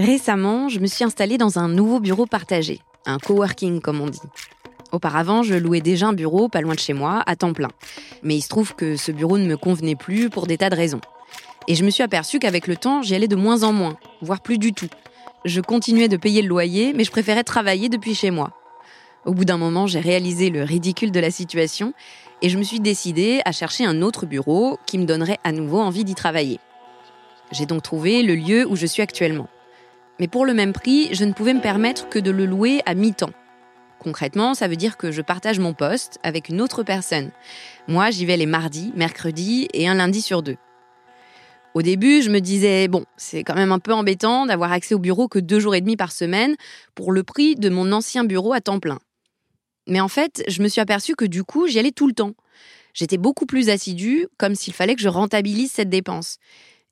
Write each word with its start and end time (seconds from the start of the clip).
Récemment, 0.00 0.70
je 0.70 0.80
me 0.80 0.86
suis 0.86 1.04
installée 1.04 1.36
dans 1.36 1.58
un 1.58 1.68
nouveau 1.68 2.00
bureau 2.00 2.24
partagé, 2.24 2.80
un 3.04 3.18
coworking 3.18 3.82
comme 3.82 4.00
on 4.00 4.06
dit. 4.06 4.22
Auparavant, 4.92 5.42
je 5.42 5.54
louais 5.54 5.82
déjà 5.82 6.06
un 6.06 6.14
bureau 6.14 6.48
pas 6.48 6.62
loin 6.62 6.72
de 6.72 6.78
chez 6.78 6.94
moi, 6.94 7.22
à 7.26 7.36
temps 7.36 7.52
plein. 7.52 7.68
Mais 8.22 8.34
il 8.34 8.40
se 8.40 8.48
trouve 8.48 8.74
que 8.74 8.96
ce 8.96 9.12
bureau 9.12 9.36
ne 9.36 9.44
me 9.44 9.58
convenait 9.58 9.96
plus 9.96 10.30
pour 10.30 10.46
des 10.46 10.56
tas 10.56 10.70
de 10.70 10.74
raisons. 10.74 11.02
Et 11.68 11.74
je 11.74 11.84
me 11.84 11.90
suis 11.90 12.02
aperçue 12.02 12.38
qu'avec 12.38 12.66
le 12.66 12.76
temps, 12.76 13.02
j'y 13.02 13.14
allais 13.14 13.28
de 13.28 13.36
moins 13.36 13.62
en 13.62 13.74
moins, 13.74 13.98
voire 14.22 14.40
plus 14.40 14.56
du 14.56 14.72
tout. 14.72 14.88
Je 15.44 15.60
continuais 15.60 16.08
de 16.08 16.16
payer 16.16 16.40
le 16.40 16.48
loyer, 16.48 16.94
mais 16.94 17.04
je 17.04 17.10
préférais 17.10 17.44
travailler 17.44 17.90
depuis 17.90 18.14
chez 18.14 18.30
moi. 18.30 18.52
Au 19.26 19.34
bout 19.34 19.44
d'un 19.44 19.58
moment, 19.58 19.86
j'ai 19.86 20.00
réalisé 20.00 20.48
le 20.48 20.62
ridicule 20.62 21.12
de 21.12 21.20
la 21.20 21.30
situation 21.30 21.92
et 22.40 22.48
je 22.48 22.56
me 22.56 22.62
suis 22.62 22.80
décidée 22.80 23.42
à 23.44 23.52
chercher 23.52 23.84
un 23.84 24.00
autre 24.00 24.24
bureau 24.24 24.78
qui 24.86 24.96
me 24.96 25.04
donnerait 25.04 25.38
à 25.44 25.52
nouveau 25.52 25.78
envie 25.78 26.04
d'y 26.04 26.14
travailler. 26.14 26.58
J'ai 27.52 27.66
donc 27.66 27.82
trouvé 27.82 28.22
le 28.22 28.34
lieu 28.34 28.66
où 28.66 28.76
je 28.76 28.86
suis 28.86 29.02
actuellement. 29.02 29.48
Mais 30.20 30.28
pour 30.28 30.44
le 30.44 30.52
même 30.52 30.74
prix, 30.74 31.08
je 31.12 31.24
ne 31.24 31.32
pouvais 31.32 31.54
me 31.54 31.62
permettre 31.62 32.08
que 32.10 32.18
de 32.18 32.30
le 32.30 32.44
louer 32.44 32.82
à 32.84 32.94
mi-temps. 32.94 33.32
Concrètement, 33.98 34.52
ça 34.52 34.68
veut 34.68 34.76
dire 34.76 34.98
que 34.98 35.10
je 35.10 35.22
partage 35.22 35.58
mon 35.58 35.72
poste 35.72 36.18
avec 36.22 36.50
une 36.50 36.60
autre 36.60 36.82
personne. 36.82 37.30
Moi, 37.88 38.10
j'y 38.10 38.26
vais 38.26 38.36
les 38.36 38.46
mardis, 38.46 38.92
mercredis 38.94 39.68
et 39.72 39.88
un 39.88 39.94
lundi 39.94 40.20
sur 40.20 40.42
deux. 40.42 40.56
Au 41.72 41.80
début, 41.80 42.20
je 42.20 42.30
me 42.30 42.40
disais, 42.40 42.86
bon, 42.86 43.06
c'est 43.16 43.44
quand 43.44 43.54
même 43.54 43.72
un 43.72 43.78
peu 43.78 43.94
embêtant 43.94 44.44
d'avoir 44.44 44.72
accès 44.72 44.94
au 44.94 44.98
bureau 44.98 45.26
que 45.26 45.38
deux 45.38 45.58
jours 45.58 45.74
et 45.74 45.80
demi 45.80 45.96
par 45.96 46.12
semaine 46.12 46.56
pour 46.94 47.12
le 47.12 47.22
prix 47.22 47.54
de 47.54 47.70
mon 47.70 47.90
ancien 47.90 48.24
bureau 48.24 48.52
à 48.52 48.60
temps 48.60 48.80
plein. 48.80 48.98
Mais 49.86 50.00
en 50.00 50.08
fait, 50.08 50.42
je 50.48 50.62
me 50.62 50.68
suis 50.68 50.82
aperçue 50.82 51.14
que 51.14 51.24
du 51.24 51.44
coup, 51.44 51.66
j'y 51.66 51.78
allais 51.78 51.92
tout 51.92 52.06
le 52.06 52.12
temps. 52.12 52.34
J'étais 52.92 53.18
beaucoup 53.18 53.46
plus 53.46 53.70
assidue, 53.70 54.26
comme 54.36 54.54
s'il 54.54 54.74
fallait 54.74 54.96
que 54.96 55.00
je 55.00 55.08
rentabilise 55.08 55.72
cette 55.72 55.88
dépense. 55.88 56.36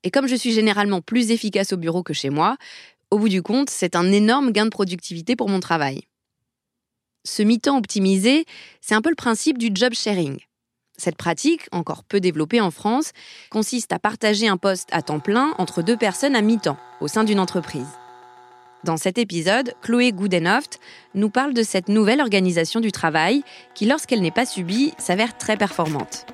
Et 0.03 0.11
comme 0.11 0.27
je 0.27 0.35
suis 0.35 0.53
généralement 0.53 1.01
plus 1.01 1.29
efficace 1.29 1.73
au 1.73 1.77
bureau 1.77 2.03
que 2.03 2.13
chez 2.13 2.29
moi, 2.29 2.55
au 3.11 3.19
bout 3.19 3.29
du 3.29 3.41
compte, 3.41 3.69
c'est 3.69 3.95
un 3.95 4.11
énorme 4.11 4.51
gain 4.51 4.65
de 4.65 4.69
productivité 4.69 5.35
pour 5.35 5.49
mon 5.49 5.59
travail. 5.59 6.03
Ce 7.25 7.43
mi-temps 7.43 7.77
optimisé, 7.77 8.45
c'est 8.81 8.95
un 8.95 9.01
peu 9.01 9.09
le 9.09 9.15
principe 9.15 9.57
du 9.57 9.71
job 9.73 9.93
sharing. 9.93 10.39
Cette 10.97 11.17
pratique, 11.17 11.67
encore 11.71 12.03
peu 12.03 12.19
développée 12.19 12.61
en 12.61 12.71
France, 12.71 13.11
consiste 13.49 13.93
à 13.93 13.99
partager 13.99 14.47
un 14.47 14.57
poste 14.57 14.89
à 14.91 15.01
temps 15.01 15.19
plein 15.19 15.53
entre 15.57 15.81
deux 15.81 15.97
personnes 15.97 16.35
à 16.35 16.41
mi-temps 16.41 16.77
au 17.01 17.07
sein 17.07 17.23
d'une 17.23 17.39
entreprise. 17.39 17.87
Dans 18.83 18.97
cet 18.97 19.17
épisode, 19.17 19.73
Chloé 19.81 20.11
Goodenoft 20.11 20.79
nous 21.13 21.29
parle 21.29 21.53
de 21.53 21.63
cette 21.63 21.89
nouvelle 21.89 22.21
organisation 22.21 22.79
du 22.79 22.91
travail 22.91 23.43
qui, 23.75 23.85
lorsqu'elle 23.85 24.21
n'est 24.21 24.31
pas 24.31 24.45
subie, 24.45 24.93
s'avère 24.97 25.37
très 25.37 25.57
performante. 25.57 26.25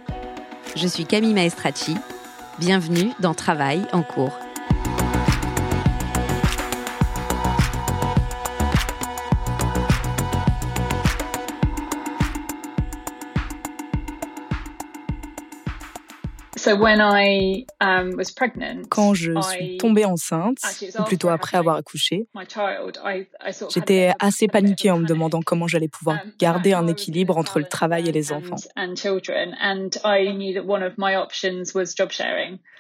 Je 0.76 0.88
suis 0.88 1.06
Camille 1.06 1.34
Maestracci. 1.34 1.96
Bienvenue 2.60 3.12
dans 3.20 3.34
Travail 3.34 3.86
en 3.94 4.04
cours. 4.04 4.45
Quand 18.90 19.14
je 19.14 19.32
suis 19.42 19.78
tombée 19.78 20.06
enceinte, 20.06 20.58
ou 21.00 21.04
plutôt 21.04 21.30
après 21.30 21.58
avoir 21.58 21.76
accouché, 21.76 22.28
j'étais 23.74 24.12
assez 24.20 24.48
paniquée 24.48 24.92
en 24.92 25.00
me 25.00 25.06
demandant 25.06 25.42
comment 25.42 25.68
j'allais 25.68 25.88
pouvoir 25.88 26.18
um, 26.24 26.32
garder 26.40 26.74
un 26.74 26.88
équilibre 26.88 27.38
entre 27.38 27.60
le 27.60 27.66
travail 27.66 28.10
et 28.10 28.12
les 28.12 28.32
enfants. 28.32 28.56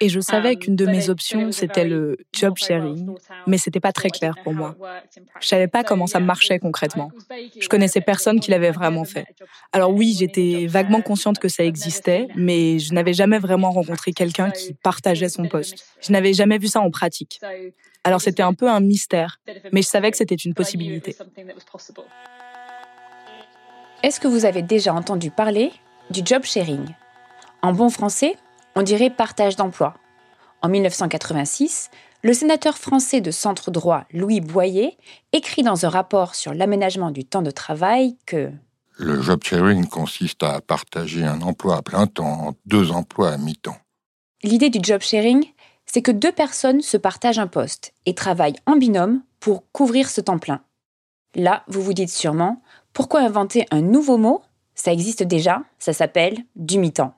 Et 0.01 0.09
je 0.09 0.19
savais 0.19 0.53
um, 0.53 0.59
qu'une 0.59 0.75
de 0.75 0.85
mes 0.85 1.09
options, 1.09 1.51
c'était 1.51 1.85
le 1.85 2.17
job 2.33 2.57
sharing, 2.57 3.15
mais 3.47 3.57
c'était 3.57 3.79
pas 3.79 3.91
très 3.91 4.09
clair 4.09 4.35
pour 4.43 4.53
moi. 4.53 4.75
Je 5.39 5.47
savais 5.47 5.67
pas 5.67 5.83
comment 5.83 6.07
ça 6.07 6.19
marchait 6.19 6.59
concrètement. 6.59 7.11
Je 7.59 7.67
connaissais 7.67 8.01
personne 8.01 8.39
qui 8.39 8.51
l'avait 8.51 8.71
vraiment 8.71 9.05
fait. 9.05 9.25
Alors 9.71 9.91
oui, 9.91 10.15
j'étais 10.17 10.67
vaguement 10.67 11.01
consciente 11.01 11.39
que 11.39 11.47
ça 11.47 11.63
existait, 11.63 12.27
mais 12.35 12.79
je 12.79 12.93
n'avais 12.93 13.13
jamais 13.13 13.39
vraiment 13.39 13.71
rencontré 13.75 14.11
quelqu'un 14.11 14.51
qui 14.51 14.73
partageait 14.73 15.29
son 15.29 15.47
poste. 15.47 15.85
Je 16.01 16.11
n'avais 16.11 16.33
jamais 16.33 16.57
vu 16.57 16.67
ça 16.67 16.81
en 16.81 16.89
pratique. 16.89 17.39
Alors 18.03 18.21
c'était 18.21 18.43
un 18.43 18.53
peu 18.53 18.69
un 18.69 18.79
mystère, 18.79 19.39
mais 19.71 19.81
je 19.81 19.87
savais 19.87 20.11
que 20.11 20.17
c'était 20.17 20.35
une 20.35 20.53
possibilité. 20.53 21.15
Est-ce 24.03 24.19
que 24.19 24.27
vous 24.27 24.45
avez 24.45 24.61
déjà 24.61 24.93
entendu 24.93 25.31
parler 25.31 25.71
du 26.09 26.21
job 26.23 26.43
sharing? 26.43 26.85
En 27.61 27.73
bon 27.73 27.89
français, 27.89 28.35
on 28.75 28.83
dirait 28.83 29.09
partage 29.09 29.55
d'emploi. 29.55 29.95
En 30.61 30.69
1986, 30.69 31.89
le 32.23 32.33
sénateur 32.33 32.77
français 32.77 33.21
de 33.21 33.31
centre 33.31 33.71
droit 33.71 34.05
Louis 34.11 34.41
Boyer 34.41 34.97
écrit 35.31 35.63
dans 35.63 35.85
un 35.85 35.89
rapport 35.89 36.35
sur 36.35 36.53
l'aménagement 36.53 37.11
du 37.11 37.23
temps 37.23 37.41
de 37.41 37.51
travail 37.51 38.17
que 38.25 38.51
le 38.97 39.21
job 39.21 39.43
sharing 39.43 39.87
consiste 39.87 40.43
à 40.43 40.61
partager 40.61 41.23
un 41.25 41.41
emploi 41.41 41.77
à 41.77 41.81
plein 41.81 42.07
temps 42.07 42.47
en 42.47 42.53
deux 42.65 42.91
emplois 42.91 43.31
à 43.31 43.37
mi-temps. 43.37 43.77
L'idée 44.43 44.69
du 44.69 44.79
job 44.81 45.01
sharing, 45.01 45.45
c'est 45.85 46.01
que 46.01 46.11
deux 46.11 46.31
personnes 46.31 46.81
se 46.81 46.97
partagent 46.97 47.39
un 47.39 47.47
poste 47.47 47.93
et 48.05 48.15
travaillent 48.15 48.55
en 48.65 48.75
binôme 48.75 49.21
pour 49.39 49.63
couvrir 49.71 50.09
ce 50.09 50.21
temps 50.21 50.39
plein. 50.39 50.61
Là, 51.35 51.63
vous 51.67 51.81
vous 51.81 51.93
dites 51.93 52.09
sûrement, 52.09 52.61
pourquoi 52.93 53.21
inventer 53.21 53.65
un 53.71 53.81
nouveau 53.81 54.17
mot? 54.17 54.41
Ça 54.73 54.91
existe 54.91 55.23
déjà, 55.23 55.63
ça 55.79 55.93
s'appelle 55.93 56.37
du 56.55 56.77
mi-temps. 56.79 57.13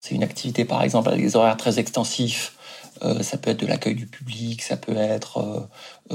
C'est 0.00 0.14
une 0.14 0.24
activité 0.24 0.64
par 0.64 0.82
exemple 0.82 1.08
avec 1.08 1.22
des 1.22 1.36
horaires 1.36 1.56
très 1.56 1.78
extensifs 1.78 2.56
Euh, 3.02 3.22
ça 3.22 3.38
peut 3.38 3.50
être 3.50 3.60
de 3.60 3.66
l'accueil 3.66 3.94
du 3.94 4.06
public, 4.06 4.62
ça 4.62 4.76
peut 4.76 4.96
être 4.96 5.38
euh, 5.38 5.60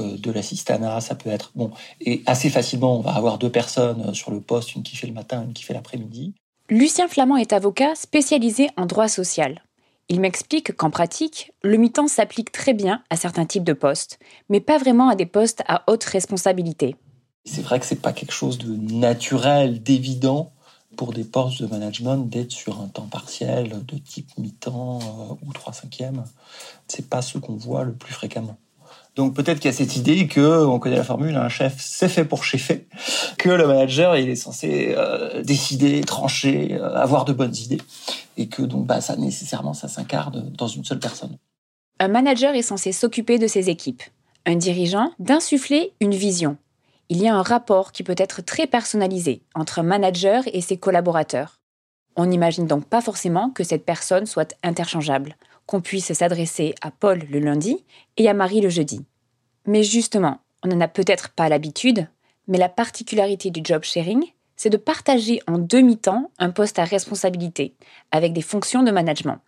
euh, 0.00 0.16
de 0.16 0.30
l'assistanat, 0.30 1.00
ça 1.00 1.14
peut 1.14 1.30
être 1.30 1.52
bon. 1.54 1.70
Et 2.00 2.22
assez 2.26 2.50
facilement, 2.50 2.96
on 2.96 3.00
va 3.00 3.12
avoir 3.12 3.38
deux 3.38 3.50
personnes 3.50 4.14
sur 4.14 4.30
le 4.30 4.40
poste, 4.40 4.74
une 4.74 4.82
qui 4.82 4.96
fait 4.96 5.06
le 5.06 5.12
matin, 5.12 5.44
une 5.44 5.52
qui 5.52 5.64
fait 5.64 5.74
l'après-midi. 5.74 6.34
Lucien 6.70 7.08
Flamand 7.08 7.36
est 7.36 7.52
avocat 7.52 7.94
spécialisé 7.94 8.68
en 8.76 8.86
droit 8.86 9.08
social. 9.08 9.62
Il 10.10 10.20
m'explique 10.20 10.74
qu'en 10.76 10.90
pratique, 10.90 11.52
le 11.62 11.76
mi-temps 11.76 12.08
s'applique 12.08 12.52
très 12.52 12.72
bien 12.72 13.02
à 13.10 13.16
certains 13.16 13.44
types 13.44 13.64
de 13.64 13.74
postes, 13.74 14.18
mais 14.48 14.60
pas 14.60 14.78
vraiment 14.78 15.08
à 15.08 15.14
des 15.14 15.26
postes 15.26 15.62
à 15.68 15.84
haute 15.86 16.04
responsabilité. 16.04 16.96
C'est 17.44 17.62
vrai 17.62 17.78
que 17.80 17.86
c'est 17.86 18.00
pas 18.00 18.12
quelque 18.12 18.32
chose 18.32 18.58
de 18.58 18.74
naturel, 18.76 19.82
d'évident 19.82 20.52
pour 20.98 21.12
des 21.12 21.22
postes 21.22 21.62
de 21.62 21.68
management 21.68 22.28
d'être 22.28 22.50
sur 22.50 22.80
un 22.80 22.88
temps 22.88 23.06
partiel 23.06 23.84
de 23.86 23.96
type 23.96 24.36
mi-temps 24.36 24.98
euh, 24.98 25.46
ou 25.46 25.52
3 25.52 25.72
cinquièmes. 25.72 26.24
C'est 26.88 27.08
pas 27.08 27.22
ce 27.22 27.38
qu'on 27.38 27.54
voit 27.54 27.84
le 27.84 27.92
plus 27.92 28.12
fréquemment. 28.12 28.58
Donc 29.14 29.32
peut-être 29.32 29.60
qu'il 29.60 29.70
y 29.70 29.74
a 29.74 29.76
cette 29.76 29.96
idée 29.96 30.26
que, 30.26 30.64
on 30.66 30.80
connaît 30.80 30.96
la 30.96 31.04
formule, 31.04 31.36
un 31.36 31.48
chef 31.48 31.76
c'est 31.78 32.08
fait 32.08 32.24
pour 32.24 32.42
chefer, 32.44 32.88
que 33.38 33.48
le 33.48 33.66
manager 33.66 34.16
il 34.16 34.28
est 34.28 34.36
censé 34.36 34.94
euh, 34.96 35.42
décider, 35.42 36.00
trancher, 36.00 36.74
euh, 36.74 36.94
avoir 36.96 37.24
de 37.24 37.32
bonnes 37.32 37.54
idées, 37.56 37.80
et 38.36 38.48
que 38.48 38.62
donc 38.62 38.86
bah 38.86 39.00
ça 39.00 39.16
nécessairement 39.16 39.74
ça 39.74 39.86
s'incarne 39.86 40.50
dans 40.56 40.68
une 40.68 40.84
seule 40.84 41.00
personne. 41.00 41.36
Un 42.00 42.08
manager 42.08 42.54
est 42.54 42.62
censé 42.62 42.90
s'occuper 42.90 43.38
de 43.38 43.46
ses 43.46 43.70
équipes, 43.70 44.02
un 44.46 44.56
dirigeant 44.56 45.12
d'insuffler 45.20 45.92
une 46.00 46.14
vision, 46.14 46.56
il 47.08 47.22
y 47.22 47.28
a 47.28 47.34
un 47.34 47.42
rapport 47.42 47.92
qui 47.92 48.02
peut 48.02 48.14
être 48.18 48.42
très 48.42 48.66
personnalisé 48.66 49.42
entre 49.54 49.78
un 49.78 49.82
manager 49.82 50.44
et 50.52 50.60
ses 50.60 50.76
collaborateurs. 50.76 51.60
On 52.16 52.26
n'imagine 52.26 52.66
donc 52.66 52.84
pas 52.86 53.00
forcément 53.00 53.50
que 53.50 53.64
cette 53.64 53.84
personne 53.84 54.26
soit 54.26 54.54
interchangeable, 54.62 55.36
qu'on 55.66 55.80
puisse 55.80 56.12
s'adresser 56.12 56.74
à 56.82 56.90
Paul 56.90 57.20
le 57.30 57.38
lundi 57.38 57.84
et 58.16 58.28
à 58.28 58.34
Marie 58.34 58.60
le 58.60 58.68
jeudi. 58.68 59.06
Mais 59.66 59.82
justement, 59.82 60.40
on 60.64 60.68
n'en 60.68 60.80
a 60.80 60.88
peut-être 60.88 61.30
pas 61.30 61.48
l'habitude, 61.48 62.08
mais 62.46 62.58
la 62.58 62.68
particularité 62.68 63.50
du 63.50 63.60
job 63.62 63.84
sharing, 63.84 64.24
c'est 64.56 64.70
de 64.70 64.76
partager 64.76 65.40
en 65.46 65.58
demi-temps 65.58 66.30
un 66.38 66.50
poste 66.50 66.78
à 66.78 66.84
responsabilité, 66.84 67.74
avec 68.10 68.32
des 68.32 68.42
fonctions 68.42 68.82
de 68.82 68.90
management. 68.90 69.40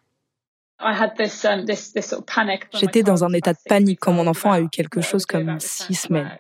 Um, 0.83 1.67
J'étais 2.73 3.03
dans 3.03 3.25
un 3.25 3.33
état 3.35 3.53
de 3.53 3.59
panique 3.67 3.99
quand 4.01 4.13
mon 4.13 4.27
enfant 4.27 4.53
a 4.53 4.61
eu 4.61 4.69
quelque 4.71 5.03
chose 5.03 5.27
comme 5.27 5.59
six 5.61 5.95
semaines. 5.95 6.39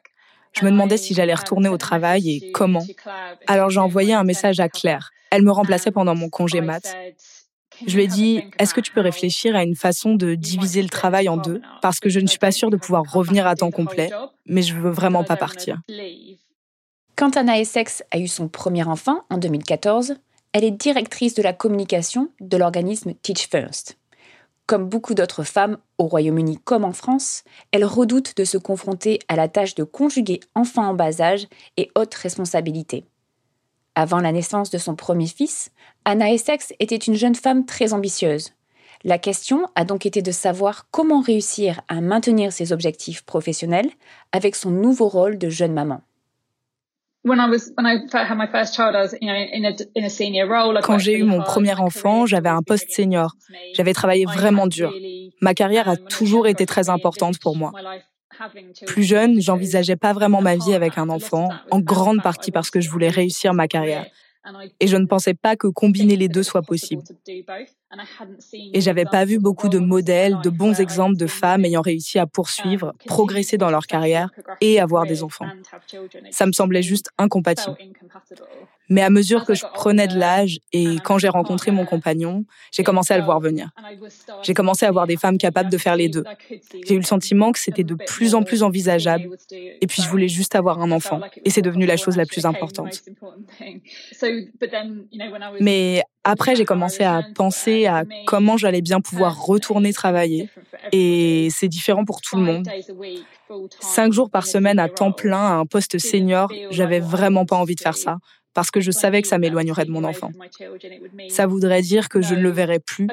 Je 0.52 0.64
me 0.64 0.70
demandais 0.70 0.97
si 0.97 1.14
j'allais 1.14 1.35
retourner 1.35 1.69
au 1.69 1.79
travail 1.79 2.31
et 2.31 2.52
comment. 2.52 2.85
Alors 3.47 3.70
j'ai 3.70 3.81
envoyé 3.81 4.14
un 4.14 4.25
message 4.25 4.61
à 4.61 4.69
Claire. 4.69 5.11
Elle 5.31 5.43
me 5.43 5.52
remplaçait 5.52 5.91
pendant 5.91 6.14
mon 6.14 6.29
congé 6.29 6.61
mat. 6.61 6.94
Je 7.87 7.97
lui 7.97 8.05
ai 8.05 8.06
dit, 8.08 8.43
est-ce 8.58 8.75
que 8.75 8.81
tu 8.81 8.93
peux 8.93 9.00
réfléchir 9.00 9.56
à 9.56 9.62
une 9.62 9.76
façon 9.76 10.14
de 10.14 10.35
diviser 10.35 10.82
le 10.82 10.88
travail 10.88 11.29
en 11.29 11.37
deux? 11.37 11.62
Parce 11.81 12.00
que 12.00 12.08
je 12.08 12.20
ne 12.20 12.26
suis 12.26 12.38
pas 12.38 12.52
sûre 12.52 12.70
de 12.70 12.76
pouvoir 12.76 13.05
revenir 13.11 13.47
à 13.47 13.55
temps 13.55 13.70
complet, 13.70 14.11
mais 14.47 14.62
je 14.62 14.75
veux 14.75 14.91
vraiment 14.91 15.25
pas 15.25 15.37
partir. 15.37 15.81
Quand 17.17 17.37
Anna 17.37 17.58
Essex 17.58 18.03
a 18.11 18.19
eu 18.19 18.29
son 18.29 18.49
premier 18.49 18.85
enfant 18.85 19.25
en 19.31 19.38
2014, 19.38 20.17
elle 20.53 20.64
est 20.64 20.70
directrice 20.70 21.35
de 21.35 21.43
la 21.43 21.53
communication 21.53 22.31
de 22.41 22.56
l'organisme 22.56 23.14
Teach 23.23 23.49
First. 23.49 24.00
Comme 24.70 24.88
beaucoup 24.88 25.14
d'autres 25.14 25.43
femmes 25.43 25.78
au 25.99 26.05
Royaume-Uni 26.05 26.61
comme 26.62 26.84
en 26.84 26.93
France, 26.93 27.43
elle 27.72 27.84
redoute 27.84 28.37
de 28.37 28.44
se 28.44 28.56
confronter 28.56 29.19
à 29.26 29.34
la 29.34 29.49
tâche 29.49 29.75
de 29.75 29.82
conjuguer 29.82 30.38
enfants 30.55 30.87
en 30.87 30.94
bas 30.94 31.20
âge 31.20 31.49
et 31.76 31.90
hautes 31.96 32.14
responsabilités. 32.14 33.05
Avant 33.96 34.20
la 34.20 34.31
naissance 34.31 34.70
de 34.70 34.78
son 34.78 34.94
premier 34.94 35.26
fils, 35.26 35.72
Anna 36.05 36.32
Essex 36.32 36.72
était 36.78 36.94
une 36.94 37.17
jeune 37.17 37.34
femme 37.34 37.67
très 37.67 37.93
ambitieuse. 37.93 38.52
La 39.02 39.19
question 39.19 39.67
a 39.75 39.84
donc 39.84 40.06
été 40.06 40.22
de 40.22 40.31
savoir 40.31 40.87
comment 40.93 41.20
réussir 41.20 41.81
à 41.88 42.00
maintenir 42.00 42.52
ses 42.52 42.72
objectifs 42.72 43.22
professionnels 43.22 43.90
avec 44.31 44.55
son 44.55 44.70
nouveau 44.70 45.08
rôle 45.08 45.37
de 45.37 45.49
jeune 45.49 45.72
maman. 45.72 46.00
Quand 50.82 50.99
j'ai 50.99 51.19
eu 51.19 51.22
mon 51.25 51.43
premier 51.43 51.75
enfant, 51.75 52.26
j'avais 52.26 52.49
un 52.49 52.62
poste 52.62 52.90
senior. 52.90 53.34
J'avais 53.75 53.93
travaillé 53.93 54.25
vraiment 54.25 54.67
dur. 54.67 54.93
Ma 55.43 55.55
carrière 55.55 55.88
a 55.88 55.96
toujours 55.96 56.46
été 56.46 56.64
très 56.64 56.88
importante 56.88 57.38
pour 57.38 57.56
moi. 57.56 57.72
Plus 58.87 59.02
jeune, 59.02 59.40
j'envisageais 59.40 59.96
pas 59.96 60.14
vraiment 60.14 60.40
ma 60.40 60.56
vie 60.56 60.72
avec 60.72 60.96
un 60.96 61.11
enfant, 61.11 61.50
en 61.70 61.81
grande 61.81 62.22
partie 62.22 62.52
parce 62.52 62.70
que 62.70 62.81
je 62.81 62.88
voulais 62.88 63.11
réussir 63.11 63.52
ma 63.52 63.69
carrière. 63.69 64.06
Et 64.81 64.87
je 64.87 64.96
ne 64.96 65.05
pensais 65.06 65.34
pas 65.34 65.56
que 65.56 65.67
combiner 65.67 66.17
les 66.17 66.28
deux 66.28 66.43
soit 66.43 66.62
possible. 66.62 67.02
Et 68.73 68.81
j'avais 68.81 69.05
pas 69.05 69.25
vu 69.25 69.39
beaucoup 69.39 69.69
de 69.69 69.79
modèles, 69.79 70.39
de 70.43 70.51
bons 70.51 70.79
exemples 70.81 71.17
de 71.17 71.27
femmes 71.27 71.65
ayant 71.65 71.81
réussi 71.81 72.19
à 72.19 72.27
poursuivre, 72.27 72.95
progresser 73.07 73.59
dans 73.59 73.71
leur 73.71 73.87
carrière 73.87 74.31
et 74.61 74.81
avoir 74.81 75.07
des 75.07 75.23
enfants. 75.23 75.47
Ça 76.31 76.47
me 76.47 76.53
semblait 76.53 76.83
juste 76.83 77.11
incompatible. 77.19 77.77
Mais 78.89 79.03
à 79.03 79.11
mesure 79.11 79.45
que 79.45 79.55
je 79.55 79.65
prenais 79.73 80.09
de 80.09 80.19
l'âge 80.19 80.59
et 80.73 80.97
quand 81.05 81.17
j'ai 81.19 81.29
rencontré 81.29 81.71
mon 81.71 81.87
compagnon, 81.87 82.45
j'ai 82.73 82.83
commencé 82.83 83.15
à 83.15 83.19
le 83.19 83.25
voir 83.25 83.39
venir. 83.39 83.71
J'ai 84.43 84.53
commencé 84.53 84.85
à 84.85 84.91
voir 84.91 85.07
des 85.07 85.17
femmes 85.17 85.39
capables 85.39 85.71
de 85.71 85.79
faire 85.79 85.95
les 85.95 86.09
deux. 86.09 86.25
J'ai 86.85 86.95
eu 86.95 86.99
le 86.99 87.05
sentiment 87.05 87.53
que 87.53 87.61
c'était 87.61 87.85
de 87.85 87.95
plus 87.95 88.35
en 88.35 88.43
plus 88.43 88.65
envisageable. 88.65 89.31
Et 89.53 89.87
puis 89.87 90.03
je 90.03 90.09
voulais 90.09 90.29
juste 90.29 90.57
avoir 90.57 90.81
un 90.81 90.91
enfant. 90.91 91.21
Et 91.45 91.51
c'est 91.51 91.63
devenu 91.63 91.87
la 91.87 91.97
chose 91.97 92.17
la 92.17 92.27
plus 92.27 92.45
importante. 92.47 93.03
Mais 95.61 96.03
après, 96.22 96.55
j'ai 96.55 96.64
commencé 96.67 97.02
à 97.02 97.22
penser 97.34 97.87
à 97.87 98.05
comment 98.26 98.56
j'allais 98.56 98.82
bien 98.82 99.00
pouvoir 99.00 99.43
retourner 99.43 99.93
travailler. 99.93 100.50
Et 100.93 101.49
c'est 101.50 101.69
différent 101.69 102.05
pour 102.05 102.20
tout 102.20 102.37
le 102.37 102.43
monde. 102.43 102.69
Cinq 103.81 104.12
jours 104.12 104.31
par 104.31 104.46
semaine 104.46 104.78
à 104.78 104.88
temps 104.88 105.12
plein 105.12 105.40
à 105.40 105.52
un 105.55 105.67
poste 105.67 105.99
senior, 105.99 106.52
j'avais 106.70 107.00
vraiment 107.00 107.46
pas 107.46 107.56
envie 107.56 107.75
de 107.75 107.81
faire 107.81 107.96
ça 107.96 108.19
parce 108.55 108.70
que 108.70 108.81
je 108.81 108.91
savais 108.91 109.23
que 109.23 109.29
ça 109.29 109.38
m'éloignerait 109.38 109.85
de 109.85 109.91
mon 109.91 110.05
enfant. 110.05 110.31
Ça 111.29 111.47
voudrait 111.47 111.82
dire 111.82 112.08
que 112.08 112.20
je 112.20 112.35
ne 112.35 112.41
le 112.41 112.50
verrais 112.50 112.81
plus, 112.81 113.08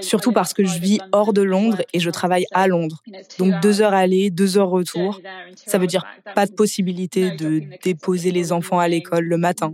surtout 0.00 0.32
parce 0.32 0.52
que 0.52 0.64
je 0.64 0.78
vis 0.78 1.00
hors 1.12 1.32
de 1.32 1.42
Londres 1.42 1.82
et 1.92 2.00
je 2.00 2.10
travaille 2.10 2.44
à 2.52 2.68
Londres. 2.68 3.02
Donc 3.38 3.60
deux 3.60 3.80
heures 3.80 3.94
aller, 3.94 4.30
deux 4.30 4.58
heures 4.58 4.68
retour. 4.68 5.20
Ça 5.56 5.78
veut 5.78 5.86
dire 5.86 6.04
pas 6.34 6.46
de 6.46 6.52
possibilité 6.52 7.30
de 7.30 7.62
déposer 7.82 8.30
les 8.30 8.52
enfants 8.52 8.78
à 8.78 8.88
l'école 8.88 9.24
le 9.24 9.36
matin. 9.38 9.72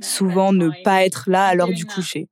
Souvent 0.00 0.52
ne 0.52 0.70
pas 0.84 1.04
être 1.04 1.24
là 1.28 1.46
à 1.46 1.54
l'heure 1.54 1.68
du 1.72 1.86
coucher. 1.86 2.28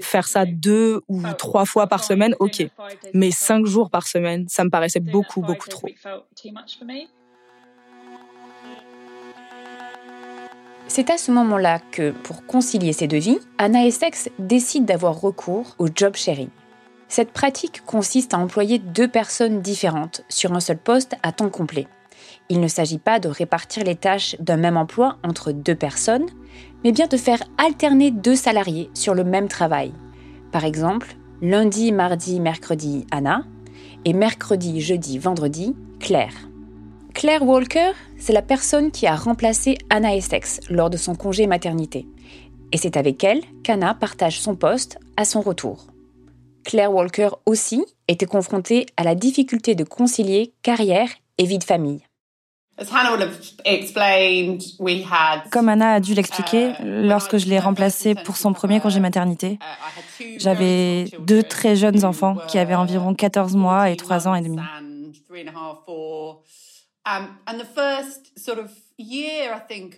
Faire 0.00 0.26
ça 0.26 0.44
deux 0.44 1.00
ou 1.08 1.22
trois 1.38 1.64
fois 1.64 1.86
par 1.86 2.02
semaine, 2.02 2.34
ok. 2.40 2.66
Mais 3.14 3.30
cinq 3.30 3.64
jours 3.64 3.90
par 3.90 4.08
semaine, 4.08 4.46
ça 4.48 4.64
me 4.64 4.70
paraissait 4.70 5.00
beaucoup, 5.00 5.40
beaucoup 5.40 5.68
trop. 5.68 5.88
C'est 10.88 11.10
à 11.10 11.18
ce 11.18 11.32
moment-là 11.32 11.80
que, 11.90 12.12
pour 12.12 12.46
concilier 12.46 12.92
ces 12.92 13.08
deux 13.08 13.18
vies, 13.18 13.40
Anna 13.58 13.86
Essex 13.86 14.30
décide 14.38 14.84
d'avoir 14.84 15.20
recours 15.20 15.74
au 15.78 15.88
job 15.92 16.14
sharing. 16.14 16.48
Cette 17.08 17.32
pratique 17.32 17.82
consiste 17.84 18.34
à 18.34 18.38
employer 18.38 18.78
deux 18.78 19.08
personnes 19.08 19.60
différentes 19.60 20.22
sur 20.28 20.52
un 20.52 20.60
seul 20.60 20.78
poste 20.78 21.16
à 21.22 21.32
temps 21.32 21.50
complet. 21.50 21.86
Il 22.48 22.60
ne 22.60 22.68
s'agit 22.68 22.98
pas 22.98 23.18
de 23.18 23.28
répartir 23.28 23.84
les 23.84 23.96
tâches 23.96 24.36
d'un 24.38 24.56
même 24.56 24.76
emploi 24.76 25.18
entre 25.24 25.52
deux 25.52 25.74
personnes, 25.74 26.26
mais 26.84 26.92
bien 26.92 27.08
de 27.08 27.16
faire 27.16 27.42
alterner 27.58 28.12
deux 28.12 28.36
salariés 28.36 28.88
sur 28.94 29.14
le 29.14 29.24
même 29.24 29.48
travail. 29.48 29.92
Par 30.52 30.64
exemple, 30.64 31.16
lundi, 31.42 31.90
mardi, 31.90 32.40
mercredi, 32.40 33.06
Anna, 33.10 33.42
et 34.04 34.12
mercredi, 34.12 34.80
jeudi, 34.80 35.18
vendredi, 35.18 35.74
Claire. 35.98 36.48
Claire 37.12 37.42
Walker, 37.42 37.92
c'est 38.18 38.32
la 38.32 38.42
personne 38.42 38.90
qui 38.90 39.06
a 39.06 39.14
remplacé 39.14 39.78
Anna 39.90 40.14
Essex 40.14 40.60
lors 40.70 40.90
de 40.90 40.96
son 40.96 41.14
congé 41.14 41.46
maternité. 41.46 42.06
Et 42.72 42.78
c'est 42.78 42.96
avec 42.96 43.22
elle 43.22 43.42
qu'Anna 43.62 43.94
partage 43.94 44.40
son 44.40 44.56
poste 44.56 44.98
à 45.16 45.24
son 45.24 45.40
retour. 45.40 45.86
Claire 46.64 46.92
Walker 46.92 47.28
aussi 47.46 47.84
était 48.08 48.26
confrontée 48.26 48.86
à 48.96 49.04
la 49.04 49.14
difficulté 49.14 49.74
de 49.74 49.84
concilier 49.84 50.52
carrière 50.62 51.08
et 51.38 51.44
vie 51.44 51.58
de 51.58 51.64
famille. 51.64 52.02
Comme 55.50 55.68
Anna 55.68 55.92
a 55.94 56.00
dû 56.00 56.12
l'expliquer, 56.12 56.72
lorsque 56.82 57.38
je 57.38 57.46
l'ai 57.46 57.58
remplacée 57.58 58.14
pour 58.14 58.36
son 58.36 58.52
premier 58.52 58.80
congé 58.80 59.00
maternité, 59.00 59.58
j'avais 60.36 61.04
deux 61.20 61.42
très 61.42 61.76
jeunes 61.76 62.04
enfants 62.04 62.36
qui 62.48 62.58
avaient 62.58 62.74
environ 62.74 63.14
14 63.14 63.56
mois 63.56 63.88
et 63.88 63.96
3 63.96 64.28
ans 64.28 64.34
et 64.34 64.42
demi. 64.42 64.60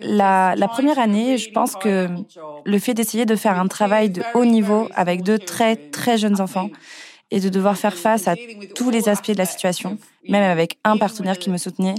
La, 0.00 0.54
la, 0.56 0.68
première 0.68 0.98
année, 0.98 1.38
je 1.38 1.50
pense 1.50 1.74
que 1.74 2.08
le 2.64 2.78
fait 2.78 2.94
d'essayer 2.94 3.24
de 3.24 3.36
faire 3.36 3.58
un 3.58 3.66
travail 3.66 4.10
de 4.10 4.22
haut 4.34 4.44
niveau 4.44 4.88
avec 4.94 5.22
deux 5.22 5.38
très 5.38 5.76
très 5.76 6.18
jeunes 6.18 6.40
enfants 6.40 6.70
et 7.30 7.40
de 7.40 7.48
devoir 7.48 7.76
faire 7.76 7.96
face 7.96 8.28
à 8.28 8.34
tous 8.74 8.90
les 8.90 9.08
aspects 9.08 9.30
de 9.30 9.38
la 9.38 9.46
situation, 9.46 9.98
même 10.28 10.42
avec 10.42 10.78
un 10.84 10.96
partenaire 10.96 11.38
qui 11.38 11.50
me 11.50 11.56
soutenait, 11.56 11.94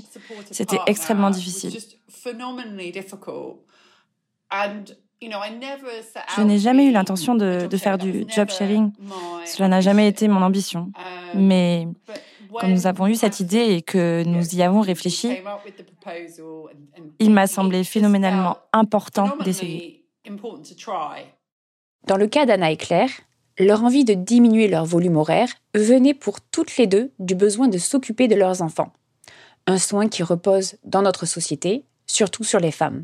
c'était 0.51 0.79
extrêmement 0.87 1.29
difficile. 1.29 1.77
Je 5.21 6.41
n'ai 6.43 6.59
jamais 6.59 6.85
eu 6.85 6.91
l'intention 6.91 7.35
de, 7.35 7.67
de, 7.67 7.77
faire 7.77 7.97
du 7.97 8.25
job 8.27 8.49
sharing. 8.49 8.91
Cela 9.45 9.67
n'a 9.67 9.81
jamais 9.81 10.07
été 10.07 10.27
mon 10.27 10.41
ambition. 10.41 10.91
Mais 11.33 11.87
quand 12.53 12.67
nous 12.67 12.87
avons 12.87 13.07
eu 13.07 13.15
cette 13.15 13.39
idée 13.39 13.73
et 13.73 13.81
que 13.81 14.23
nous 14.25 14.55
y 14.55 14.61
avons 14.61 14.81
réfléchi, 14.81 15.37
il 17.19 17.31
m'a 17.31 17.47
semblé 17.47 17.83
phénoménalement 17.83 18.57
important 18.71 19.35
d'essayer. 19.43 20.05
Dans 22.07 22.17
le 22.17 22.27
cas 22.27 22.45
d'Anna 22.45 22.71
et 22.71 22.77
Claire, 22.77 23.09
leur 23.57 23.83
envie 23.83 24.05
de 24.05 24.13
diminuer 24.13 24.69
leur 24.69 24.85
volume 24.85 25.17
horaire 25.17 25.49
venait 25.75 26.13
pour 26.13 26.39
toutes 26.39 26.77
les 26.77 26.87
deux 26.87 27.11
du 27.19 27.35
besoin 27.35 27.67
de 27.67 27.77
s'occuper 27.77 28.29
de 28.29 28.35
leurs 28.35 28.61
enfants. 28.61 28.93
Un 29.67 29.77
soin 29.77 30.07
qui 30.07 30.23
repose 30.23 30.77
dans 30.85 31.01
notre 31.01 31.25
société, 31.25 31.83
surtout 32.07 32.45
sur 32.45 32.59
les 32.59 32.71
femmes. 32.71 33.03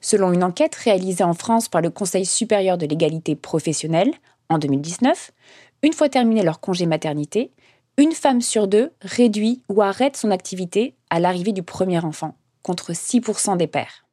Selon 0.00 0.32
une 0.32 0.44
enquête 0.44 0.74
réalisée 0.74 1.24
en 1.24 1.34
France 1.34 1.68
par 1.68 1.80
le 1.80 1.90
Conseil 1.90 2.24
supérieur 2.24 2.78
de 2.78 2.86
l'égalité 2.86 3.34
professionnelle 3.34 4.12
en 4.48 4.58
2019, 4.58 5.32
une 5.82 5.92
fois 5.92 6.08
terminé 6.08 6.42
leur 6.42 6.60
congé 6.60 6.86
maternité, 6.86 7.52
une 7.98 8.12
femme 8.12 8.40
sur 8.40 8.68
deux 8.68 8.92
réduit 9.00 9.62
ou 9.68 9.82
arrête 9.82 10.16
son 10.16 10.30
activité 10.30 10.94
à 11.10 11.18
l'arrivée 11.18 11.52
du 11.52 11.62
premier 11.62 12.04
enfant, 12.04 12.34
contre 12.62 12.92
6% 12.92 13.56
des 13.56 13.66
pères. 13.66 14.06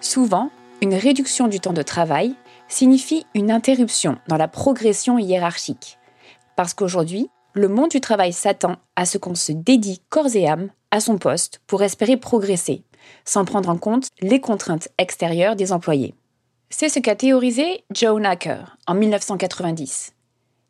Souvent, 0.00 0.50
une 0.80 0.94
réduction 0.94 1.48
du 1.48 1.58
temps 1.58 1.72
de 1.72 1.82
travail 1.82 2.34
signifie 2.68 3.26
une 3.34 3.50
interruption 3.50 4.18
dans 4.28 4.36
la 4.36 4.46
progression 4.46 5.18
hiérarchique. 5.18 5.98
Parce 6.54 6.72
qu'aujourd'hui, 6.72 7.30
le 7.54 7.68
monde 7.68 7.90
du 7.90 8.00
travail 8.00 8.32
s'attend 8.32 8.76
à 8.94 9.04
ce 9.04 9.18
qu'on 9.18 9.34
se 9.34 9.52
dédie 9.52 10.00
corps 10.08 10.34
et 10.36 10.46
âme 10.46 10.70
à 10.90 11.00
son 11.00 11.18
poste 11.18 11.60
pour 11.66 11.82
espérer 11.82 12.16
progresser, 12.16 12.84
sans 13.24 13.44
prendre 13.44 13.68
en 13.68 13.76
compte 13.76 14.08
les 14.20 14.40
contraintes 14.40 14.88
extérieures 14.98 15.56
des 15.56 15.72
employés. 15.72 16.14
C'est 16.70 16.88
ce 16.88 16.98
qu'a 16.98 17.16
théorisé 17.16 17.84
Joan 17.94 18.26
Acker 18.26 18.76
en 18.86 18.94
1990. 18.94 20.12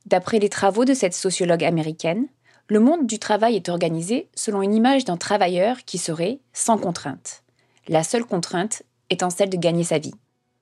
D'après 0.06 0.38
les 0.38 0.48
travaux 0.48 0.84
de 0.84 0.94
cette 0.94 1.14
sociologue 1.14 1.64
américaine, 1.64 2.28
le 2.68 2.80
monde 2.80 3.06
du 3.06 3.18
travail 3.18 3.56
est 3.56 3.68
organisé 3.68 4.28
selon 4.34 4.62
une 4.62 4.74
image 4.74 5.04
d'un 5.04 5.16
travailleur 5.16 5.78
qui 5.86 5.98
serait 5.98 6.38
sans 6.52 6.78
contrainte. 6.78 7.42
La 7.88 8.04
seule 8.04 8.24
contrainte 8.24 8.82
étant 9.10 9.30
celle 9.30 9.48
de 9.48 9.56
gagner 9.56 9.84
sa 9.84 9.98
vie. 9.98 10.14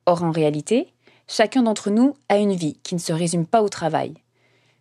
Or, 0.06 0.22
en 0.22 0.30
réalité, 0.30 0.92
chacun 1.28 1.62
d'entre 1.62 1.90
nous 1.90 2.14
a 2.28 2.38
une 2.38 2.54
vie 2.54 2.78
qui 2.82 2.94
ne 2.94 3.00
se 3.00 3.12
résume 3.12 3.46
pas 3.46 3.62
au 3.62 3.68
travail. 3.68 4.14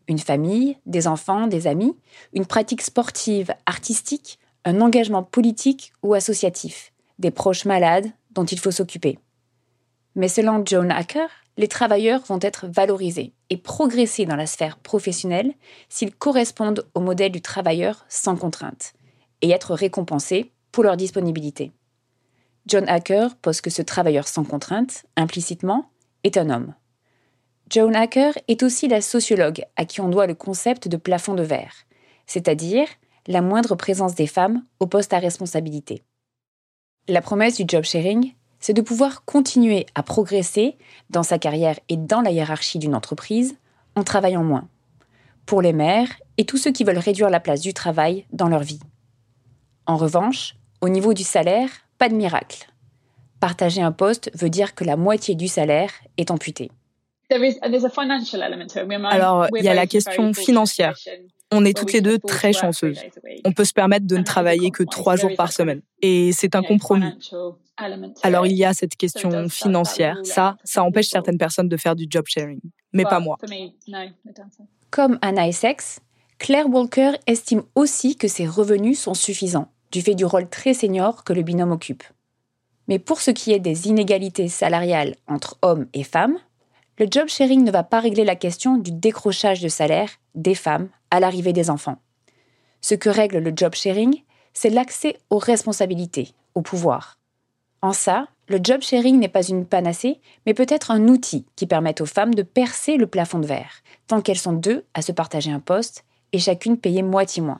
Une 0.08 0.20
famille, 0.20 0.78
des 0.86 1.08
enfants, 1.08 1.48
des 1.48 1.66
amis, 1.66 1.98
une 2.34 2.46
pratique 2.46 2.84
sportive, 2.84 3.54
artistique, 3.66 4.38
un 4.66 4.82
engagement 4.82 5.24
politique 5.24 5.94
ou 6.04 6.14
associatif, 6.14 6.92
des 7.20 7.32
proches 7.32 7.66
malades 7.66 8.12
dont 8.32 8.46
il 8.46 8.60
faut 8.60 8.72
s'occuper. 8.72 9.18
Mais 10.16 10.28
selon 10.28 10.66
Joan 10.66 10.92
Hacker, 10.92 11.30
les 11.58 11.68
travailleurs 11.68 12.22
vont 12.28 12.40
être 12.42 12.68
valorisés 12.68 13.34
et 13.50 13.58
progresser 13.58 14.26
dans 14.26 14.36
la 14.36 14.48
sphère 14.48 14.78
professionnelle 14.78 15.54
s'ils 15.88 16.14
correspondent 16.14 16.86
au 16.96 17.00
modèle 17.00 17.32
du 17.32 17.42
travailleur 17.42 18.06
sans 18.10 18.36
contrainte 18.36 18.94
et 19.42 19.52
être 19.52 19.74
récompensés 19.74 20.52
pour 20.72 20.84
leur 20.84 20.98
disponibilité. 20.98 21.72
John 22.66 22.90
Hacker 22.90 23.36
pose 23.36 23.62
que 23.62 23.70
ce 23.70 23.82
travailleur 23.84 24.28
sans 24.28 24.44
contrainte, 24.44 25.06
implicitement, 25.16 25.92
est 26.24 26.38
un 26.38 26.50
homme. 26.50 26.74
Joan 27.70 27.96
Hacker 27.96 28.34
est 28.48 28.64
aussi 28.64 28.88
la 28.88 29.02
sociologue 29.02 29.64
à 29.76 29.86
qui 29.86 30.02
on 30.02 30.10
doit 30.10 30.28
le 30.28 30.36
concept 30.36 30.88
de 30.88 30.98
plafond 30.98 31.36
de 31.36 31.44
verre, 31.44 31.86
c'est-à-dire 32.26 32.88
la 33.28 33.42
moindre 33.42 33.76
présence 33.76 34.16
des 34.16 34.28
femmes 34.28 34.64
au 34.80 34.88
poste 34.88 35.14
à 35.14 35.20
responsabilité. 35.20 36.04
La 37.08 37.22
promesse 37.22 37.58
du 37.58 37.66
job 37.68 37.84
sharing, 37.84 38.34
c'est 38.60 38.74
de 38.74 38.82
pouvoir 38.82 39.26
continuer 39.26 39.86
à 39.96 40.04
progresser 40.04 40.76
dans 41.10 41.24
sa 41.24 41.38
carrière 41.38 41.80
et 41.90 41.98
dans 41.98 42.22
la 42.22 42.32
hiérarchie 42.32 42.80
d'une 42.80 42.96
entreprise 42.96 43.58
en 43.96 44.04
travaillant 44.04 44.44
moins. 44.44 44.68
Pour 45.46 45.62
les 45.62 45.74
mères 45.74 46.10
et 46.38 46.46
tous 46.46 46.58
ceux 46.58 46.72
qui 46.72 46.84
veulent 46.84 46.98
réduire 46.98 47.30
la 47.30 47.40
place 47.40 47.62
du 47.62 47.74
travail 47.74 48.26
dans 48.32 48.48
leur 48.48 48.64
vie. 48.64 48.80
En 49.86 49.98
revanche, 49.98 50.56
au 50.82 50.90
niveau 50.90 51.14
du 51.14 51.24
salaire, 51.24 51.70
pas 51.98 52.10
de 52.10 52.16
miracle. 52.16 52.68
Partager 53.40 53.82
un 53.82 53.92
poste 53.92 54.32
veut 54.34 54.50
dire 54.50 54.74
que 54.74 54.84
la 54.84 54.98
moitié 54.98 55.36
du 55.36 55.48
salaire 55.48 55.92
est 56.18 56.32
amputée. 56.32 56.72
Alors, 59.10 59.48
il 59.56 59.64
y 59.64 59.68
a 59.68 59.74
la 59.74 59.88
question 59.88 60.34
financière. 60.34 60.96
On 61.52 61.64
est 61.64 61.78
toutes 61.78 61.94
les 61.94 62.02
deux 62.02 62.18
très 62.18 62.54
chanceuses. 62.54 63.00
On 63.46 63.52
peut 63.52 63.66
se 63.66 63.74
permettre 63.74 64.08
de 64.08 64.18
ne 64.18 64.24
travailler 64.24 64.72
que 64.72 64.84
trois 64.84 65.16
jours 65.16 65.32
par 65.36 65.52
semaine. 65.52 65.82
Et 66.02 66.32
c'est 66.32 66.56
un 66.56 66.64
compromis. 66.64 67.12
Alors, 68.24 68.48
il 68.48 68.54
y 68.54 68.66
a 68.66 68.74
cette 68.74 68.96
question 68.96 69.48
financière. 69.50 70.18
Ça, 70.24 70.58
ça 70.64 70.84
empêche 70.84 71.10
certaines 71.10 71.38
personnes 71.38 71.70
de 71.70 71.78
faire 71.78 71.96
du 71.96 72.08
job 72.10 72.26
sharing. 72.28 72.60
Mais 72.94 73.04
pas 73.04 73.20
moi. 73.20 73.38
Comme 74.90 75.20
Anna 75.22 75.48
Essex, 75.48 76.00
Claire 76.38 76.70
Walker 76.70 77.12
estime 77.28 77.64
aussi 77.76 78.16
que 78.16 78.28
ses 78.28 78.48
revenus 78.48 79.00
sont 79.00 79.14
suffisants 79.14 79.72
du 79.92 80.02
fait 80.02 80.16
du 80.16 80.26
rôle 80.26 80.50
très 80.50 80.74
senior 80.74 81.24
que 81.24 81.34
le 81.34 81.42
binôme 81.42 81.72
occupe. 81.72 82.04
Mais 82.88 83.00
pour 83.00 83.22
ce 83.22 83.32
qui 83.32 83.54
est 83.54 83.60
des 83.60 83.88
inégalités 83.88 84.48
salariales 84.48 85.16
entre 85.28 85.58
hommes 85.62 85.88
et 85.94 86.04
femmes, 86.04 86.38
le 86.98 87.08
job 87.10 87.28
sharing 87.28 87.64
ne 87.64 87.72
va 87.72 87.84
pas 87.84 88.00
régler 88.00 88.24
la 88.24 88.36
question 88.36 88.78
du 88.78 88.92
décrochage 88.92 89.62
de 89.62 89.68
salaire 89.68 90.10
des 90.34 90.56
femmes 90.56 90.88
à 91.12 91.20
l'arrivée 91.20 91.54
des 91.54 91.70
enfants. 91.70 91.98
Ce 92.82 92.96
que 92.96 93.10
règle 93.10 93.40
le 93.40 93.52
job 93.56 93.76
sharing, 93.76 94.24
c'est 94.54 94.70
l'accès 94.70 95.18
aux 95.30 95.38
responsabilités, 95.38 96.34
au 96.54 96.62
pouvoir. 96.62 97.18
En 97.82 97.92
ça, 97.92 98.28
le 98.48 98.60
job 98.64 98.82
sharing 98.82 99.20
n'est 99.20 99.28
pas 99.28 99.46
une 99.46 99.66
panacée, 99.66 100.20
mais 100.46 100.54
peut-être 100.54 100.92
un 100.92 101.08
outil 101.08 101.46
qui 101.56 101.68
permet 101.68 102.02
aux 102.02 102.06
femmes 102.06 102.34
de 102.34 102.44
percer 102.44 102.96
le 102.96 103.08
plafond 103.08 103.40
de 103.40 103.48
verre, 103.48 103.82
tant 104.08 104.22
qu'elles 104.22 104.38
sont 104.38 104.54
deux 104.54 104.86
à 104.94 105.02
se 105.02 105.12
partager 105.12 105.52
un 105.52 105.60
poste 105.60 106.06
et 106.32 106.40
chacune 106.40 106.78
payer 106.78 107.02
moitié 107.02 107.42
moins. 107.42 107.60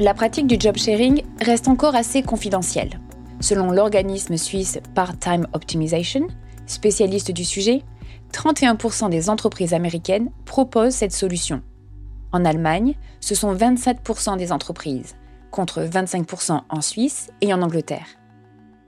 La 0.00 0.14
pratique 0.14 0.46
du 0.46 0.54
job 0.60 0.76
sharing 0.76 1.24
reste 1.40 1.66
encore 1.66 1.96
assez 1.96 2.22
confidentielle. 2.22 3.00
Selon 3.40 3.72
l'organisme 3.72 4.36
suisse 4.36 4.78
Part-Time 4.94 5.48
Optimization, 5.54 6.28
spécialiste 6.66 7.32
du 7.32 7.44
sujet, 7.44 7.82
31% 8.32 9.10
des 9.10 9.28
entreprises 9.28 9.74
américaines 9.74 10.30
proposent 10.44 10.94
cette 10.94 11.12
solution. 11.12 11.62
En 12.30 12.44
Allemagne, 12.44 12.94
ce 13.18 13.34
sont 13.34 13.52
27% 13.52 14.36
des 14.36 14.52
entreprises, 14.52 15.16
contre 15.50 15.80
25% 15.80 16.60
en 16.68 16.80
Suisse 16.80 17.30
et 17.40 17.52
en 17.52 17.60
Angleterre. 17.60 18.06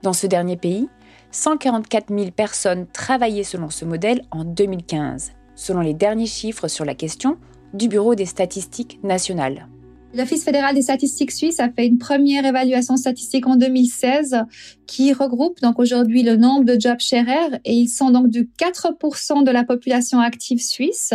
Dans 0.03 0.13
ce 0.13 0.27
dernier 0.27 0.55
pays, 0.55 0.87
144 1.31 2.07
000 2.07 2.31
personnes 2.31 2.87
travaillaient 2.87 3.43
selon 3.43 3.69
ce 3.69 3.83
modèle 3.83 4.21
en 4.31 4.45
2015, 4.45 5.33
selon 5.55 5.81
les 5.81 5.93
derniers 5.93 6.25
chiffres 6.25 6.69
sur 6.69 6.85
la 6.85 6.95
question 6.95 7.37
du 7.73 7.89
Bureau 7.89 8.15
des 8.15 8.25
statistiques 8.25 9.01
nationales. 9.03 9.67
L'Office 10.13 10.43
fédéral 10.43 10.75
des 10.75 10.81
statistiques 10.81 11.31
suisses 11.31 11.61
a 11.61 11.69
fait 11.69 11.87
une 11.87 11.97
première 11.97 12.45
évaluation 12.45 12.97
statistique 12.97 13.47
en 13.47 13.55
2016 13.55 14.43
qui 14.85 15.13
regroupe 15.13 15.61
donc 15.61 15.79
aujourd'hui 15.79 16.21
le 16.21 16.35
nombre 16.35 16.65
de 16.65 16.77
job 16.77 16.97
sharers 16.99 17.59
et 17.63 17.73
ils 17.73 17.87
sont 17.87 18.11
donc 18.11 18.27
du 18.27 18.49
4% 18.59 19.45
de 19.45 19.51
la 19.51 19.63
population 19.63 20.19
active 20.19 20.61
suisse 20.61 21.13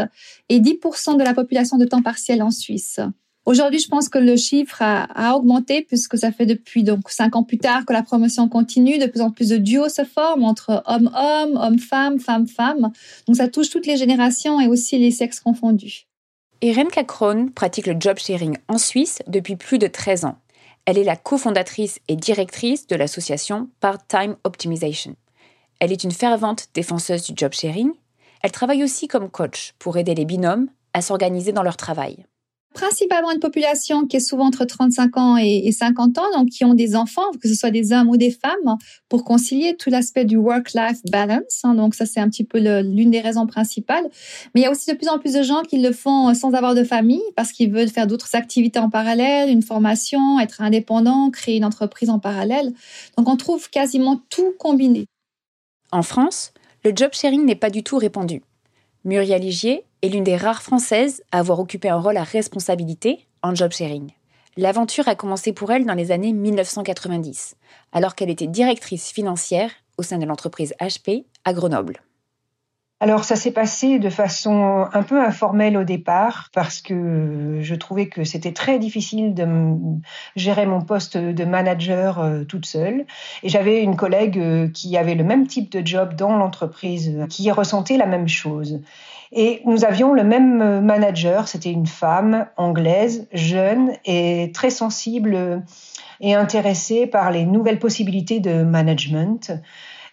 et 0.48 0.60
10% 0.60 1.18
de 1.18 1.22
la 1.22 1.34
population 1.34 1.76
de 1.76 1.84
temps 1.84 2.00
partiel 2.00 2.42
en 2.42 2.50
Suisse. 2.50 2.98
Aujourd'hui, 3.44 3.78
je 3.78 3.88
pense 3.88 4.08
que 4.08 4.18
le 4.18 4.34
chiffre 4.36 4.80
a, 4.80 5.04
a, 5.04 5.36
augmenté 5.36 5.82
puisque 5.82 6.16
ça 6.16 6.32
fait 6.32 6.46
depuis 6.46 6.82
donc 6.82 7.10
cinq 7.10 7.36
ans 7.36 7.44
plus 7.44 7.58
tard 7.58 7.84
que 7.84 7.92
la 7.92 8.02
promotion 8.02 8.48
continue. 8.48 8.98
De 8.98 9.06
plus 9.06 9.20
en 9.20 9.30
plus 9.30 9.50
de 9.50 9.58
duos 9.58 9.90
se 9.90 10.04
forment 10.04 10.44
entre 10.44 10.82
hommes-hommes, 10.86 11.56
hommes-femmes, 11.56 12.18
femmes-femmes. 12.18 12.90
Donc 13.28 13.36
ça 13.36 13.46
touche 13.46 13.68
toutes 13.68 13.86
les 13.86 13.98
générations 13.98 14.58
et 14.58 14.66
aussi 14.66 14.98
les 14.98 15.12
sexes 15.12 15.38
confondus. 15.38 16.08
Renka 16.62 17.04
Krohn 17.04 17.50
pratique 17.50 17.86
le 17.86 17.96
job 17.98 18.18
sharing 18.18 18.56
en 18.68 18.78
Suisse 18.78 19.22
depuis 19.26 19.56
plus 19.56 19.78
de 19.78 19.86
13 19.86 20.24
ans. 20.24 20.38
Elle 20.86 20.98
est 20.98 21.04
la 21.04 21.16
cofondatrice 21.16 22.00
et 22.08 22.16
directrice 22.16 22.86
de 22.86 22.96
l'association 22.96 23.68
Part-Time 23.80 24.36
Optimization. 24.44 25.16
Elle 25.80 25.92
est 25.92 26.04
une 26.04 26.12
fervente 26.12 26.68
défenseuse 26.74 27.24
du 27.24 27.34
job 27.36 27.52
sharing 27.52 27.92
Elle 28.42 28.52
travaille 28.52 28.82
aussi 28.82 29.06
comme 29.06 29.30
coach 29.30 29.74
pour 29.78 29.98
aider 29.98 30.14
les 30.14 30.24
binômes 30.24 30.68
à 30.94 31.02
s'organiser 31.02 31.52
dans 31.52 31.62
leur 31.62 31.76
travail 31.76 32.24
principalement 32.76 33.30
une 33.32 33.40
population 33.40 34.06
qui 34.06 34.18
est 34.18 34.20
souvent 34.20 34.44
entre 34.44 34.66
35 34.66 35.16
ans 35.16 35.36
et 35.38 35.72
50 35.72 36.18
ans, 36.18 36.30
donc 36.34 36.50
qui 36.50 36.62
ont 36.62 36.74
des 36.74 36.94
enfants, 36.94 37.30
que 37.40 37.48
ce 37.48 37.54
soit 37.54 37.70
des 37.70 37.90
hommes 37.92 38.10
ou 38.10 38.18
des 38.18 38.30
femmes, 38.30 38.76
pour 39.08 39.24
concilier 39.24 39.76
tout 39.78 39.88
l'aspect 39.88 40.26
du 40.26 40.36
work-life 40.36 41.00
balance. 41.10 41.62
Hein. 41.64 41.74
donc 41.74 41.94
ça, 41.94 42.04
c'est 42.04 42.20
un 42.20 42.28
petit 42.28 42.44
peu 42.44 42.58
l'une 42.58 43.10
des 43.10 43.22
raisons 43.22 43.46
principales. 43.46 44.04
Mais 44.54 44.60
il 44.60 44.64
y 44.64 44.66
a 44.66 44.70
aussi 44.70 44.90
de 44.92 44.96
plus 44.96 45.08
en 45.08 45.18
plus 45.18 45.32
de 45.32 45.42
gens 45.42 45.62
qui 45.62 45.78
le 45.78 45.90
font 45.92 46.34
sans 46.34 46.52
avoir 46.52 46.74
de 46.74 46.84
famille, 46.84 47.22
parce 47.34 47.50
qu'ils 47.50 47.72
veulent 47.72 47.88
faire 47.88 48.06
d'autres 48.06 48.34
activités 48.34 48.78
en 48.78 48.90
parallèle, 48.90 49.48
une 49.48 49.62
formation, 49.62 50.38
être 50.38 50.60
indépendant, 50.60 51.30
créer 51.30 51.56
une 51.56 51.64
entreprise 51.64 52.10
en 52.10 52.18
parallèle. 52.18 52.74
Donc 53.16 53.26
on 53.26 53.36
trouve 53.36 53.70
quasiment 53.70 54.20
tout 54.28 54.52
combiné. 54.58 55.06
En 55.92 56.02
France, 56.02 56.52
le 56.84 56.92
job 56.94 57.12
sharing 57.14 57.42
n'est 57.42 57.54
pas 57.54 57.70
du 57.70 57.82
tout 57.82 57.96
répandu. 57.96 58.42
Muriel 59.06 59.40
Ligier 59.40 59.85
est 60.02 60.08
l'une 60.08 60.24
des 60.24 60.36
rares 60.36 60.62
Françaises 60.62 61.22
à 61.32 61.38
avoir 61.38 61.60
occupé 61.60 61.88
un 61.88 61.98
rôle 61.98 62.16
à 62.16 62.22
responsabilité 62.22 63.26
en 63.42 63.54
job 63.54 63.72
sharing. 63.72 64.10
L'aventure 64.56 65.08
a 65.08 65.14
commencé 65.14 65.52
pour 65.52 65.70
elle 65.70 65.84
dans 65.84 65.94
les 65.94 66.12
années 66.12 66.32
1990, 66.32 67.56
alors 67.92 68.14
qu'elle 68.14 68.30
était 68.30 68.46
directrice 68.46 69.10
financière 69.10 69.70
au 69.98 70.02
sein 70.02 70.18
de 70.18 70.26
l'entreprise 70.26 70.74
HP 70.80 71.24
à 71.44 71.52
Grenoble. 71.52 72.00
Alors 72.98 73.24
ça 73.24 73.36
s'est 73.36 73.50
passé 73.50 73.98
de 73.98 74.08
façon 74.08 74.86
un 74.90 75.02
peu 75.02 75.22
informelle 75.22 75.76
au 75.76 75.84
départ 75.84 76.48
parce 76.54 76.80
que 76.80 77.58
je 77.60 77.74
trouvais 77.74 78.08
que 78.08 78.24
c'était 78.24 78.54
très 78.54 78.78
difficile 78.78 79.34
de 79.34 79.46
gérer 80.34 80.64
mon 80.64 80.80
poste 80.80 81.18
de 81.18 81.44
manager 81.44 82.20
euh, 82.20 82.44
toute 82.44 82.64
seule 82.64 83.04
et 83.42 83.50
j'avais 83.50 83.82
une 83.82 83.96
collègue 83.96 84.38
euh, 84.38 84.68
qui 84.68 84.96
avait 84.96 85.14
le 85.14 85.24
même 85.24 85.46
type 85.46 85.70
de 85.70 85.86
job 85.86 86.14
dans 86.14 86.36
l'entreprise 86.36 87.26
qui 87.28 87.50
ressentait 87.50 87.98
la 87.98 88.06
même 88.06 88.28
chose. 88.28 88.80
Et 89.30 89.60
nous 89.66 89.84
avions 89.84 90.14
le 90.14 90.24
même 90.24 90.80
manager, 90.80 91.48
c'était 91.48 91.72
une 91.72 91.86
femme 91.86 92.46
anglaise, 92.56 93.28
jeune 93.32 93.92
et 94.06 94.52
très 94.54 94.70
sensible 94.70 95.62
et 96.20 96.34
intéressée 96.34 97.06
par 97.06 97.30
les 97.30 97.44
nouvelles 97.44 97.80
possibilités 97.80 98.40
de 98.40 98.62
management 98.62 99.52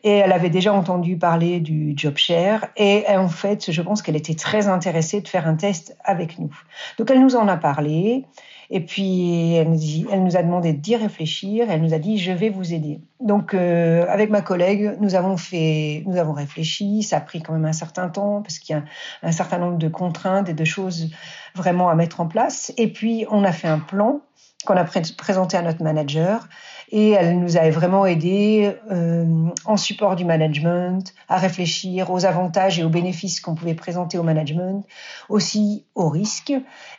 et 0.03 0.17
elle 0.17 0.31
avait 0.31 0.49
déjà 0.49 0.73
entendu 0.73 1.17
parler 1.17 1.59
du 1.59 1.93
job 1.95 2.17
share 2.17 2.67
et 2.75 3.05
en 3.09 3.29
fait, 3.29 3.71
je 3.71 3.81
pense 3.81 4.01
qu'elle 4.01 4.15
était 4.15 4.35
très 4.35 4.67
intéressée 4.67 5.21
de 5.21 5.27
faire 5.27 5.47
un 5.47 5.55
test 5.55 5.97
avec 6.03 6.39
nous. 6.39 6.53
Donc 6.97 7.09
elle 7.09 7.21
nous 7.21 7.35
en 7.35 7.47
a 7.47 7.57
parlé 7.57 8.25
et 8.69 8.79
puis 8.79 9.53
elle 9.53 9.69
nous, 9.69 9.77
dit, 9.77 10.05
elle 10.11 10.23
nous 10.23 10.35
a 10.35 10.41
demandé 10.41 10.73
d'y 10.73 10.95
réfléchir. 10.95 11.67
Elle 11.69 11.81
nous 11.81 11.93
a 11.93 11.99
dit 11.99 12.17
je 12.17 12.31
vais 12.31 12.49
vous 12.49 12.73
aider. 12.73 13.01
Donc 13.19 13.53
euh, 13.53 14.05
avec 14.09 14.29
ma 14.29 14.41
collègue, 14.41 14.97
nous 14.99 15.15
avons 15.15 15.37
fait, 15.37 16.03
nous 16.07 16.17
avons 16.17 16.33
réfléchi. 16.33 17.03
Ça 17.03 17.17
a 17.17 17.21
pris 17.21 17.41
quand 17.41 17.53
même 17.53 17.65
un 17.65 17.73
certain 17.73 18.09
temps 18.09 18.41
parce 18.41 18.59
qu'il 18.59 18.75
y 18.75 18.79
a 18.79 18.83
un 19.21 19.31
certain 19.31 19.59
nombre 19.59 19.77
de 19.77 19.87
contraintes 19.87 20.49
et 20.49 20.53
de 20.53 20.65
choses 20.65 21.11
vraiment 21.55 21.89
à 21.89 21.95
mettre 21.95 22.19
en 22.19 22.27
place. 22.27 22.73
Et 22.77 22.87
puis 22.87 23.25
on 23.29 23.43
a 23.43 23.51
fait 23.51 23.67
un 23.67 23.79
plan 23.79 24.21
qu'on 24.65 24.77
a 24.77 24.85
présenté 25.17 25.57
à 25.57 25.61
notre 25.61 25.83
manager 25.83 26.47
et 26.91 27.09
elle 27.09 27.39
nous 27.39 27.57
a 27.57 27.69
vraiment 27.71 28.05
aidé 28.05 28.75
euh, 28.91 29.25
en 29.65 29.77
support 29.77 30.15
du 30.15 30.25
management, 30.25 31.13
à 31.27 31.37
réfléchir 31.37 32.11
aux 32.11 32.25
avantages 32.25 32.79
et 32.79 32.83
aux 32.83 32.89
bénéfices 32.89 33.41
qu'on 33.41 33.55
pouvait 33.55 33.73
présenter 33.73 34.19
au 34.19 34.23
management, 34.23 34.85
aussi 35.27 35.85
aux 35.95 36.09
risques, 36.09 36.53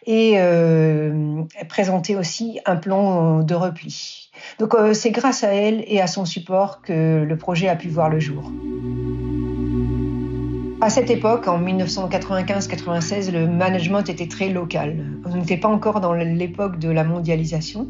et 0.06 0.34
euh, 0.36 1.42
présenter 1.68 2.16
aussi 2.16 2.58
un 2.66 2.76
plan 2.76 3.40
de 3.40 3.54
repli. 3.54 4.30
Donc 4.58 4.74
euh, 4.74 4.94
c'est 4.94 5.10
grâce 5.10 5.44
à 5.44 5.54
elle 5.54 5.84
et 5.86 6.00
à 6.00 6.08
son 6.08 6.24
support 6.24 6.82
que 6.82 7.22
le 7.22 7.36
projet 7.36 7.68
a 7.68 7.76
pu 7.76 7.88
voir 7.88 8.08
le 8.08 8.18
jour. 8.18 8.50
À 10.84 10.90
cette 10.90 11.08
époque, 11.08 11.48
en 11.48 11.58
1995-96, 11.62 13.32
le 13.32 13.46
management 13.46 14.06
était 14.10 14.28
très 14.28 14.50
local. 14.50 15.02
On 15.24 15.34
n'était 15.34 15.56
pas 15.56 15.68
encore 15.70 16.00
dans 16.00 16.12
l'époque 16.12 16.78
de 16.78 16.90
la 16.90 17.04
mondialisation. 17.04 17.88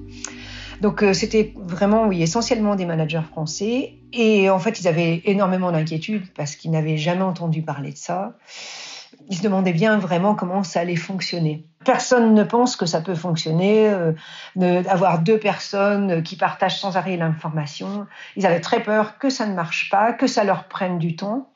Donc 0.80 1.02
euh, 1.02 1.12
c'était 1.12 1.54
vraiment, 1.56 2.06
oui, 2.06 2.22
essentiellement 2.22 2.76
des 2.76 2.86
managers 2.86 3.24
français. 3.28 3.94
Et 4.12 4.48
en 4.48 4.60
fait, 4.60 4.78
ils 4.78 4.86
avaient 4.86 5.22
énormément 5.24 5.72
d'inquiétudes 5.72 6.32
parce 6.36 6.54
qu'ils 6.54 6.70
n'avaient 6.70 6.96
jamais 6.96 7.22
entendu 7.22 7.62
parler 7.62 7.90
de 7.90 7.96
ça. 7.96 8.36
Ils 9.28 9.38
se 9.38 9.42
demandaient 9.42 9.72
bien 9.72 9.98
vraiment 9.98 10.36
comment 10.36 10.62
ça 10.62 10.78
allait 10.78 10.94
fonctionner. 10.94 11.66
Personne 11.84 12.32
ne 12.32 12.44
pense 12.44 12.76
que 12.76 12.86
ça 12.86 13.00
peut 13.00 13.16
fonctionner, 13.16 13.88
euh, 13.88 14.12
deux 14.54 15.38
personnes 15.38 16.22
qui 16.22 16.36
partagent 16.36 16.78
sans 16.78 16.96
arrêt 16.96 17.16
l'information. 17.16 18.06
Ils 18.36 18.46
avaient 18.46 18.60
très 18.60 18.84
peur 18.84 19.18
que 19.18 19.30
ça 19.30 19.46
ne 19.46 19.54
marche 19.54 19.90
pas, 19.90 20.12
que 20.12 20.28
ça 20.28 20.44
leur 20.44 20.68
prenne 20.68 20.98
du 20.98 21.16
temps, 21.16 21.50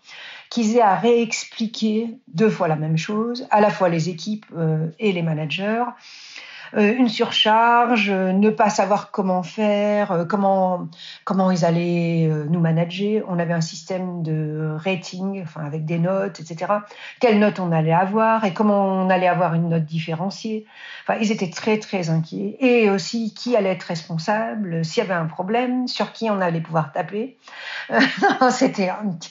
qu'ils 0.51 0.77
aient 0.77 0.83
à 0.83 0.97
réexpliquer 0.97 2.17
deux 2.29 2.51
fois 2.51 2.69
la 2.69 2.77
même 2.77 2.97
chose, 2.97 3.47
à 3.51 3.61
la 3.61 3.71
fois 3.71 3.89
les 3.89 4.09
équipes 4.09 4.47
euh, 4.57 4.89
et 4.99 5.13
les 5.13 5.23
managers. 5.23 5.85
Euh, 6.77 6.95
une 6.95 7.09
surcharge, 7.09 8.11
euh, 8.11 8.33
ne 8.33 8.51
pas 8.51 8.71
savoir 8.71 9.11
comment 9.11 9.43
faire, 9.43 10.13
euh, 10.13 10.25
comment 10.25 10.89
comment 11.25 11.51
ils 11.51 11.65
allaient 11.65 12.31
nous 12.49 12.61
manager. 12.61 13.25
On 13.29 13.39
avait 13.39 13.53
un 13.53 13.61
système 13.61 14.23
de 14.23 14.77
rating, 14.77 15.43
enfin 15.43 15.65
avec 15.65 15.85
des 15.85 15.99
notes, 15.99 16.41
etc. 16.41 16.73
Quelle 17.21 17.39
note 17.39 17.61
on 17.61 17.73
allait 17.73 17.93
avoir 17.93 18.45
et 18.45 18.53
comment 18.53 18.87
on 18.87 19.11
allait 19.11 19.29
avoir 19.29 19.55
une 19.55 19.69
note 19.69 19.85
différenciée. 19.85 20.67
Enfin, 21.03 21.19
ils 21.21 21.33
étaient 21.33 21.51
très 21.51 21.79
très 21.79 22.11
inquiets 22.11 22.57
et 22.61 22.91
aussi 22.91 23.35
qui 23.35 23.57
allait 23.57 23.71
être 23.71 23.85
responsable, 23.85 24.85
s'il 24.85 25.03
y 25.03 25.07
avait 25.07 25.15
un 25.15 25.27
problème, 25.27 25.89
sur 25.89 26.13
qui 26.13 26.31
on 26.31 26.41
allait 26.41 26.61
pouvoir 26.61 26.93
taper. 26.93 27.39
c'était 28.51 28.91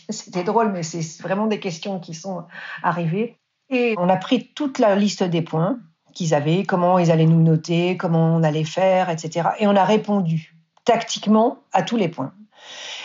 c'était 0.10 0.43
drôle, 0.43 0.71
mais 0.71 0.84
c'est 0.84 1.21
vraiment 1.21 1.47
des 1.47 1.60
questions 1.60 2.00
qui 2.00 2.13
sont 2.13 2.45
arrivées. 2.84 3.38
Et 3.69 3.95
on 3.97 4.10
a 4.10 4.17
pris 4.17 4.47
toute 4.56 4.80
la 4.80 4.95
liste 4.95 5.23
des 5.23 5.41
points 5.41 5.80
qu'ils 6.17 6.34
avaient, 6.34 6.63
comment 6.63 6.97
ils 6.97 7.12
allaient 7.12 7.25
nous 7.25 7.41
noter, 7.41 7.95
comment 7.95 8.36
on 8.36 8.43
allait 8.43 8.63
faire, 8.63 9.10
etc. 9.10 9.49
Et 9.60 9.67
on 9.67 9.75
a 9.75 9.86
répondu 9.86 10.56
tactiquement 10.84 11.60
à 11.73 11.84
tous 11.84 11.95
les 11.95 12.08
points. 12.08 12.34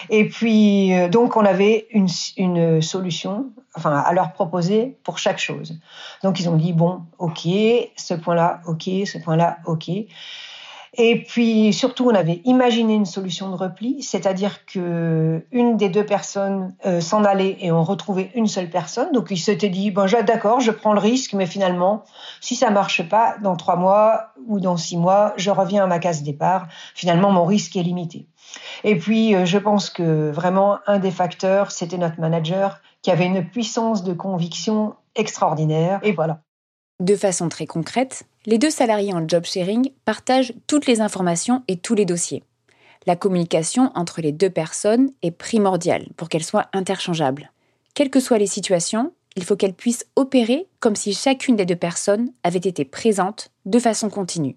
Et 0.08 0.28
puis, 0.28 0.94
euh, 0.94 1.08
donc, 1.08 1.36
on 1.36 1.44
avait 1.44 1.86
une, 1.90 2.08
une, 2.36 2.80
solution, 2.80 3.50
enfin, 3.76 3.98
à 3.98 4.12
leur 4.12 4.32
proposer 4.32 4.96
pour 5.04 5.18
chaque 5.18 5.38
chose. 5.38 5.78
Donc, 6.22 6.40
ils 6.40 6.48
ont 6.48 6.56
dit, 6.56 6.72
bon, 6.72 7.02
OK, 7.18 7.46
ce 7.96 8.14
point-là, 8.14 8.62
OK, 8.66 8.84
ce 8.84 9.18
point-là, 9.18 9.58
OK. 9.66 9.90
Et 10.94 11.22
puis 11.22 11.72
surtout, 11.72 12.10
on 12.10 12.14
avait 12.14 12.42
imaginé 12.44 12.94
une 12.94 13.06
solution 13.06 13.48
de 13.50 13.54
repli, 13.54 14.02
c'est-à-dire 14.02 14.66
que 14.66 15.42
une 15.50 15.78
des 15.78 15.88
deux 15.88 16.04
personnes 16.04 16.74
euh, 16.84 17.00
s'en 17.00 17.24
allait 17.24 17.56
et 17.60 17.72
on 17.72 17.82
retrouvait 17.82 18.30
une 18.34 18.46
seule 18.46 18.68
personne. 18.68 19.10
Donc 19.12 19.28
il 19.30 19.38
s'était 19.38 19.70
dit 19.70 19.90
bon, 19.90 20.06
d'accord, 20.26 20.60
je 20.60 20.70
prends 20.70 20.92
le 20.92 21.00
risque, 21.00 21.32
mais 21.32 21.46
finalement, 21.46 22.04
si 22.42 22.56
ça 22.56 22.70
marche 22.70 23.08
pas, 23.08 23.36
dans 23.42 23.56
trois 23.56 23.76
mois 23.76 24.32
ou 24.46 24.60
dans 24.60 24.76
six 24.76 24.98
mois, 24.98 25.32
je 25.36 25.50
reviens 25.50 25.84
à 25.84 25.86
ma 25.86 25.98
case 25.98 26.22
départ. 26.22 26.68
Finalement, 26.94 27.30
mon 27.30 27.46
risque 27.46 27.74
est 27.76 27.82
limité. 27.82 28.26
Et 28.84 28.98
puis, 28.98 29.34
euh, 29.34 29.46
je 29.46 29.56
pense 29.56 29.88
que 29.88 30.30
vraiment 30.30 30.78
un 30.86 30.98
des 30.98 31.10
facteurs, 31.10 31.70
c'était 31.70 31.96
notre 31.96 32.20
manager 32.20 32.80
qui 33.00 33.10
avait 33.10 33.26
une 33.26 33.48
puissance 33.48 34.04
de 34.04 34.12
conviction 34.12 34.94
extraordinaire. 35.14 36.00
Et 36.02 36.12
voilà. 36.12 36.40
De 37.00 37.16
façon 37.16 37.48
très 37.48 37.66
concrète, 37.66 38.24
les 38.46 38.58
deux 38.58 38.70
salariés 38.70 39.14
en 39.14 39.26
job 39.28 39.44
sharing 39.44 39.90
partagent 40.04 40.52
toutes 40.66 40.86
les 40.86 41.00
informations 41.00 41.62
et 41.68 41.76
tous 41.76 41.94
les 41.94 42.04
dossiers. 42.04 42.42
La 43.06 43.16
communication 43.16 43.90
entre 43.94 44.20
les 44.20 44.32
deux 44.32 44.50
personnes 44.50 45.10
est 45.22 45.30
primordiale 45.30 46.08
pour 46.16 46.28
qu'elle 46.28 46.44
soit 46.44 46.66
interchangeable. 46.72 47.52
Quelles 47.94 48.10
que 48.10 48.20
soient 48.20 48.38
les 48.38 48.46
situations, 48.46 49.12
il 49.36 49.44
faut 49.44 49.56
qu'elles 49.56 49.74
puissent 49.74 50.06
opérer 50.16 50.66
comme 50.80 50.96
si 50.96 51.14
chacune 51.14 51.56
des 51.56 51.66
deux 51.66 51.76
personnes 51.76 52.32
avait 52.42 52.58
été 52.58 52.84
présente 52.84 53.50
de 53.64 53.78
façon 53.78 54.10
continue. 54.10 54.56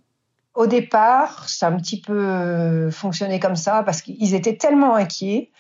Au 0.54 0.68
départ, 0.68 1.50
ça 1.50 1.68
a 1.68 1.72
un 1.72 1.78
petit 1.78 2.02
peu 2.02 2.90
fonctionné 2.90 3.40
comme 3.40 3.56
ça 3.56 3.84
parce 3.84 4.02
qu'ils 4.02 4.34
étaient 4.34 4.56
tellement 4.56 4.96
inquiets, 4.96 5.52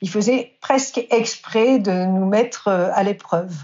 ils 0.00 0.08
faisaient 0.08 0.56
presque 0.60 1.04
exprès 1.10 1.78
de 1.78 2.04
nous 2.06 2.26
mettre 2.26 2.68
à 2.68 3.02
l'épreuve 3.02 3.54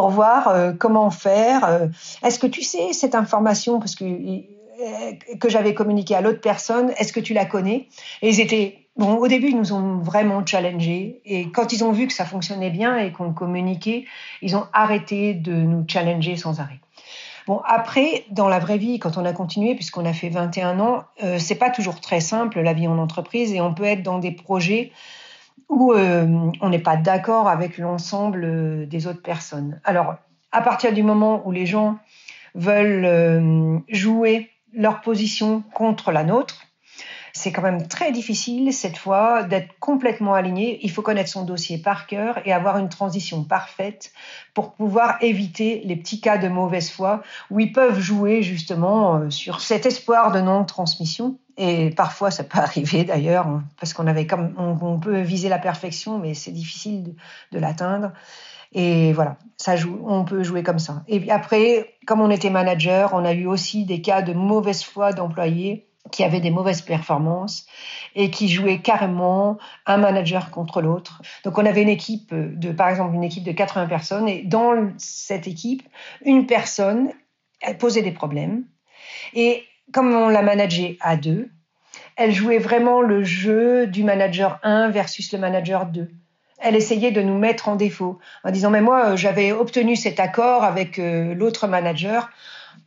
pour 0.00 0.08
voir 0.08 0.48
euh, 0.48 0.72
comment 0.72 1.10
faire. 1.10 1.62
Euh, 1.66 1.86
est-ce 2.22 2.38
que 2.38 2.46
tu 2.46 2.62
sais 2.62 2.94
cette 2.94 3.14
information 3.14 3.80
parce 3.80 3.94
que 3.94 4.04
euh, 4.04 5.36
que 5.38 5.50
j'avais 5.50 5.74
communiqué 5.74 6.14
à 6.14 6.22
l'autre 6.22 6.40
personne, 6.40 6.90
est-ce 6.96 7.12
que 7.12 7.20
tu 7.20 7.34
la 7.34 7.44
connais? 7.44 7.86
Et 8.22 8.30
ils 8.30 8.40
étaient 8.40 8.78
Bon, 8.96 9.16
au 9.16 9.28
début, 9.28 9.48
ils 9.48 9.58
nous 9.58 9.74
ont 9.74 9.98
vraiment 9.98 10.44
challengés. 10.44 11.20
Et 11.26 11.50
quand 11.50 11.72
ils 11.74 11.84
ont 11.84 11.92
vu 11.92 12.06
que 12.06 12.14
ça 12.14 12.24
fonctionnait 12.24 12.70
bien 12.70 12.96
et 12.96 13.12
qu'on 13.12 13.32
communiquait, 13.32 14.04
ils 14.40 14.56
ont 14.56 14.66
arrêté 14.72 15.34
de 15.34 15.52
nous 15.52 15.84
challenger 15.86 16.36
sans 16.36 16.60
arrêt. 16.60 16.80
Bon, 17.46 17.60
après, 17.66 18.24
dans 18.30 18.48
la 18.48 18.58
vraie 18.58 18.78
vie, 18.78 18.98
quand 18.98 19.18
on 19.18 19.24
a 19.24 19.32
continué, 19.32 19.74
puisqu'on 19.74 20.06
a 20.06 20.12
fait 20.12 20.28
21 20.28 20.80
ans, 20.80 21.04
euh, 21.22 21.38
c'est 21.38 21.54
pas 21.54 21.70
toujours 21.70 22.00
très 22.00 22.20
simple 22.20 22.60
la 22.60 22.72
vie 22.72 22.88
en 22.88 22.98
entreprise 22.98 23.52
et 23.52 23.60
on 23.60 23.74
peut 23.74 23.84
être 23.84 24.02
dans 24.02 24.18
des 24.18 24.32
projets 24.32 24.92
où 25.70 25.92
euh, 25.92 26.50
on 26.60 26.68
n'est 26.68 26.80
pas 26.80 26.96
d'accord 26.96 27.48
avec 27.48 27.78
l'ensemble 27.78 28.44
euh, 28.44 28.86
des 28.86 29.06
autres 29.06 29.22
personnes. 29.22 29.80
Alors, 29.84 30.16
à 30.52 30.60
partir 30.60 30.92
du 30.92 31.02
moment 31.02 31.46
où 31.46 31.52
les 31.52 31.64
gens 31.64 31.98
veulent 32.54 33.04
euh, 33.06 33.78
jouer 33.88 34.50
leur 34.74 35.00
position 35.00 35.62
contre 35.72 36.12
la 36.12 36.24
nôtre, 36.24 36.66
c'est 37.32 37.52
quand 37.52 37.62
même 37.62 37.86
très 37.86 38.12
difficile 38.12 38.72
cette 38.72 38.96
fois 38.96 39.44
d'être 39.44 39.78
complètement 39.78 40.34
aligné. 40.34 40.80
Il 40.82 40.90
faut 40.90 41.02
connaître 41.02 41.30
son 41.30 41.44
dossier 41.44 41.78
par 41.78 42.06
cœur 42.06 42.40
et 42.44 42.52
avoir 42.52 42.78
une 42.78 42.88
transition 42.88 43.44
parfaite 43.44 44.12
pour 44.54 44.72
pouvoir 44.72 45.16
éviter 45.20 45.82
les 45.84 45.96
petits 45.96 46.20
cas 46.20 46.38
de 46.38 46.48
mauvaise 46.48 46.90
foi 46.90 47.22
où 47.50 47.60
ils 47.60 47.72
peuvent 47.72 48.00
jouer 48.00 48.42
justement 48.42 49.16
euh, 49.16 49.30
sur 49.30 49.60
cet 49.60 49.86
espoir 49.86 50.32
de 50.32 50.40
non-transmission. 50.40 51.38
Et 51.62 51.90
parfois, 51.90 52.30
ça 52.30 52.42
peut 52.42 52.58
arriver 52.58 53.04
d'ailleurs, 53.04 53.46
parce 53.78 53.92
qu'on 53.92 54.06
avait 54.06 54.26
comme, 54.26 54.54
on, 54.56 54.98
peut 54.98 55.20
viser 55.20 55.50
la 55.50 55.58
perfection, 55.58 56.18
mais 56.18 56.32
c'est 56.32 56.52
difficile 56.52 57.14
de, 57.52 57.58
l'atteindre. 57.58 58.12
Et 58.72 59.12
voilà, 59.12 59.36
ça 59.58 59.76
joue, 59.76 60.00
on 60.06 60.24
peut 60.24 60.42
jouer 60.42 60.62
comme 60.62 60.78
ça. 60.78 61.02
Et 61.06 61.30
après, 61.30 61.96
comme 62.06 62.22
on 62.22 62.30
était 62.30 62.48
manager, 62.48 63.10
on 63.12 63.26
a 63.26 63.34
eu 63.34 63.46
aussi 63.46 63.84
des 63.84 64.00
cas 64.00 64.22
de 64.22 64.32
mauvaise 64.32 64.82
foi 64.82 65.12
d'employés 65.12 65.86
qui 66.10 66.24
avaient 66.24 66.40
des 66.40 66.50
mauvaises 66.50 66.80
performances 66.80 67.66
et 68.14 68.30
qui 68.30 68.48
jouaient 68.48 68.78
carrément 68.78 69.58
un 69.84 69.98
manager 69.98 70.50
contre 70.50 70.80
l'autre. 70.80 71.20
Donc 71.44 71.58
on 71.58 71.66
avait 71.66 71.82
une 71.82 71.90
équipe 71.90 72.32
de, 72.32 72.72
par 72.72 72.88
exemple, 72.88 73.14
une 73.14 73.24
équipe 73.24 73.44
de 73.44 73.52
80 73.52 73.86
personnes 73.86 74.28
et 74.28 74.42
dans 74.42 74.92
cette 74.96 75.46
équipe, 75.46 75.86
une 76.24 76.46
personne 76.46 77.10
posait 77.78 78.02
des 78.02 78.12
problèmes 78.12 78.64
et 79.34 79.64
comme 79.92 80.14
on 80.14 80.28
l'a 80.28 80.42
managée 80.42 80.98
à 81.00 81.16
deux, 81.16 81.50
elle 82.16 82.32
jouait 82.32 82.58
vraiment 82.58 83.00
le 83.00 83.22
jeu 83.24 83.86
du 83.86 84.04
manager 84.04 84.58
1 84.62 84.90
versus 84.90 85.32
le 85.32 85.38
manager 85.38 85.86
2 85.86 86.08
elle 86.62 86.76
essayait 86.76 87.10
de 87.10 87.22
nous 87.22 87.38
mettre 87.38 87.68
en 87.68 87.76
défaut 87.76 88.18
en 88.44 88.50
disant 88.50 88.68
mais 88.68 88.82
moi 88.82 89.16
j'avais 89.16 89.50
obtenu 89.50 89.96
cet 89.96 90.20
accord 90.20 90.62
avec 90.62 90.98
euh, 90.98 91.34
l'autre 91.34 91.66
manager 91.66 92.28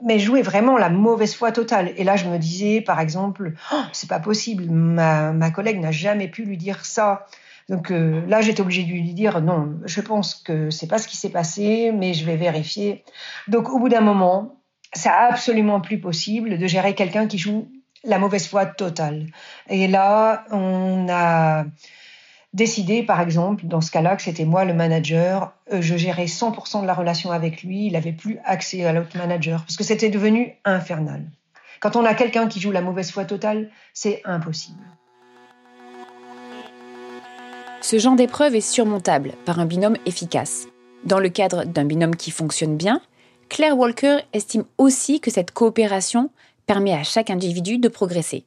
mais 0.03 0.19
jouer 0.19 0.41
vraiment 0.41 0.77
la 0.77 0.89
mauvaise 0.89 1.33
foi 1.33 1.51
totale. 1.51 1.93
Et 1.97 2.03
là, 2.03 2.15
je 2.15 2.25
me 2.25 2.37
disais, 2.37 2.81
par 2.81 2.99
exemple, 2.99 3.53
oh, 3.71 3.81
c'est 3.91 4.09
pas 4.09 4.19
possible, 4.19 4.65
ma, 4.69 5.51
collègue 5.51 5.79
n'a 5.79 5.91
jamais 5.91 6.27
pu 6.27 6.43
lui 6.43 6.57
dire 6.57 6.85
ça. 6.85 7.25
Donc 7.69 7.91
euh, 7.91 8.21
là, 8.27 8.41
j'étais 8.41 8.61
obligée 8.61 8.83
de 8.83 8.89
lui 8.89 9.13
dire 9.13 9.41
non, 9.41 9.75
je 9.85 10.01
pense 10.01 10.35
que 10.35 10.69
c'est 10.69 10.87
pas 10.87 10.97
ce 10.97 11.07
qui 11.07 11.15
s'est 11.15 11.29
passé, 11.29 11.91
mais 11.93 12.13
je 12.13 12.25
vais 12.25 12.35
vérifier. 12.35 13.03
Donc 13.47 13.69
au 13.69 13.79
bout 13.79 13.87
d'un 13.87 14.01
moment, 14.01 14.57
c'est 14.93 15.09
absolument 15.09 15.81
plus 15.81 15.99
possible 15.99 16.57
de 16.57 16.67
gérer 16.67 16.95
quelqu'un 16.95 17.27
qui 17.27 17.37
joue 17.37 17.69
la 18.03 18.19
mauvaise 18.19 18.47
foi 18.47 18.65
totale. 18.65 19.27
Et 19.69 19.87
là, 19.87 20.45
on 20.51 21.07
a 21.09 21.65
décidé, 22.53 23.03
par 23.03 23.21
exemple, 23.21 23.65
dans 23.65 23.81
ce 23.81 23.91
cas-là, 23.91 24.15
que 24.15 24.21
c'était 24.21 24.45
moi 24.45 24.65
le 24.65 24.73
manager, 24.73 25.53
euh, 25.71 25.81
je 25.81 25.95
gérais 25.95 26.25
100% 26.25 26.81
de 26.81 26.87
la 26.87 26.93
relation 26.93 27.31
avec 27.31 27.63
lui, 27.63 27.87
il 27.87 27.93
n'avait 27.93 28.11
plus 28.11 28.37
accès 28.45 28.85
à 28.85 28.93
l'autre 28.93 29.17
manager, 29.17 29.61
parce 29.61 29.77
que 29.77 29.83
c'était 29.83 30.09
devenu 30.09 30.53
infernal. 30.65 31.23
Quand 31.79 31.95
on 31.95 32.05
a 32.05 32.13
quelqu'un 32.13 32.47
qui 32.47 32.59
joue 32.59 32.71
la 32.71 32.81
mauvaise 32.81 33.11
foi 33.11 33.25
totale, 33.25 33.69
c'est 33.93 34.21
impossible. 34.25 34.83
Ce 37.81 37.99
genre 37.99 38.15
d'épreuve 38.15 38.55
est 38.55 38.61
surmontable 38.61 39.33
par 39.45 39.59
un 39.59 39.65
binôme 39.65 39.97
efficace. 40.05 40.67
Dans 41.03 41.19
le 41.19 41.27
cadre 41.27 41.65
d'un 41.65 41.83
binôme 41.83 42.15
qui 42.15 42.31
fonctionne 42.31 42.77
bien, 42.77 43.01
Claire 43.53 43.77
Walker 43.77 44.17
estime 44.33 44.65
aussi 44.79 45.21
que 45.21 45.29
cette 45.29 45.51
coopération 45.51 46.31
permet 46.65 46.93
à 46.93 47.03
chaque 47.03 47.29
individu 47.29 47.77
de 47.77 47.87
progresser. 47.87 48.45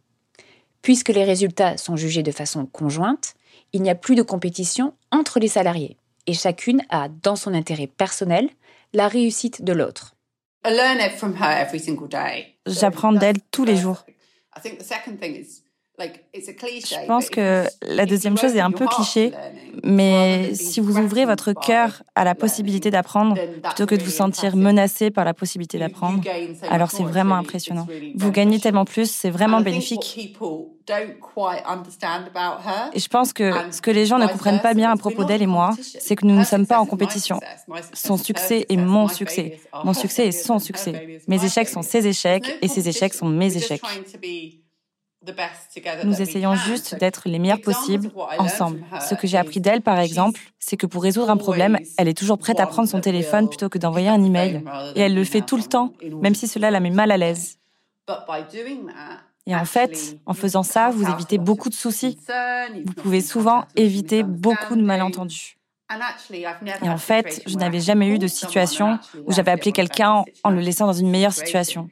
Puisque 0.83 1.11
les 1.11 1.23
résultats 1.23 1.77
sont 1.77 1.95
jugés 1.95 2.25
de 2.25 2.33
façon 2.33 2.67
conjointe, 2.67 3.35
il 3.73 3.83
n'y 3.83 3.91
a 3.91 3.95
plus 3.95 4.17
de 4.17 4.23
compétition 4.23 4.95
entre 5.13 5.39
les 5.39 5.47
salariés 5.47 5.97
et 6.27 6.35
chacune 6.35 6.83
a, 6.91 7.09
dans 7.09 7.37
son 7.37 7.55
intérêt 7.55 7.87
personnel, 7.87 8.51
la 8.95 9.07
réussite 9.07 9.63
de 9.63 9.73
l'autre. 9.73 10.17
J'apprends 12.67 13.13
d'elle 13.13 13.39
tous 13.53 13.65
les 13.65 13.77
jours. 13.77 14.05
Je 15.99 17.07
pense 17.07 17.31
que 17.31 17.65
la 17.83 18.07
deuxième 18.07 18.37
chose 18.37 18.55
est 18.55 18.61
un 18.61 18.71
peu 18.71 18.87
cliché, 18.87 19.33
mais 19.83 20.55
si 20.55 20.81
vous 20.81 20.99
ouvrez 20.99 21.25
votre 21.25 21.53
cœur 21.53 22.03
à 22.15 22.25
la 22.25 22.35
possibilité 22.35 22.91
d'apprendre 22.91 23.37
plutôt 23.63 23.87
que 23.87 23.95
de 23.95 24.03
vous 24.03 24.11
sentir 24.11 24.57
menacé 24.57 25.11
par 25.11 25.25
la 25.25 25.33
possibilité 25.33 25.79
d'apprendre, 25.79 26.23
alors 26.71 26.91
c'est 26.91 27.03
vraiment 27.03 27.37
impressionnant. 27.37 27.87
Vous 28.15 28.31
gagnez 28.31 28.61
tellement 28.61 28.85
plus, 28.85 29.11
c'est 29.11 29.31
vraiment 29.31 29.61
bénéfique. 29.61 30.37
Et 32.93 33.01
je 33.01 33.09
pense 33.09 33.33
que 33.33 33.51
ce 33.73 33.81
que 33.81 33.91
les 33.91 34.07
gens 34.07 34.19
ne 34.19 34.27
comprennent 34.27 34.61
pas 34.61 34.75
bien 34.75 34.91
à 34.93 34.97
propos 34.97 35.25
d'elle 35.25 35.43
et 35.43 35.47
moi, 35.47 35.75
c'est 35.81 36.15
que 36.15 36.27
nous 36.27 36.37
ne 36.37 36.45
sommes 36.45 36.67
pas 36.67 36.79
en 36.79 36.87
compétition. 36.87 37.41
Son 37.93 38.17
succès 38.17 38.67
est 38.69 38.77
mon 38.77 39.09
succès. 39.09 39.61
Mon 39.85 39.95
succès 39.95 40.29
est 40.29 40.33
son 40.33 40.59
succès. 40.59 41.21
Mes 41.27 41.45
échecs 41.45 41.69
sont 41.69 41.83
ses 41.83 42.07
échecs 42.07 42.59
et 42.61 42.69
ses 42.69 42.89
échecs 42.89 43.15
sont 43.15 43.27
mes 43.27 43.57
échecs. 43.57 43.83
Nous 46.05 46.23
essayons 46.23 46.55
juste 46.55 46.99
d'être 46.99 47.29
les 47.29 47.39
meilleurs 47.39 47.61
possibles 47.61 48.11
ensemble. 48.39 48.83
Ce 49.01 49.15
que 49.15 49.27
j'ai 49.27 49.39
appris 49.39 49.61
d'elle, 49.61 49.83
par 49.83 49.99
exemple, 49.99 50.41
c'est 50.59 50.77
que 50.77 50.87
pour 50.87 51.03
résoudre 51.03 51.31
un 51.31 51.37
problème, 51.37 51.79
elle 51.99 52.09
est 52.09 52.17
toujours 52.17 52.39
prête 52.39 52.61
à 52.61 52.67
prendre 52.67 52.89
son 52.89 53.01
téléphone 53.01 53.49
plutôt 53.49 53.69
que 53.69 53.79
d'envoyer 53.79 54.09
un 54.09 54.23
email. 54.23 54.63
Et 54.95 55.01
elle 55.01 55.15
le 55.15 55.25
fait 55.25 55.43
tout 55.43 55.57
le 55.57 55.65
temps, 55.65 55.93
même 56.23 56.35
si 56.35 56.49
cela 56.49 56.71
la 56.71 56.81
met 56.81 56.91
mal 56.91 57.11
à 57.11 57.17
l'aise. 57.17 57.59
Et 59.47 59.55
en 59.55 59.65
fait, 59.65 60.19
en 60.27 60.35
faisant 60.35 60.63
ça, 60.63 60.91
vous 60.91 61.09
évitez 61.09 61.39
beaucoup 61.39 61.69
de 61.69 61.75
soucis. 61.75 62.19
Vous 62.85 62.95
pouvez 62.95 63.21
souvent 63.21 63.65
éviter 63.77 64.23
beaucoup 64.23 64.75
de 64.75 64.83
malentendus. 64.83 65.57
Et 66.83 66.89
en 66.89 66.99
fait, 66.99 67.43
je 67.47 67.57
n'avais 67.57 67.81
jamais 67.81 68.09
eu 68.09 68.19
de 68.19 68.27
situation 68.27 68.99
où 69.25 69.33
j'avais 69.33 69.53
appelé 69.53 69.71
quelqu'un 69.71 70.25
en 70.43 70.51
le 70.51 70.61
laissant 70.61 70.87
dans 70.87 70.93
une 70.93 71.11
meilleure 71.11 71.33
situation. 71.33 71.89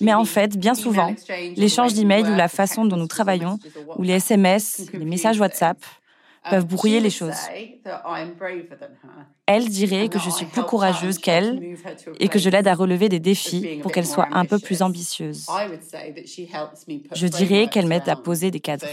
Mais 0.00 0.14
en 0.14 0.24
fait, 0.24 0.56
bien 0.56 0.74
souvent, 0.74 1.14
l'échange 1.56 1.94
d'emails 1.94 2.30
ou 2.30 2.34
la 2.34 2.48
façon 2.48 2.84
dont 2.84 2.96
nous 2.96 3.06
travaillons, 3.06 3.58
ou 3.96 4.02
les 4.02 4.14
SMS, 4.14 4.86
les 4.92 5.04
messages 5.04 5.38
WhatsApp, 5.40 5.78
peuvent 6.48 6.66
brouiller 6.66 7.00
les 7.00 7.10
choses. 7.10 7.36
Elle 9.46 9.68
dirait 9.68 10.08
que 10.08 10.18
je 10.18 10.30
suis 10.30 10.46
plus 10.46 10.62
courageuse 10.62 11.18
qu'elle 11.18 11.76
et 12.18 12.28
que 12.28 12.38
je 12.38 12.48
l'aide 12.48 12.68
à 12.68 12.74
relever 12.74 13.08
des 13.08 13.20
défis 13.20 13.80
pour 13.82 13.92
qu'elle 13.92 14.06
soit 14.06 14.28
un 14.32 14.44
peu 14.44 14.58
plus 14.58 14.82
ambitieuse. 14.82 15.46
Je 17.14 17.26
dirais 17.26 17.68
qu'elle 17.68 17.86
m'aide 17.86 18.08
à 18.08 18.16
poser 18.16 18.50
des 18.50 18.60
cadres. 18.60 18.86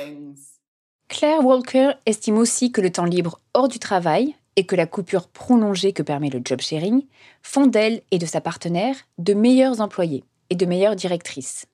Claire 1.08 1.46
Walker 1.46 1.92
estime 2.06 2.38
aussi 2.38 2.72
que 2.72 2.82
le 2.82 2.92
temps 2.92 3.06
libre 3.06 3.40
hors 3.54 3.70
du 3.70 3.80
travail 3.80 4.36
et 4.58 4.66
que 4.66 4.76
la 4.76 4.86
coupure 4.86 5.30
prolongée 5.30 5.94
que 5.94 6.04
permet 6.04 6.30
le 6.30 6.42
job 6.44 6.60
sharing 6.60 7.04
font 7.42 7.68
d'elle 7.68 8.02
et 8.12 8.18
de 8.18 8.26
sa 8.26 8.42
partenaire 8.42 8.96
de 9.18 9.34
meilleurs 9.34 9.80
employés 9.80 10.26
et 10.50 10.56
de 10.56 10.66
meilleures 10.66 10.96
directrices. 10.96 11.66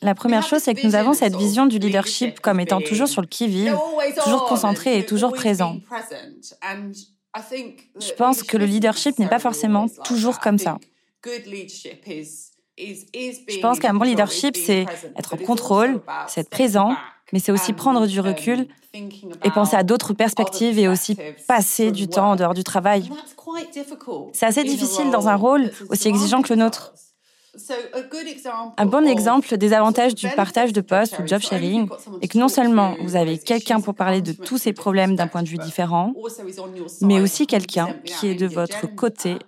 La 0.00 0.14
première 0.14 0.46
chose, 0.46 0.62
c'est 0.62 0.74
que 0.74 0.86
nous 0.86 0.94
avons 0.94 1.12
cette 1.12 1.34
vision 1.34 1.66
du 1.66 1.78
leadership 1.78 2.40
comme 2.40 2.60
étant 2.60 2.80
toujours 2.80 3.08
sur 3.08 3.20
le 3.20 3.26
qui-vive, 3.26 3.76
toujours 4.22 4.46
concentré 4.46 4.98
et 4.98 5.04
toujours 5.04 5.32
présent. 5.32 5.78
Je 8.00 8.12
pense 8.16 8.42
que 8.42 8.56
le 8.56 8.64
leadership 8.64 9.18
n'est 9.18 9.28
pas 9.28 9.40
forcément 9.40 9.86
toujours 10.04 10.38
comme 10.38 10.58
ça. 10.58 10.78
Je 12.78 13.60
pense 13.60 13.80
qu'un 13.80 13.94
bon 13.94 14.04
leadership, 14.04 14.56
c'est 14.56 14.86
être 15.16 15.34
en 15.34 15.38
contrôle, 15.38 16.00
c'est 16.28 16.42
être 16.42 16.50
présent, 16.50 16.94
mais 17.32 17.40
c'est 17.40 17.50
aussi 17.52 17.72
prendre 17.72 18.06
du 18.06 18.20
recul 18.20 18.68
et 18.94 19.50
penser 19.50 19.76
à 19.76 19.82
d'autres 19.82 20.12
perspectives 20.14 20.78
et 20.78 20.86
aussi 20.88 21.16
passer 21.46 21.90
du 21.90 22.08
temps 22.08 22.30
en 22.30 22.36
dehors 22.36 22.54
du 22.54 22.62
travail. 22.64 23.10
C'est 24.32 24.46
assez 24.46 24.62
difficile 24.64 25.10
dans 25.10 25.28
un 25.28 25.34
rôle 25.34 25.72
aussi 25.90 26.08
exigeant 26.08 26.42
que 26.42 26.52
le 26.54 26.60
nôtre. 26.60 26.94
Un 28.76 28.86
bon 28.86 29.06
exemple 29.06 29.56
des 29.56 29.72
avantages 29.72 30.14
du 30.14 30.28
partage 30.30 30.72
de 30.72 30.80
postes 30.80 31.18
ou 31.18 31.26
job 31.26 31.40
sharing 31.40 31.88
est 32.20 32.28
que 32.28 32.38
non 32.38 32.48
seulement 32.48 32.94
vous 33.00 33.16
avez 33.16 33.38
quelqu'un 33.38 33.80
pour 33.80 33.94
parler 33.94 34.22
de 34.22 34.32
tous 34.32 34.58
ces 34.58 34.72
problèmes 34.72 35.16
d'un 35.16 35.26
point 35.26 35.42
de 35.42 35.48
vue 35.48 35.58
différent, 35.58 36.12
mais 37.02 37.20
aussi 37.20 37.46
quelqu'un 37.46 37.94
qui 38.04 38.28
est 38.28 38.34
de 38.34 38.46
votre 38.46 38.86
côté 38.94 39.38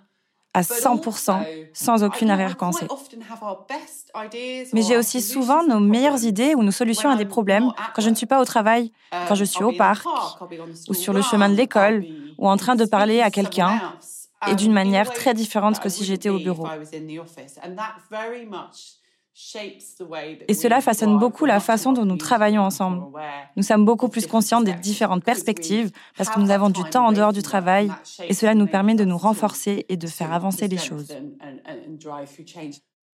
à 0.53 0.61
100% 0.61 1.45
sans 1.73 2.03
aucune 2.03 2.29
arrière-pensée. 2.29 2.87
Mais 4.73 4.81
j'ai 4.81 4.97
aussi 4.97 5.21
souvent 5.21 5.65
nos 5.65 5.79
meilleures 5.79 6.23
idées 6.25 6.55
ou 6.55 6.63
nos 6.63 6.71
solutions 6.71 7.09
à 7.09 7.15
des 7.15 7.25
problèmes 7.25 7.71
quand 7.95 8.01
je 8.01 8.09
ne 8.09 8.15
suis 8.15 8.25
pas 8.25 8.41
au 8.41 8.45
travail, 8.45 8.91
quand 9.27 9.35
je 9.35 9.45
suis 9.45 9.63
au 9.63 9.71
parc 9.71 10.05
ou 10.89 10.93
sur 10.93 11.13
le 11.13 11.21
chemin 11.21 11.47
de 11.49 11.55
l'école 11.55 12.05
ou 12.37 12.49
en 12.49 12.57
train 12.57 12.75
de 12.75 12.85
parler 12.85 13.21
à 13.21 13.31
quelqu'un 13.31 13.79
et 14.49 14.55
d'une 14.55 14.73
manière 14.73 15.11
très 15.11 15.33
différente 15.33 15.79
que 15.79 15.89
si 15.89 16.03
j'étais 16.03 16.29
au 16.29 16.39
bureau. 16.39 16.67
Et 20.47 20.53
cela 20.53 20.81
façonne 20.81 21.17
beaucoup 21.17 21.45
la 21.45 21.59
façon 21.59 21.93
dont 21.93 22.05
nous 22.05 22.17
travaillons 22.17 22.63
ensemble. 22.63 23.03
Nous 23.55 23.63
sommes 23.63 23.85
beaucoup 23.85 24.09
plus 24.09 24.27
conscients 24.27 24.61
des 24.61 24.73
différentes 24.73 25.23
perspectives 25.23 25.91
parce 26.17 26.29
que 26.29 26.39
nous 26.39 26.51
avons 26.51 26.69
du 26.69 26.83
temps 26.83 27.07
en 27.07 27.11
dehors 27.11 27.31
du 27.31 27.41
travail 27.41 27.89
et 28.27 28.33
cela 28.33 28.55
nous 28.55 28.67
permet 28.67 28.95
de 28.95 29.05
nous 29.05 29.17
renforcer 29.17 29.85
et 29.87 29.97
de 29.97 30.07
faire 30.07 30.33
avancer 30.33 30.67
les 30.67 30.77
choses. 30.77 31.15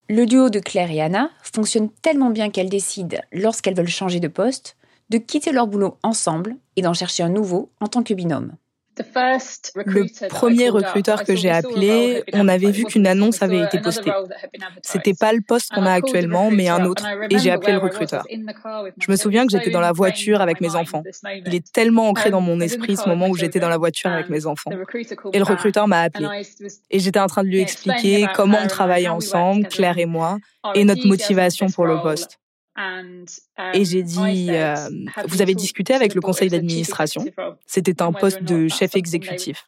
Le 0.07 0.25
duo 0.25 0.49
de 0.49 0.59
Claire 0.59 0.91
et 0.91 1.01
Anna 1.01 1.31
fonctionne 1.41 1.89
tellement 1.89 2.29
bien 2.29 2.49
qu'elles 2.49 2.69
décident, 2.69 3.17
lorsqu'elles 3.31 3.75
veulent 3.75 3.87
changer 3.87 4.19
de 4.19 4.27
poste, 4.27 4.77
de 5.09 5.17
quitter 5.17 5.51
leur 5.51 5.67
boulot 5.67 5.97
ensemble 6.03 6.55
et 6.75 6.81
d'en 6.81 6.93
chercher 6.93 7.23
un 7.23 7.29
nouveau 7.29 7.71
en 7.81 7.87
tant 7.87 8.03
que 8.03 8.13
binôme. 8.13 8.55
Le 8.97 10.27
premier 10.29 10.69
recruteur 10.69 11.23
que 11.23 11.35
j'ai 11.35 11.49
appelé, 11.49 12.23
on 12.33 12.47
avait 12.47 12.71
vu 12.71 12.85
qu'une 12.85 13.07
annonce 13.07 13.41
avait 13.41 13.61
été 13.61 13.79
postée. 13.79 14.11
C'était 14.81 15.13
pas 15.13 15.33
le 15.33 15.41
poste 15.41 15.73
qu'on 15.73 15.85
a 15.85 15.91
actuellement, 15.91 16.51
mais 16.51 16.69
un 16.69 16.85
autre, 16.85 17.05
et 17.29 17.39
j'ai 17.39 17.51
appelé 17.51 17.73
le 17.73 17.79
recruteur. 17.79 18.25
Je 18.29 19.11
me 19.11 19.15
souviens 19.15 19.45
que 19.45 19.51
j'étais 19.51 19.71
dans 19.71 19.81
la 19.81 19.91
voiture 19.91 20.41
avec 20.41 20.61
mes 20.61 20.75
enfants. 20.75 21.03
Il 21.45 21.53
est 21.53 21.71
tellement 21.71 22.09
ancré 22.09 22.31
dans 22.31 22.41
mon 22.41 22.59
esprit 22.59 22.97
ce 22.97 23.07
moment 23.07 23.27
où 23.27 23.35
j'étais 23.35 23.59
dans 23.59 23.69
la 23.69 23.77
voiture 23.77 24.11
avec 24.11 24.29
mes 24.29 24.45
enfants. 24.45 24.71
Et 25.33 25.39
le 25.39 25.43
recruteur 25.43 25.87
m'a 25.87 26.01
appelé. 26.01 26.27
Et 26.89 26.99
j'étais 26.99 27.19
en 27.19 27.27
train 27.27 27.43
de 27.43 27.49
lui 27.49 27.61
expliquer 27.61 28.27
comment 28.35 28.59
on 28.63 28.67
travaillait 28.67 29.09
ensemble, 29.09 29.67
Claire 29.67 29.97
et 29.97 30.05
moi, 30.05 30.37
et 30.73 30.83
notre 30.83 31.05
motivation 31.07 31.67
pour 31.69 31.85
le 31.85 32.01
poste. 32.01 32.39
Et 33.73 33.85
j'ai 33.85 34.03
dit, 34.03 34.47
euh, 34.49 34.75
vous 35.27 35.41
avez 35.41 35.55
discuté 35.55 35.93
avec 35.93 36.13
le 36.13 36.19
conseil 36.19 36.49
d'administration. 36.49 37.23
C'était 37.65 38.01
un 38.01 38.11
poste 38.11 38.43
de 38.43 38.67
chef 38.67 38.95
exécutif. 38.95 39.65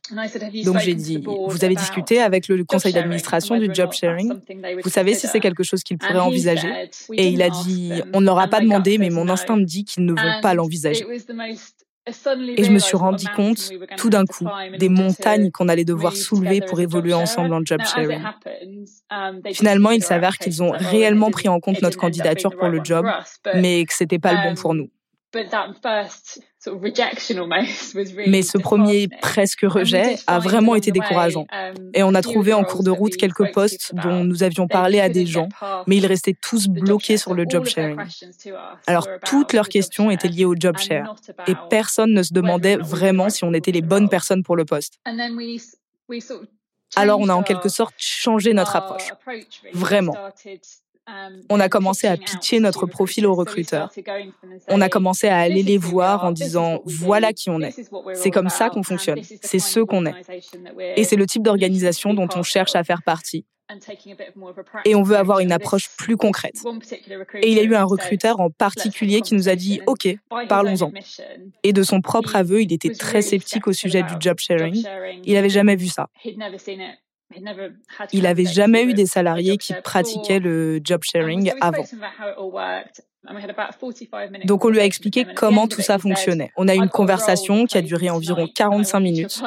Donc 0.65 0.80
j'ai 0.80 0.96
dit, 0.96 1.24
vous 1.24 1.63
avez 1.63 1.76
discuté 1.76 2.22
avec 2.22 2.48
le 2.48 2.63
conseil 2.65 2.93
d'administration 2.93 3.58
du 3.58 3.70
job 3.74 3.93
sharing. 3.93 4.34
Vous 4.84 4.89
savez 4.89 5.13
si 5.13 5.28
c'est 5.28 5.39
quelque 5.39 5.63
chose 5.63 5.84
qu'ils 5.84 5.98
pourraient 5.98 6.20
envisager? 6.20 6.89
Et 7.13 7.30
il 7.30 7.41
a 7.41 7.50
dit, 7.50 7.93
on 8.13 8.22
ne 8.22 8.26
leur 8.26 8.39
a 8.39 8.48
pas 8.48 8.60
demandé, 8.60 8.98
mais 8.98 9.10
mon 9.10 9.30
instinct 9.30 9.56
me 9.56 9.65
dit 9.65 9.86
qu'ils 9.86 10.06
ne 10.06 10.12
veulent 10.12 10.41
pas 10.41 10.54
l'envisager. 10.54 11.06
Et 12.08 12.63
je 12.63 12.72
me 12.72 12.80
suis 12.80 12.96
rendu 12.96 13.26
compte, 13.36 13.70
tout 13.98 14.10
d'un 14.10 14.26
coup, 14.26 14.48
des 14.78 14.89
montagnes 14.89 15.52
qu'on 15.52 15.67
allait 15.67 15.86
devoir 15.86 16.15
soulever 16.15 16.62
pour 16.62 16.80
évoluer 16.80 17.13
ensemble 17.13 17.54
en 17.54 17.63
job 17.63 17.82
sharing. 17.84 18.22
Um, 19.12 19.41
Finalement, 19.54 19.91
il 19.91 20.04
s'avère 20.04 20.38
qu'ils 20.38 20.63
ont 20.63 20.72
réellement 20.72 21.32
pris 21.32 21.50
en 21.50 21.60
compte 21.60 21.82
notre 21.82 21.98
candidature 21.98 22.56
pour 22.56 22.70
le 22.70 22.82
job, 22.84 23.06
mais 23.56 23.86
que 23.86 23.93
c'était 23.93 24.20
pas 24.20 24.34
le 24.34 24.39
bon 24.43 24.50
um, 24.50 24.56
pour 24.56 24.74
nous. 24.74 24.89
Mais 28.27 28.41
ce 28.41 28.58
premier 28.58 29.08
presque 29.21 29.62
rejet 29.62 30.17
a 30.27 30.39
vraiment 30.39 30.75
été 30.75 30.91
décourageant. 30.91 31.45
Um, 31.51 31.91
Et 31.93 32.03
on 32.03 32.13
a 32.13 32.21
trouvé 32.21 32.53
en 32.53 32.63
cours 32.63 32.84
de 32.84 32.91
route 32.91 33.15
quelques 33.15 33.51
postes 33.53 33.93
dont 33.95 34.23
nous 34.23 34.43
avions 34.43 34.67
parlé 34.67 34.99
à 34.99 35.10
des 35.10 35.25
gens, 35.25 35.49
mais 35.88 35.97
ils 35.97 36.06
restaient 36.06 36.36
tous 36.39 36.67
bloqués 36.67 37.17
sur 37.17 37.34
le 37.34 37.45
job 37.47 37.65
sharing. 37.65 37.97
Alors 38.86 39.08
toutes 39.25 39.53
leurs 39.53 39.69
questions 39.69 40.12
étaient 40.12 40.27
liées 40.27 40.45
au 40.45 40.56
job 40.58 40.77
share. 40.77 41.15
Et 41.47 41.53
personne 41.69 42.13
ne 42.13 42.23
se 42.23 42.34
demandait 42.34 42.77
vraiment 42.77 43.30
si 43.30 43.43
on 43.43 43.53
était 43.53 43.71
les 43.71 43.82
bonnes 43.82 44.10
personnes 44.10 44.43
pour 44.43 44.56
le 44.56 44.65
poste. 44.65 44.99
Alors 46.95 47.19
on 47.19 47.30
a 47.30 47.34
en 47.34 47.43
quelque 47.43 47.69
sorte 47.69 47.95
changé 47.97 48.53
notre 48.53 48.75
approche. 48.75 49.12
Vraiment. 49.73 50.15
Um, 51.08 51.41
on 51.50 51.60
a 51.62 51.70
commencé 51.70 52.06
à 52.06 52.17
pitcher 52.17 52.60
notre 52.60 52.86
profil 52.86 53.26
aux 53.26 53.34
recruteurs. 53.34 53.89
On 54.67 54.82
a 54.82 54.89
commencé 54.89 55.28
à 55.30 55.38
aller 55.38 55.63
les 55.63 55.78
voir 55.78 56.26
en 56.26 56.32
disant 56.32 56.82
voilà 56.86 57.32
qui 57.32 57.50
on 57.50 57.62
est. 57.62 57.74
C'est 58.13 58.32
comme 58.32 58.50
ça 58.50 58.70
qu'on 58.70 58.84
fonctionne. 58.84 59.22
C'est 59.41 59.60
ce 59.60 59.80
qu'on 59.80 60.06
est. 60.06 60.13
Et 60.98 61.06
c'est 61.06 61.15
le 61.15 61.26
type 61.26 61.43
d'organisation 61.43 62.13
dont 62.13 62.28
on 62.36 62.43
cherche 62.43 62.76
à 62.76 62.84
faire 62.84 63.04
partie. 63.04 63.46
Et 64.86 64.96
on 64.96 65.04
veut 65.04 65.17
avoir 65.17 65.39
une 65.39 65.52
approche 65.52 65.89
plus 65.98 66.15
concrète. 66.15 66.62
Et 67.36 67.52
il 67.52 67.58
y 67.58 67.60
a 67.60 67.63
eu 67.63 67.76
un 67.76 67.84
recruteur 67.84 68.39
en 68.39 68.50
particulier 68.50 69.22
qui 69.22 69.36
nous 69.36 69.50
a 69.50 69.56
dit 69.56 69.82
OK, 69.88 70.08
parlons-en. 70.48 70.91
Et 71.63 71.74
de 71.74 71.84
son 71.84 72.02
propre 72.02 72.36
aveu, 72.36 72.62
il 72.62 72.72
était 72.74 72.93
très 72.93 73.22
sceptique 73.22 73.67
au 73.67 73.74
sujet 73.74 74.04
du 74.04 74.13
job 74.20 74.39
sharing. 74.39 74.84
Il 75.24 75.34
n'avait 75.34 75.50
jamais 75.50 75.76
vu 75.76 75.88
ça. 75.88 76.10
Il 78.13 78.24
n'avait 78.24 78.46
jamais 78.46 78.84
eu 78.84 78.94
des 78.94 79.06
salariés 79.06 79.58
qui 79.58 79.74
pratiquaient 79.84 80.40
le 80.40 80.80
job 80.84 81.02
sharing 81.04 81.52
avant. 81.62 81.84
Donc 84.46 84.63
on 84.63 84.70
lui 84.70 84.80
a 84.80 84.86
expliqué 84.86 85.26
comment 85.36 85.68
tout 85.68 85.82
ça 85.82 85.98
fonctionnait. 85.98 86.52
On 86.56 86.68
a 86.68 86.76
eu 86.76 86.78
une 86.78 86.90
conversation 86.90 87.66
qui 87.66 87.78
a 87.78 87.82
duré 87.82 88.10
environ 88.10 88.48
45 88.48 89.00
minutes. 89.00 89.44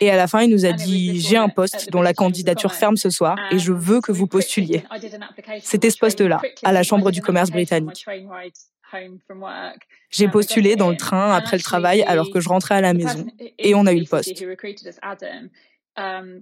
Et 0.00 0.10
à 0.10 0.16
la 0.16 0.26
fin, 0.26 0.42
il 0.42 0.50
nous 0.50 0.64
a 0.64 0.72
dit, 0.72 1.20
j'ai 1.20 1.36
un 1.36 1.48
poste 1.48 1.90
dont 1.90 2.00
la 2.00 2.14
candidature 2.14 2.72
ferme 2.72 2.96
ce 2.96 3.10
soir 3.10 3.36
et 3.50 3.58
je 3.58 3.72
veux 3.72 4.00
que 4.00 4.12
vous 4.12 4.26
postuliez. 4.26 4.82
C'était 5.62 5.90
ce 5.90 5.98
poste-là, 5.98 6.40
à 6.62 6.72
la 6.72 6.82
Chambre 6.82 7.10
du 7.10 7.20
commerce 7.20 7.50
britannique. 7.50 8.06
J'ai 10.10 10.28
postulé 10.28 10.76
dans 10.76 10.88
le 10.88 10.96
train 10.96 11.32
après 11.34 11.58
le 11.58 11.62
travail 11.62 12.02
alors 12.02 12.30
que 12.30 12.40
je 12.40 12.48
rentrais 12.48 12.76
à 12.76 12.80
la 12.80 12.94
maison 12.94 13.26
et 13.58 13.74
on 13.74 13.84
a 13.84 13.92
eu 13.92 14.00
le 14.00 14.06
poste. 14.06 14.42
Um, 15.98 16.38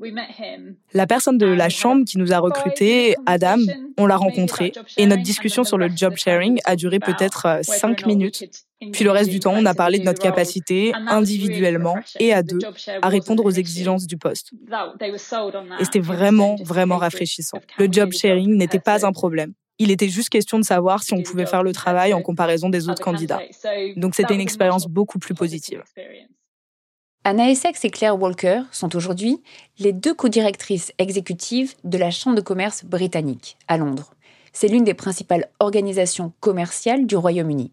la 0.93 1.07
personne 1.07 1.39
de 1.39 1.47
la 1.47 1.69
chambre 1.71 2.05
qui 2.05 2.19
nous 2.19 2.33
a 2.33 2.39
recrutés, 2.39 3.15
Adam, 3.25 3.57
on 3.97 4.05
l'a 4.05 4.17
rencontré 4.17 4.73
et 4.99 5.07
notre 5.07 5.23
discussion 5.23 5.65
sur 5.65 5.79
le 5.79 5.89
job 5.95 6.15
sharing 6.17 6.61
a 6.65 6.77
duré 6.77 6.99
peut-être 6.99 7.47
euh, 7.47 7.63
cinq 7.63 8.05
minutes. 8.05 8.45
Puis 8.93 9.05
le 9.05 9.11
reste 9.11 9.31
du 9.31 9.41
temps, 9.41 9.55
on 9.57 9.65
a 9.65 9.75
parlé 9.75 9.99
de 9.99 10.05
notre 10.05 10.21
capacité, 10.21 10.93
individuellement 10.95 11.97
et 12.21 12.35
à 12.35 12.43
deux, 12.43 12.59
à 13.01 13.09
répondre 13.09 13.45
aux 13.45 13.51
exigences 13.51 14.07
du 14.07 14.19
poste. 14.19 14.51
Et 15.81 15.85
c'était 15.85 16.01
vraiment, 16.01 16.57
vraiment 16.57 16.99
rafraîchissant. 16.99 17.59
Le 17.79 17.89
job 17.91 18.13
sharing 18.13 18.57
n'était 18.57 18.81
pas 18.81 19.07
un 19.07 19.13
problème. 19.13 19.55
Il 19.79 19.91
était 19.91 20.09
juste 20.09 20.31
question 20.31 20.59
de 20.59 20.65
savoir 20.65 21.03
si 21.03 21.15
on 21.15 21.23
pouvait 21.23 21.47
faire 21.47 21.63
le 21.63 21.73
travail 21.73 22.15
en 22.15 22.23
comparaison 22.23 22.69
des 22.69 22.89
autres 22.89 23.03
candidats. 23.03 23.41
Donc 23.97 24.15
c'était 24.15 24.35
une 24.35 24.41
expérience 24.41 24.87
beaucoup 24.87 25.19
plus 25.19 25.35
positive. 25.35 25.83
Anna 27.29 27.51
Essex 27.51 27.85
et 27.85 27.91
Claire 27.91 28.23
Walker 28.23 28.61
sont 28.71 28.95
aujourd'hui 28.95 29.43
les 29.81 29.93
deux 29.93 30.15
co-directrices 30.15 30.93
exécutives 30.99 31.75
de 31.83 31.99
la 31.99 32.13
Chambre 32.13 32.37
de 32.37 32.41
commerce 32.41 32.85
britannique 32.85 33.57
à 33.67 33.79
Londres. 33.79 34.15
C'est 34.53 34.69
l'une 34.69 34.85
des 34.85 34.95
principales 34.95 35.49
organisations 35.59 36.33
commerciales 36.39 37.05
du 37.05 37.17
Royaume-Uni. 37.17 37.73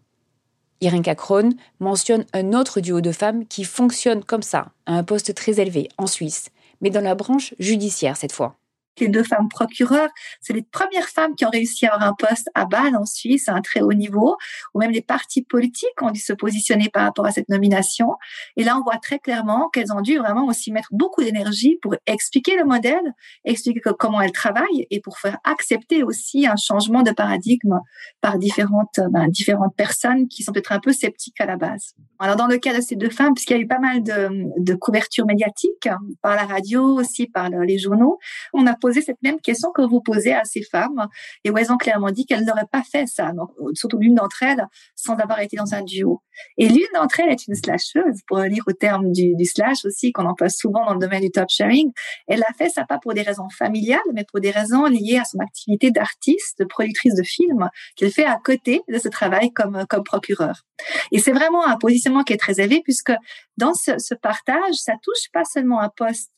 Irinka 0.80 1.14
Krohn 1.14 1.54
mentionne 1.78 2.24
un 2.32 2.52
autre 2.52 2.80
duo 2.80 3.00
de 3.00 3.12
femmes 3.12 3.46
qui 3.46 3.62
fonctionne 3.62 4.24
comme 4.24 4.42
ça, 4.42 4.72
à 4.86 4.94
un 4.94 5.04
poste 5.04 5.32
très 5.36 5.60
élevé 5.60 5.88
en 5.98 6.08
Suisse, 6.08 6.48
mais 6.80 6.90
dans 6.90 7.00
la 7.00 7.14
branche 7.14 7.54
judiciaire 7.60 8.16
cette 8.16 8.32
fois 8.32 8.56
les 9.00 9.08
deux 9.08 9.22
femmes 9.22 9.48
procureurs, 9.48 10.10
c'est 10.40 10.52
les 10.52 10.62
premières 10.62 11.08
femmes 11.08 11.34
qui 11.34 11.44
ont 11.44 11.50
réussi 11.50 11.86
à 11.86 11.94
avoir 11.94 12.08
un 12.08 12.14
poste 12.14 12.50
à 12.54 12.64
Bâle 12.64 12.96
en 12.96 13.04
Suisse 13.04 13.48
à 13.48 13.54
un 13.54 13.60
très 13.60 13.80
haut 13.80 13.92
niveau, 13.92 14.36
ou 14.74 14.78
même 14.78 14.90
les 14.90 15.02
partis 15.02 15.42
politiques 15.42 16.02
ont 16.02 16.10
dû 16.10 16.20
se 16.20 16.32
positionner 16.32 16.88
par 16.88 17.04
rapport 17.04 17.26
à 17.26 17.30
cette 17.30 17.48
nomination. 17.48 18.14
Et 18.56 18.64
là, 18.64 18.76
on 18.78 18.82
voit 18.82 18.98
très 18.98 19.18
clairement 19.18 19.68
qu'elles 19.70 19.92
ont 19.92 20.00
dû 20.00 20.18
vraiment 20.18 20.46
aussi 20.46 20.72
mettre 20.72 20.88
beaucoup 20.92 21.22
d'énergie 21.22 21.78
pour 21.82 21.94
expliquer 22.06 22.56
le 22.56 22.64
modèle, 22.64 23.14
expliquer 23.44 23.80
comment 23.98 24.20
elles 24.20 24.32
travaillent 24.32 24.86
et 24.90 25.00
pour 25.00 25.18
faire 25.18 25.38
accepter 25.44 26.02
aussi 26.02 26.46
un 26.46 26.56
changement 26.56 27.02
de 27.02 27.10
paradigme 27.10 27.80
par 28.20 28.38
différentes, 28.38 29.00
ben, 29.10 29.28
différentes 29.28 29.74
personnes 29.76 30.28
qui 30.28 30.42
sont 30.42 30.52
peut-être 30.52 30.72
un 30.72 30.80
peu 30.80 30.92
sceptiques 30.92 31.40
à 31.40 31.46
la 31.46 31.56
base. 31.56 31.94
Alors, 32.18 32.36
dans 32.36 32.46
le 32.46 32.58
cas 32.58 32.74
de 32.74 32.80
ces 32.80 32.96
deux 32.96 33.10
femmes, 33.10 33.34
puisqu'il 33.34 33.54
y 33.54 33.56
a 33.56 33.60
eu 33.60 33.66
pas 33.66 33.78
mal 33.78 34.02
de, 34.02 34.46
de 34.58 34.74
couverture 34.74 35.26
médiatique 35.26 35.88
par 36.22 36.36
la 36.36 36.44
radio 36.44 36.82
aussi, 36.82 37.26
par 37.26 37.50
les 37.50 37.78
journaux, 37.78 38.18
on 38.52 38.66
a 38.66 38.74
poser 38.84 39.00
cette 39.00 39.22
même 39.22 39.40
question 39.40 39.70
que 39.72 39.80
vous 39.80 40.02
posez 40.02 40.34
à 40.34 40.44
ces 40.44 40.62
femmes 40.62 41.08
et 41.42 41.50
où 41.50 41.56
elles 41.56 41.72
ont 41.72 41.78
clairement 41.78 42.10
dit 42.10 42.26
qu'elles 42.26 42.44
n'auraient 42.44 42.68
pas 42.70 42.82
fait 42.82 43.06
ça, 43.06 43.32
surtout 43.72 43.96
l'une 43.96 44.14
d'entre 44.14 44.42
elles, 44.42 44.66
sans 44.94 45.14
avoir 45.14 45.40
été 45.40 45.56
dans 45.56 45.72
un 45.72 45.80
duo. 45.80 46.20
Et 46.58 46.68
l'une 46.68 46.92
d'entre 46.94 47.20
elles 47.20 47.30
est 47.30 47.46
une 47.46 47.54
slasheuse, 47.54 48.20
pour 48.26 48.40
lire 48.40 48.62
au 48.66 48.72
terme 48.72 49.10
du, 49.10 49.32
slash 49.46 49.86
aussi, 49.86 50.12
qu'on 50.12 50.26
emploie 50.26 50.50
souvent 50.50 50.84
dans 50.84 50.92
le 50.92 50.98
domaine 50.98 51.22
du 51.22 51.30
top 51.30 51.48
sharing. 51.48 51.92
Elle 52.26 52.42
a 52.42 52.52
fait 52.58 52.68
ça 52.68 52.84
pas 52.84 52.98
pour 52.98 53.14
des 53.14 53.22
raisons 53.22 53.48
familiales, 53.48 54.00
mais 54.12 54.24
pour 54.30 54.40
des 54.40 54.50
raisons 54.50 54.84
liées 54.84 55.18
à 55.18 55.24
son 55.24 55.38
activité 55.38 55.90
d'artiste, 55.90 56.58
de 56.58 56.66
productrice 56.66 57.14
de 57.14 57.22
films, 57.22 57.70
qu'elle 57.96 58.10
fait 58.10 58.26
à 58.26 58.38
côté 58.44 58.82
de 58.88 58.98
ce 58.98 59.08
travail 59.08 59.50
comme, 59.52 59.86
comme 59.88 60.04
procureur. 60.04 60.66
Et 61.10 61.20
c'est 61.20 61.32
vraiment 61.32 61.64
un 61.64 61.78
positionnement 61.78 62.22
qui 62.22 62.34
est 62.34 62.38
très 62.38 62.60
élevé, 62.60 62.82
puisque 62.82 63.12
dans 63.56 63.72
ce, 63.72 64.14
partage, 64.14 64.74
ça 64.74 64.94
touche 65.02 65.30
pas 65.32 65.44
seulement 65.44 65.80
un 65.80 65.88
poste 65.88 66.30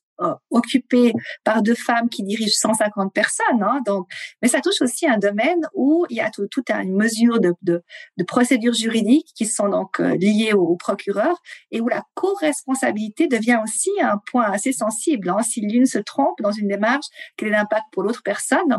occupé 0.51 1.13
par 1.45 1.63
deux 1.63 1.75
femmes 1.75 2.09
qui 2.09 2.23
dirigent 2.23 2.57
150 2.57 3.13
personnes. 3.13 3.63
Hein, 3.63 3.81
donc, 3.87 4.07
mais 4.43 4.49
ça 4.49 4.61
touche 4.61 4.81
aussi 4.81 5.07
un 5.07 5.19
domaine 5.19 5.61
où 5.75 6.07
il 6.11 6.17
y 6.17 6.21
a 6.21 6.31
tout, 6.31 6.47
tout 6.51 6.65
une 6.69 6.97
mesure 6.97 7.41
de, 7.41 7.55
de, 7.63 7.83
de, 8.17 8.25
procédures 8.25 8.75
juridiques 8.75 9.29
qui 9.35 9.47
sont 9.47 9.69
donc 9.69 10.01
euh, 10.01 10.17
liées 10.17 10.53
au, 10.53 10.77
procureur 10.77 11.37
et 11.71 11.81
où 11.81 11.89
la 11.89 12.03
co-responsabilité 12.15 13.29
devient 13.29 13.59
aussi 13.63 13.91
un 14.01 14.19
point 14.31 14.51
assez 14.51 14.73
sensible. 14.73 15.29
Hein, 15.31 15.43
si 15.43 15.61
l'une 15.61 15.87
se 15.87 15.99
trompe 15.99 16.41
dans 16.41 16.53
une 16.53 16.69
démarche, 16.69 17.07
quel 17.37 17.49
est 17.49 17.53
l'impact 17.53 17.85
pour 17.93 18.03
l'autre 18.03 18.23
personne 18.25 18.79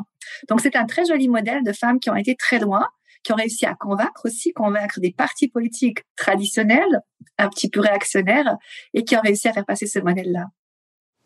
Donc, 0.50 0.62
c'est 0.62 0.76
un 0.76 0.86
très 0.86 1.06
joli 1.06 1.28
modèle 1.28 1.64
de 1.64 1.72
femmes 1.72 2.00
qui 2.00 2.10
ont 2.10 2.16
été 2.16 2.36
très 2.36 2.60
loin 2.60 2.88
qui 3.24 3.34
ont 3.34 3.36
réussi 3.36 3.66
à 3.66 3.76
convaincre 3.76 4.22
aussi, 4.24 4.54
convaincre 4.54 5.02
des 5.02 5.12
partis 5.12 5.50
politiques 5.50 6.00
traditionnels, 6.16 7.02
un 7.38 7.50
petit 7.50 7.70
peu 7.70 7.82
réactionnaires, 7.82 8.56
et 8.94 9.04
qui 9.04 9.18
ont 9.18 9.22
réussi 9.22 9.50
à 9.50 9.54
faire 9.54 9.66
passer 9.66 9.86
ce 9.86 10.00
modèle-là. 10.00 10.46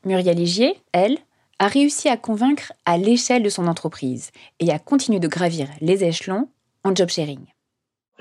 Muriel 0.06 0.38
Ligier, 0.38 0.82
elle, 0.94 1.18
a 1.60 1.68
réussi 1.68 2.10
à 2.10 2.18
convaincre 2.18 2.74
à 2.86 2.98
l'échelle 2.98 3.44
de 3.44 3.50
son 3.50 3.68
entreprise 3.68 4.32
et 4.60 4.72
a 4.72 4.80
continué 4.80 5.20
de 5.20 5.28
gravir 5.28 5.68
les 5.80 6.04
échelons 6.04 6.50
en 6.84 6.96
job 6.96 7.10
sharing. 7.10 7.46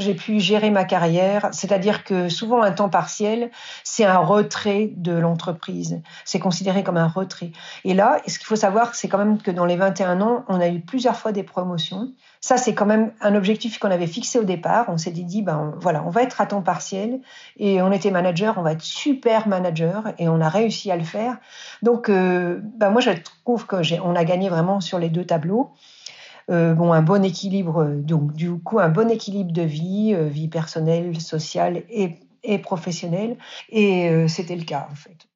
J'ai 0.00 0.14
pu 0.14 0.40
gérer 0.40 0.70
ma 0.70 0.84
carrière, 0.84 1.48
c'est-à-dire 1.52 2.04
que 2.04 2.28
souvent 2.28 2.62
un 2.62 2.72
temps 2.72 2.88
partiel, 2.88 3.50
c'est 3.84 4.04
un 4.04 4.18
retrait 4.18 4.90
de 4.96 5.12
l'entreprise. 5.12 6.00
C'est 6.24 6.38
considéré 6.38 6.82
comme 6.82 6.96
un 6.96 7.06
retrait. 7.06 7.52
Et 7.84 7.94
là, 7.94 8.20
ce 8.26 8.38
qu'il 8.38 8.46
faut 8.46 8.56
savoir, 8.56 8.94
c'est 8.94 9.08
quand 9.08 9.18
même 9.18 9.40
que 9.40 9.50
dans 9.50 9.64
les 9.64 9.76
21 9.76 10.20
ans, 10.20 10.44
on 10.48 10.60
a 10.60 10.68
eu 10.68 10.80
plusieurs 10.80 11.16
fois 11.16 11.32
des 11.32 11.42
promotions. 11.42 12.12
Ça, 12.40 12.56
c'est 12.56 12.74
quand 12.74 12.86
même 12.86 13.12
un 13.20 13.34
objectif 13.34 13.78
qu'on 13.78 13.90
avait 13.90 14.06
fixé 14.06 14.38
au 14.38 14.44
départ. 14.44 14.86
On 14.88 14.96
s'est 14.96 15.10
dit, 15.10 15.42
ben 15.42 15.74
voilà, 15.80 16.02
on 16.06 16.10
va 16.10 16.22
être 16.22 16.40
à 16.40 16.46
temps 16.46 16.62
partiel 16.62 17.20
et 17.58 17.82
on 17.82 17.92
était 17.92 18.10
manager, 18.10 18.56
on 18.58 18.62
va 18.62 18.72
être 18.72 18.82
super 18.82 19.46
manager 19.46 20.04
et 20.18 20.28
on 20.28 20.40
a 20.40 20.48
réussi 20.48 20.90
à 20.90 20.96
le 20.96 21.04
faire. 21.04 21.36
Donc, 21.82 22.08
euh, 22.08 22.60
ben 22.62 22.90
moi, 22.90 23.00
je 23.00 23.10
trouve 23.44 23.66
que 23.66 24.00
on 24.02 24.16
a 24.16 24.24
gagné 24.24 24.48
vraiment 24.48 24.80
sur 24.80 24.98
les 24.98 25.10
deux 25.10 25.24
tableaux. 25.24 25.72
Euh, 26.50 26.74
un 26.76 27.02
bon 27.02 27.24
équilibre, 27.24 27.86
donc 27.86 28.32
du 28.32 28.52
coup, 28.58 28.80
un 28.80 28.88
bon 28.88 29.08
équilibre 29.08 29.52
de 29.52 29.62
vie, 29.62 30.14
euh, 30.14 30.26
vie 30.26 30.48
personnelle, 30.48 31.20
sociale 31.20 31.84
et, 31.88 32.58
professionnelle. 32.58 33.36
Et 33.68 34.08
euh, 34.08 34.26
c'était 34.26 34.56
le 34.56 34.64
cas, 34.64 34.88
en 34.90 34.94
fait. 34.94 35.28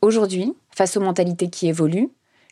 Aujourd'hui, 0.00 0.54
face 0.70 0.96
aux 0.96 1.00
mentalités 1.00 1.50
qui 1.50 1.66
évoluent, 1.66 2.10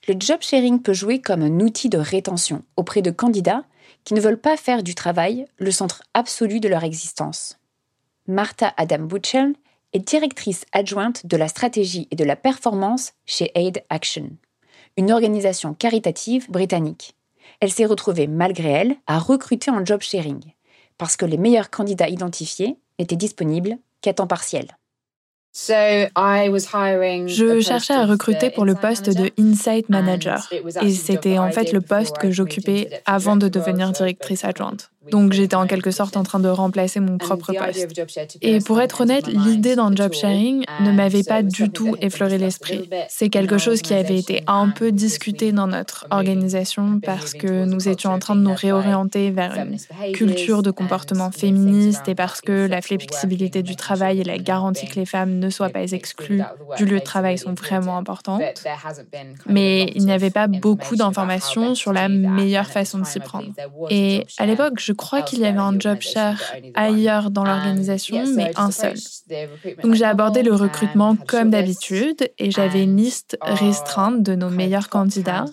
le 0.08 0.16
job 0.18 0.38
sharing 0.40 0.82
peut 0.82 0.92
jouer 0.92 1.20
comme 1.20 1.42
un 1.42 1.60
outil 1.60 1.88
de 1.88 1.98
rétention 1.98 2.62
auprès 2.76 3.02
de 3.02 3.12
candidats 3.12 3.64
qui 4.02 4.14
ne 4.14 4.20
veulent 4.20 4.40
pas 4.40 4.56
faire 4.56 4.82
du 4.82 4.94
travail 4.94 5.46
le 5.58 5.70
centre 5.70 6.02
absolu 6.14 6.58
de 6.58 6.68
leur 6.68 6.82
existence. 6.82 7.58
Martha 8.26 8.72
Adam 8.76 9.04
Butchell 9.04 9.54
est 9.92 10.00
directrice 10.00 10.64
adjointe 10.72 11.26
de 11.26 11.36
la 11.36 11.46
stratégie 11.46 12.08
et 12.10 12.16
de 12.16 12.24
la 12.24 12.34
performance 12.34 13.12
chez 13.24 13.52
Aid 13.54 13.84
Action, 13.90 14.30
une 14.96 15.12
organisation 15.12 15.74
caritative 15.74 16.50
britannique 16.50 17.15
elle 17.60 17.70
s'est 17.70 17.86
retrouvée, 17.86 18.26
malgré 18.26 18.68
elle, 18.68 18.96
à 19.06 19.18
recruter 19.18 19.70
en 19.70 19.84
job 19.84 20.00
sharing, 20.00 20.40
parce 20.98 21.16
que 21.16 21.26
les 21.26 21.38
meilleurs 21.38 21.70
candidats 21.70 22.08
identifiés 22.08 22.78
n'étaient 22.98 23.16
disponibles 23.16 23.76
qu'à 24.00 24.14
temps 24.14 24.26
partiel. 24.26 24.76
Je 27.28 27.60
cherchais 27.60 27.94
à 27.94 28.04
recruter 28.04 28.50
pour 28.50 28.66
le 28.66 28.74
poste 28.74 29.08
de 29.08 29.30
Insight 29.38 29.88
Manager 29.88 30.52
et 30.82 30.90
c'était 30.90 31.38
en 31.38 31.50
fait 31.50 31.72
le 31.72 31.80
poste 31.80 32.18
que 32.18 32.30
j'occupais 32.30 33.00
avant 33.06 33.36
de 33.36 33.48
devenir 33.48 33.90
directrice 33.92 34.44
adjointe. 34.44 34.90
Donc 35.10 35.32
j'étais 35.32 35.56
en 35.56 35.66
quelque 35.66 35.90
sorte 35.90 36.16
en 36.16 36.22
train 36.22 36.40
de 36.40 36.48
remplacer 36.48 37.00
mon 37.00 37.18
propre 37.18 37.52
poste. 37.52 38.00
Et 38.42 38.58
pour 38.60 38.80
être 38.80 39.02
honnête, 39.02 39.26
l'idée 39.26 39.76
d'un 39.76 39.94
job 39.94 40.12
sharing 40.12 40.64
ne 40.80 40.92
m'avait 40.92 41.22
pas 41.22 41.42
du 41.42 41.70
tout 41.70 41.96
effleuré 42.00 42.38
l'esprit. 42.38 42.88
C'est 43.08 43.28
quelque 43.28 43.58
chose 43.58 43.82
qui 43.82 43.94
avait 43.94 44.18
été 44.18 44.42
un 44.46 44.68
peu 44.68 44.92
discuté 44.92 45.52
dans 45.52 45.66
notre 45.66 46.06
organisation 46.10 47.00
parce 47.00 47.32
que 47.32 47.64
nous 47.64 47.88
étions 47.88 48.10
en 48.10 48.18
train 48.18 48.36
de 48.36 48.40
nous 48.40 48.54
réorienter 48.54 49.30
vers 49.30 49.56
une 49.56 50.12
culture 50.12 50.62
de 50.62 50.70
comportement 50.70 51.30
féministe 51.30 52.08
et 52.08 52.14
parce 52.14 52.40
que 52.40 52.66
la 52.66 52.82
flexibilité 52.82 53.62
du 53.62 53.76
travail 53.76 54.20
et 54.20 54.24
la 54.24 54.38
garantie 54.38 54.86
que 54.86 54.96
les 54.96 55.06
femmes 55.06 55.38
ne 55.38 55.50
soient 55.50 55.70
pas 55.70 55.82
exclues 55.92 56.42
du 56.76 56.84
lieu 56.84 56.98
de 56.98 57.04
travail 57.04 57.38
sont 57.38 57.54
vraiment 57.54 57.96
importantes. 57.96 58.42
Mais 59.46 59.92
il 59.94 60.04
n'y 60.04 60.12
avait 60.12 60.30
pas 60.30 60.46
beaucoup 60.46 60.96
d'informations 60.96 61.74
sur 61.74 61.92
la 61.92 62.08
meilleure 62.08 62.66
façon 62.66 62.98
de 62.98 63.06
s'y 63.06 63.20
prendre. 63.20 63.48
Et 63.90 64.26
à 64.38 64.46
l'époque, 64.46 64.74
je 64.78 64.92
crois 64.96 65.22
qu'il 65.22 65.40
y 65.40 65.46
avait 65.46 65.58
un 65.58 65.78
job 65.78 66.00
share 66.00 66.40
ailleurs 66.74 67.30
dans 67.30 67.44
l'organisation, 67.44 68.24
mais 68.34 68.50
un 68.56 68.70
seul. 68.70 68.94
Donc 69.82 69.94
j'ai 69.94 70.04
abordé 70.04 70.42
le 70.42 70.54
recrutement 70.54 71.16
comme 71.16 71.50
d'habitude 71.50 72.30
et 72.38 72.50
j'avais 72.50 72.82
une 72.82 72.96
liste 72.96 73.38
restreinte 73.42 74.22
de 74.22 74.34
nos 74.34 74.50
meilleurs 74.50 74.88
candidats. 74.88 75.44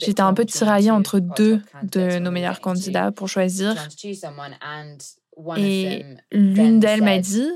J'étais 0.00 0.22
un 0.22 0.34
peu 0.34 0.44
tiraillée 0.44 0.90
entre 0.90 1.18
deux 1.18 1.60
de 1.82 2.18
nos 2.18 2.30
meilleurs 2.30 2.60
candidats 2.60 3.12
pour 3.12 3.28
choisir. 3.28 3.74
Et 5.56 6.04
l'une 6.30 6.80
d'elles 6.80 7.02
m'a 7.02 7.18
dit, 7.18 7.48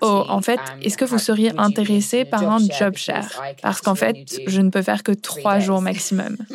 Oh, 0.00 0.24
en 0.28 0.40
fait, 0.40 0.58
est-ce 0.82 0.96
que 0.96 1.04
vous 1.04 1.18
seriez 1.18 1.52
intéressé 1.56 2.24
par 2.24 2.42
un 2.50 2.58
job 2.58 2.96
share? 2.96 3.40
Parce 3.62 3.80
qu'en 3.80 3.94
fait, 3.94 4.16
je 4.46 4.60
ne 4.60 4.68
peux 4.70 4.82
faire 4.82 5.04
que 5.04 5.12
trois 5.12 5.60
jours 5.60 5.80
maximum. 5.80 6.36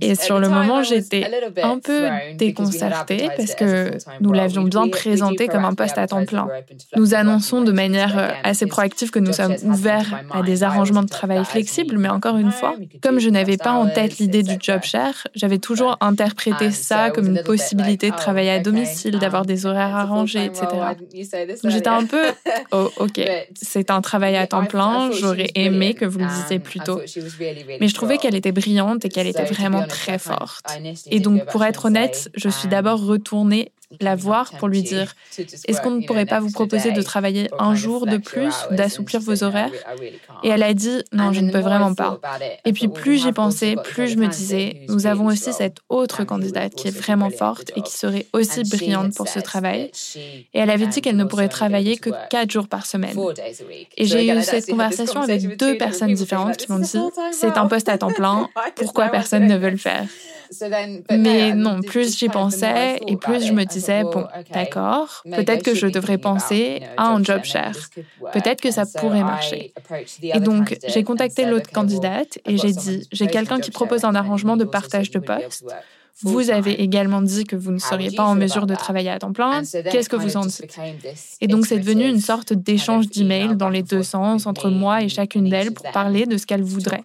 Et 0.00 0.14
sur 0.14 0.38
le 0.38 0.48
moment, 0.48 0.82
j'étais 0.82 1.24
un 1.62 1.78
peu 1.78 2.08
déconcertée 2.36 3.28
parce 3.36 3.54
que 3.54 3.90
nous 4.20 4.32
l'avions 4.32 4.62
bien 4.62 4.88
présenté 4.88 5.48
comme 5.48 5.64
un 5.64 5.74
poste 5.74 5.98
à 5.98 6.06
temps 6.06 6.24
plein. 6.24 6.48
Nous 6.96 7.14
annonçons 7.14 7.60
de 7.62 7.72
manière 7.72 8.18
euh, 8.18 8.28
assez 8.42 8.66
proactive 8.66 9.10
que 9.10 9.18
nous 9.18 9.32
sommes 9.32 9.56
ouverts 9.64 10.22
à 10.30 10.42
des 10.42 10.62
arrangements 10.62 11.02
de 11.02 11.08
travail 11.08 11.44
flexibles, 11.44 11.98
mais 11.98 12.08
encore 12.08 12.36
une 12.36 12.52
fois, 12.52 12.76
comme 13.02 13.20
je 13.20 13.28
n'avais 13.28 13.56
pas 13.56 13.72
en 13.72 13.88
tête 13.88 14.18
l'idée 14.18 14.42
du 14.42 14.56
job 14.60 14.82
share, 14.82 15.26
j'avais 15.34 15.58
toujours 15.58 15.96
interprété 16.00 16.70
ça 16.70 17.10
comme 17.10 17.26
une 17.26 17.42
possibilité 17.42 18.10
de 18.10 18.16
travailler 18.16 18.50
à 18.50 18.60
domicile, 18.60 19.18
d'avoir 19.18 19.44
des 19.44 19.66
horaires 19.66 19.94
arrangés, 19.94 20.44
etc. 20.44 20.66
J'étais 21.64 21.88
un 21.88 22.04
peu, 22.04 22.22
oh, 22.72 22.90
ok, 22.96 23.20
c'est 23.54 23.90
un 23.90 24.00
travail 24.00 24.36
à 24.36 24.46
temps 24.46 24.64
plein, 24.64 25.10
j'aurais 25.12 25.50
aimé 25.54 25.94
que 25.94 26.04
vous 26.04 26.18
le 26.18 26.26
disiez 26.26 26.58
plus 26.58 26.80
tôt. 26.80 27.00
Mais 27.80 27.88
je 27.88 27.94
trouvais 27.94 28.18
qu'elle 28.18 28.34
était 28.34 28.52
brillante 28.52 29.04
et 29.04 29.08
qu'elle 29.08 29.26
était 29.26 29.49
vraiment 29.52 29.86
très 29.86 30.18
forte. 30.18 30.66
Et 31.10 31.20
donc, 31.20 31.44
pour 31.46 31.64
être 31.64 31.86
honnête, 31.86 32.30
je 32.34 32.48
suis 32.48 32.68
d'abord 32.68 33.04
retournée 33.04 33.72
la 34.00 34.14
voir 34.14 34.52
pour 34.52 34.68
lui 34.68 34.82
dire 34.82 35.14
Est-ce 35.66 35.80
qu'on 35.80 35.90
ne 35.90 36.06
pourrait 36.06 36.26
pas 36.26 36.40
vous 36.40 36.50
proposer 36.50 36.92
de 36.92 37.02
travailler 37.02 37.48
un 37.58 37.74
jour 37.74 38.06
de 38.06 38.18
plus 38.18 38.54
ou 38.70 38.74
d'assouplir 38.74 39.20
vos 39.20 39.42
horaires 39.42 39.72
Et 40.44 40.48
elle 40.48 40.62
a 40.62 40.74
dit 40.74 41.02
Non, 41.12 41.32
je 41.32 41.40
ne 41.40 41.50
peux 41.50 41.58
vraiment 41.58 41.94
pas. 41.94 42.20
Et 42.64 42.72
puis 42.72 42.88
plus 42.88 43.20
j'y 43.22 43.32
pensais, 43.32 43.76
plus 43.82 44.08
je 44.08 44.16
me 44.16 44.28
disais 44.28 44.82
Nous 44.88 45.06
avons 45.06 45.26
aussi 45.26 45.52
cette 45.52 45.78
autre 45.88 46.24
candidate 46.24 46.74
qui 46.74 46.88
est 46.88 46.96
vraiment 46.96 47.30
forte 47.30 47.72
et 47.76 47.82
qui 47.82 47.92
serait 47.92 48.26
aussi 48.32 48.62
brillante 48.62 49.14
pour 49.14 49.28
ce 49.28 49.40
travail. 49.40 49.90
Et 50.54 50.58
elle 50.58 50.70
avait 50.70 50.86
dit 50.86 51.00
qu'elle 51.00 51.16
ne 51.16 51.24
pourrait 51.24 51.48
travailler 51.48 51.96
que 51.96 52.10
quatre 52.28 52.50
jours 52.50 52.68
par 52.68 52.86
semaine. 52.86 53.16
Et 53.96 54.06
j'ai 54.06 54.26
eu 54.26 54.42
cette 54.42 54.70
conversation 54.70 55.20
avec 55.20 55.56
deux 55.56 55.76
personnes 55.76 56.14
différentes 56.14 56.56
qui 56.56 56.70
m'ont 56.70 56.78
dit 56.78 56.98
C'est 57.32 57.56
un 57.56 57.66
poste 57.66 57.88
à 57.88 57.98
temps 57.98 58.12
plein, 58.12 58.48
pourquoi 58.76 59.08
personne 59.08 59.46
ne 59.46 59.56
veut 59.56 59.70
le 59.70 59.76
faire? 59.76 60.06
Mais 61.10 61.54
non, 61.54 61.80
plus 61.80 62.18
j'y 62.18 62.28
pensais 62.28 62.98
et 63.06 63.16
plus 63.16 63.46
je 63.46 63.52
me 63.52 63.64
disais, 63.64 63.79
bon, 64.04 64.26
d'accord, 64.52 65.22
peut-être 65.24 65.62
que 65.62 65.74
je 65.74 65.86
devrais 65.86 66.18
penser 66.18 66.82
à 66.96 67.08
un 67.08 67.22
job 67.22 67.44
share. 67.44 67.76
Peut-être 68.32 68.60
que 68.60 68.70
ça 68.70 68.84
pourrait 68.98 69.24
marcher. 69.24 69.72
Et 70.22 70.40
donc, 70.40 70.76
j'ai 70.86 71.04
contacté 71.04 71.46
l'autre 71.46 71.70
candidate 71.70 72.38
et 72.44 72.56
j'ai 72.56 72.72
dit, 72.72 73.08
j'ai 73.12 73.26
quelqu'un 73.26 73.60
qui 73.60 73.70
propose 73.70 74.04
un 74.04 74.14
arrangement 74.14 74.56
de 74.56 74.64
partage 74.64 75.10
de 75.10 75.18
poste. 75.18 75.64
Vous 76.22 76.50
avez 76.50 76.82
également 76.82 77.22
dit 77.22 77.44
que 77.44 77.56
vous 77.56 77.70
ne 77.70 77.78
seriez 77.78 78.10
pas 78.10 78.24
en 78.24 78.34
mesure 78.34 78.66
de 78.66 78.74
travailler 78.74 79.10
à 79.10 79.18
temps 79.18 79.32
plein. 79.32 79.62
Qu'est-ce 79.62 80.08
que 80.08 80.16
vous 80.16 80.36
en 80.36 80.44
dites? 80.44 80.78
Et 81.40 81.46
donc, 81.46 81.66
c'est 81.66 81.78
devenu 81.78 82.06
une 82.06 82.20
sorte 82.20 82.52
d'échange 82.52 83.08
d'emails 83.08 83.56
dans 83.56 83.70
les 83.70 83.82
deux 83.82 84.02
sens 84.02 84.46
entre 84.46 84.68
moi 84.68 85.02
et 85.02 85.08
chacune 85.08 85.48
d'elles 85.48 85.72
pour 85.72 85.90
parler 85.92 86.26
de 86.26 86.36
ce 86.36 86.46
qu'elles 86.46 86.62
voudraient. 86.62 87.04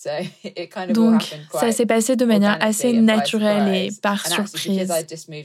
Donc, 0.90 1.34
ça 1.52 1.72
s'est 1.72 1.86
passé 1.86 2.16
de 2.16 2.24
manière 2.24 2.56
assez 2.60 2.92
naturelle 2.92 3.74
et 3.74 3.90
par 4.02 4.26
surprise. 4.26 4.92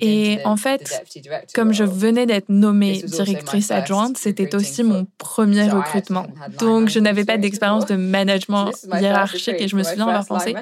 Et 0.01 0.39
en 0.45 0.57
fait, 0.57 1.03
comme 1.53 1.73
je 1.73 1.83
venais 1.83 2.25
d'être 2.25 2.49
nommée 2.49 3.01
directrice 3.01 3.71
adjointe, 3.71 4.17
c'était 4.17 4.55
aussi 4.55 4.83
mon 4.83 5.07
premier 5.17 5.69
recrutement. 5.69 6.27
Donc, 6.59 6.89
je 6.89 6.99
n'avais 6.99 7.25
pas 7.25 7.37
d'expérience 7.37 7.85
de 7.85 7.95
management 7.95 8.71
hiérarchique 8.99 9.55
et 9.59 9.67
je 9.67 9.75
me 9.75 9.83
souviens 9.83 10.07
avoir 10.07 10.25
pensé, 10.25 10.55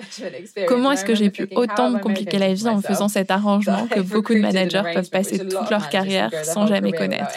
comment 0.68 0.92
est-ce 0.92 1.06
que 1.06 1.16
j'ai 1.16 1.30
pu 1.30 1.48
autant 1.56 1.90
me 1.90 2.00
compliquer 2.00 2.38
la 2.38 2.54
vie 2.54 2.68
en 2.68 2.82
faisant 2.82 3.08
cet 3.08 3.32
arrangement 3.32 3.88
que 3.92 4.00
beaucoup 4.00 4.34
de 4.34 4.40
managers 4.40 4.84
peuvent 4.94 5.10
passer 5.10 5.40
toute 5.40 5.70
leur 5.70 5.90
carrière 5.90 6.32
sans 6.44 6.68
jamais 6.68 6.92
connaître. 6.92 7.32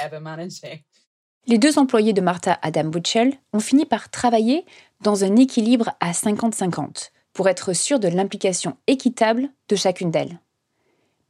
Les 1.49 1.57
deux 1.57 1.79
employés 1.79 2.13
de 2.13 2.21
Martha 2.21 2.59
Adam 2.61 2.85
Butchell 2.85 3.33
ont 3.55 3.61
fini 3.61 3.87
par 3.87 4.11
travailler 4.11 4.67
dans 5.01 5.25
un 5.25 5.35
équilibre 5.37 5.93
à 5.99 6.13
50-50 6.13 7.09
pour 7.33 7.49
être 7.49 7.73
sûr 7.73 7.99
de 7.99 8.09
l'implication 8.09 8.77
équitable 8.87 9.49
de 9.71 9.75
chacune 9.75 10.11
d'elles. 10.11 10.39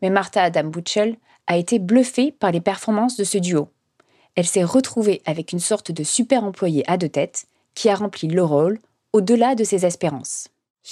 Mais 0.03 0.11
Martha 0.11 0.43
Adam 0.43 0.65
Butchell 0.65 1.17
a 1.47 1.57
été 1.57 1.79
bluffée 1.79 2.33
par 2.33 2.51
les 2.51 2.61
performances 2.61 3.17
de 3.17 3.23
ce 3.23 3.39
duo. 3.39 3.69
Elle 4.35 4.47
s'est 4.47 4.65
retrouvée 4.65 5.23
avec 5.25 5.53
une 5.53 5.61
sorte 5.61 5.93
de 5.93 6.03
super 6.03 6.43
employé 6.43 6.83
à 6.91 6.97
deux 6.97 7.09
têtes 7.09 7.47
qui 7.75 7.89
a 7.89 7.95
rempli 7.95 8.27
le 8.27 8.43
rôle 8.43 8.81
au-delà 9.13 9.55
de 9.55 9.63
ses 9.63 9.87
espérances. 9.87 10.49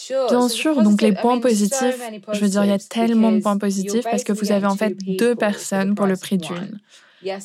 Bien 0.09 0.49
sûr, 0.49 0.81
donc 0.83 1.03
les 1.03 1.13
points 1.13 1.41
positifs, 1.41 2.01
je 2.33 2.39
veux 2.39 2.49
dire, 2.49 2.65
il 2.65 2.71
y 2.71 2.73
a 2.73 2.79
tellement 2.79 3.33
de 3.33 3.41
points 3.41 3.59
positifs 3.59 4.05
parce 4.05 4.23
que 4.23 4.33
vous 4.33 4.53
avez 4.53 4.67
en 4.67 4.77
fait 4.77 4.95
deux 5.17 5.35
personnes 5.35 5.97
pour 5.97 6.07
le 6.07 6.17
prix 6.17 6.39
d'une. 6.39 6.79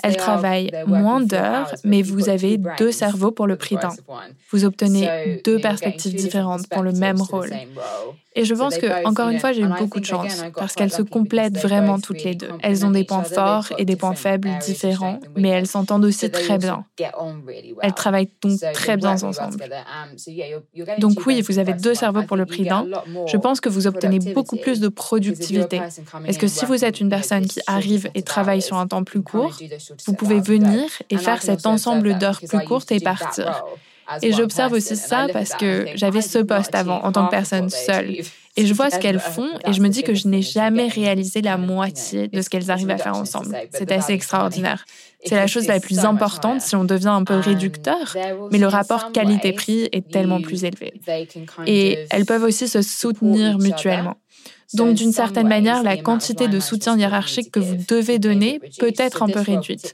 Elles 0.04 0.18
travaillent 0.18 0.72
moins 0.88 1.22
d'heures, 1.22 1.74
mais 1.84 2.02
vous 2.02 2.30
avez 2.30 2.58
deux 2.78 2.92
cerveaux 2.92 3.32
pour 3.32 3.48
le 3.48 3.56
prix 3.56 3.76
d'un. 3.76 3.96
Vous 4.52 4.66
obtenez 4.66 5.42
deux 5.44 5.60
perspectives 5.60 6.16
différentes 6.16 6.68
pour 6.68 6.84
le 6.84 6.92
même 6.92 7.22
rôle. 7.22 7.52
Et 8.34 8.46
je 8.46 8.54
pense 8.54 8.78
que, 8.78 9.06
encore 9.06 9.28
une 9.28 9.40
fois, 9.40 9.52
j'ai 9.52 9.62
eu 9.62 9.68
beaucoup 9.78 10.00
de 10.00 10.06
chance 10.06 10.44
parce 10.56 10.74
qu'elles 10.74 10.92
se 10.92 11.02
complètent 11.02 11.58
vraiment 11.58 12.00
toutes 12.00 12.24
les 12.24 12.34
deux. 12.34 12.50
Elles 12.62 12.86
ont 12.86 12.92
des 12.92 13.04
points 13.04 13.24
forts 13.24 13.68
et 13.78 13.84
des 13.84 13.98
points 13.98 14.16
faibles 14.16 14.50
différents, 14.64 15.20
mais 15.36 15.50
elles 15.50 15.68
s'entendent 15.68 16.06
aussi 16.06 16.32
très 16.32 16.58
bien. 16.58 16.86
Elles 17.82 17.94
travaillent 17.94 18.30
donc 18.42 18.60
très 18.74 18.96
bien 18.96 19.12
ensemble. 19.22 19.58
Donc 21.00 21.26
oui, 21.26 21.42
vous 21.42 21.60
avez 21.60 21.74
deux 21.74 21.94
cerveaux 21.94 22.24
pour 22.24 22.38
le 22.38 22.46
prix 22.46 22.64
d'un. 22.64 22.88
Je 23.28 23.36
pense 23.36 23.60
que 23.60 23.68
vous 23.68 23.86
obtenez 23.88 24.20
beaucoup 24.34 24.56
plus 24.56 24.80
de 24.80 24.88
productivité. 24.88 25.82
Parce 26.26 26.38
que 26.38 26.48
si 26.48 26.66
vous 26.66 26.86
êtes 26.86 27.02
une 27.02 27.10
personne 27.10 27.46
qui 27.46 27.60
arrive 27.68 28.10
et 28.16 28.22
travaille 28.22 28.62
sur 28.62 28.78
un 28.78 28.88
temps 28.88 29.04
plus 29.04 29.22
court, 29.22 29.60
vous 30.06 30.14
pouvez 30.14 30.40
venir 30.40 30.90
et 31.10 31.18
faire 31.18 31.42
cet 31.42 31.66
ensemble 31.66 32.18
d'heures 32.18 32.42
plus 32.48 32.66
courtes 32.66 32.92
et 32.92 33.00
partir. 33.00 33.64
Et 34.22 34.34
j'observe 34.34 34.74
aussi 34.74 34.96
ça 34.96 35.28
parce 35.32 35.52
que 35.52 35.88
j'avais 35.96 36.22
ce 36.22 36.40
poste 36.40 36.76
avant 36.76 37.02
en 37.04 37.12
tant 37.12 37.26
que 37.26 37.32
personne 37.32 37.70
seule. 37.70 38.18
Et 38.58 38.66
je 38.66 38.74
vois 38.74 38.90
ce 38.90 39.00
qu'elles 39.00 39.20
font 39.20 39.50
et 39.66 39.72
je 39.72 39.82
me 39.82 39.88
dis 39.88 40.04
que 40.04 40.14
je 40.14 40.28
n'ai 40.28 40.42
jamais 40.42 40.88
réalisé 40.88 41.42
la 41.42 41.58
moitié 41.58 42.28
de 42.28 42.42
ce 42.42 42.50
qu'elles 42.50 42.70
arrivent 42.70 42.90
à 42.90 42.98
faire 42.98 43.16
ensemble. 43.16 43.58
C'est 43.72 43.92
assez 43.92 44.12
extraordinaire. 44.14 44.84
C'est 45.24 45.36
la 45.36 45.48
chose 45.48 45.68
la 45.68 45.80
plus 45.80 46.00
importante 46.00 46.62
si 46.62 46.76
on 46.76 46.84
devient 46.84 47.08
un 47.08 47.24
peu 47.24 47.36
réducteur, 47.36 48.18
mais 48.52 48.58
le 48.58 48.68
rapport 48.68 49.12
qualité-prix 49.12 49.88
est 49.92 50.10
tellement 50.10 50.42
plus 50.42 50.66
élevé. 50.66 50.94
Et 51.66 52.06
elles 52.10 52.26
peuvent 52.26 52.44
aussi 52.44 52.68
se 52.68 52.82
soutenir 52.82 53.58
mutuellement. 53.58 54.18
Donc, 54.74 54.96
d'une 54.96 55.12
certaine 55.12 55.48
manière, 55.48 55.84
la 55.84 55.98
quantité 55.98 56.48
de 56.48 56.60
soutien 56.60 56.98
hiérarchique 56.98 57.52
que 57.52 57.60
vous 57.60 57.76
devez 57.88 58.20
donner 58.20 58.60
peut 58.80 58.94
être 58.98 59.24
un 59.24 59.28
peu 59.28 59.40
réduite. 59.40 59.94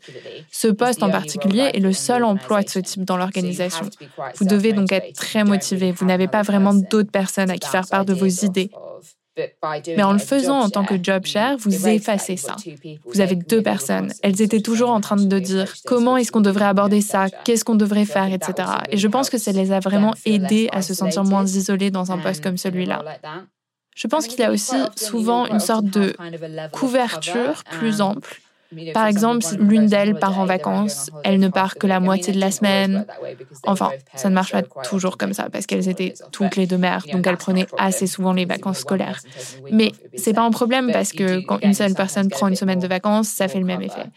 Ce 0.52 0.68
poste 0.68 1.04
en 1.04 1.10
particulier 1.10 1.72
est 1.74 1.80
le 1.80 1.94
seul 1.94 2.24
emploi 2.24 2.62
de 2.62 2.70
ce 2.70 2.80
type 2.80 3.04
dans 3.04 3.18
l'organisation. 3.18 3.90
Vous 4.36 4.46
devez 4.46 4.74
donc 4.74 4.92
être 4.92 5.14
très 5.14 5.44
motivé. 5.44 5.92
Vous 5.92 6.06
n'avez 6.06 6.28
pas 6.28 6.42
vraiment 6.42 6.74
d'autres 6.74 7.12
personnes 7.12 7.50
à 7.50 7.58
qui 7.58 7.70
faire 7.70 7.88
part 7.88 8.06
de 8.06 8.14
vos 8.14 8.28
idées. 8.28 8.70
Mais 9.96 10.04
en 10.04 10.14
le 10.14 10.20
faisant 10.20 10.60
en 10.60 10.70
tant 10.70 10.84
que 10.84 10.96
job 11.02 11.26
share, 11.26 11.58
vous 11.58 11.88
effacez 11.88 12.38
ça. 12.38 12.56
Vous 13.06 13.22
avez 13.22 13.36
deux 13.36 13.62
personnes. 13.62 14.12
Elles 14.24 14.42
étaient 14.42 14.62
toujours 14.62 14.90
en 14.90 15.02
train 15.02 15.16
de 15.16 15.40
dire 15.40 15.74
comment 15.86 16.18
est-ce 16.18 16.32
qu'on 16.32 16.42
devrait 16.42 16.66
aborder 16.66 17.02
ça, 17.02 17.28
qu'est-ce 17.30 17.64
qu'on 17.64 17.76
devrait 17.76 18.06
faire, 18.06 18.32
etc. 18.34 18.70
Et 18.90 18.98
je 18.98 19.08
pense 19.08 19.30
que 19.30 19.38
ça 19.38 19.52
les 19.52 19.72
a 19.72 19.80
vraiment 19.80 20.14
aidés 20.26 20.70
à 20.72 20.82
se 20.82 20.94
sentir 20.94 21.24
moins 21.24 21.46
isolés 21.46 21.92
dans 21.92 22.12
un 22.12 22.18
poste 22.18 22.44
comme 22.44 22.58
celui-là. 22.58 23.04
Je 23.98 24.08
pense 24.08 24.28
qu'il 24.28 24.42
y 24.42 24.46
a 24.46 24.52
aussi 24.52 24.92
souvent 24.96 25.48
une 25.48 25.60
sorte 25.60 25.88
de 25.88 26.20
couverture 26.72 27.66
plus 27.70 28.02
ample. 28.02 28.42
Par 28.94 29.08
exemple, 29.08 29.46
l'une 29.60 29.90
d'elles 29.90 30.18
part 30.18 30.40
en 30.40 30.46
vacances, 30.46 31.12
elle 31.24 31.40
ne 31.40 31.50
part 31.50 31.78
que 31.78 31.88
la 31.88 32.00
moitié 32.02 32.34
de 32.34 32.40
la 32.40 32.52
semaine. 32.52 33.06
Enfin, 33.66 33.96
ça 34.16 34.30
ne 34.30 34.36
marche 34.36 34.52
pas 34.54 34.64
toujours 34.82 35.18
comme 35.18 35.34
ça 35.34 35.50
parce 35.50 35.68
qu'elles 35.68 35.90
étaient 35.90 36.18
toutes 36.32 36.56
les 36.58 36.68
deux 36.68 36.78
mères, 36.78 37.08
donc 37.12 37.28
elles 37.28 37.38
prenaient 37.38 37.68
assez 37.78 38.08
souvent 38.08 38.34
les 38.34 38.46
vacances 38.46 38.80
scolaires. 38.80 39.22
Mais 39.70 39.98
c'est 40.16 40.34
pas 40.34 40.44
un 40.44 40.52
problème 40.52 40.92
parce 40.92 41.14
que 41.14 41.40
quand 41.42 41.60
une 41.64 41.74
seule 41.74 41.96
personne 41.96 42.30
prend 42.30 42.48
une 42.48 42.56
semaine 42.56 42.80
de 42.80 42.88
vacances, 42.88 43.30
ça 43.30 43.48
fait 43.50 43.60
le 43.60 43.66
même 43.66 43.82
effet 43.84 44.12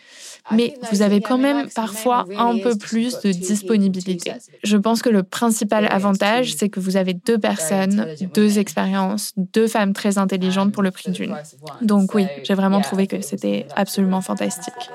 mais 0.51 0.75
vous 0.91 1.03
avez 1.03 1.21
quand 1.21 1.39
même 1.39 1.69
parfois 1.75 2.27
un 2.37 2.59
peu 2.59 2.77
plus 2.77 3.21
de 3.21 3.33
disponibilité. 3.33 4.33
Je 4.65 4.77
pense 4.77 5.03
que 5.03 5.09
le 5.09 5.23
principal 5.23 5.87
avantage, 5.91 6.55
c'est 6.55 6.69
que 6.69 6.81
vous 6.81 6.97
avez 6.97 7.15
deux 7.15 7.39
personnes, 7.39 8.07
deux 8.35 8.59
expériences, 8.59 9.33
deux 9.37 9.67
femmes 9.67 9.93
très 9.93 10.19
intelligentes 10.19 10.73
pour 10.73 10.83
le 10.83 10.91
prix 10.91 11.11
d'une. 11.11 11.37
Donc 11.83 12.15
oui, 12.15 12.27
j'ai 12.45 12.55
vraiment 12.55 12.81
trouvé 12.81 13.07
que 13.07 13.21
c'était 13.21 13.67
absolument 13.77 14.21
fantastique. 14.21 14.91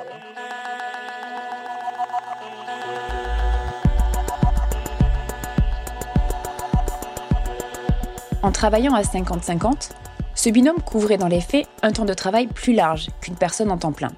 En 8.46 8.52
travaillant 8.52 8.94
à 8.94 9.02
50-50, 9.02 9.90
ce 10.36 10.50
binôme 10.52 10.80
couvrait 10.86 11.18
dans 11.18 11.28
les 11.28 11.42
faits 11.42 11.66
un 11.82 11.92
temps 11.92 12.06
de 12.06 12.14
travail 12.14 12.46
plus 12.46 12.74
large 12.74 13.08
qu'une 13.20 13.36
personne 13.36 13.72
en 13.72 13.78
temps 13.78 13.92
plein 13.92 14.12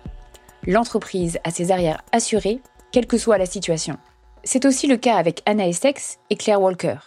l'entreprise 0.68 1.40
a 1.44 1.50
ses 1.50 1.72
arrières 1.72 2.04
assurées, 2.12 2.60
quelle 2.92 3.08
que 3.08 3.18
soit 3.18 3.38
la 3.38 3.46
situation. 3.46 3.98
C'est 4.44 4.66
aussi 4.66 4.88
le 4.88 4.98
cas 4.98 5.16
avec 5.16 5.42
Anna 5.46 5.68
Essex 5.68 6.20
et 6.30 6.36
Claire 6.36 6.62
Walker. 6.62 6.98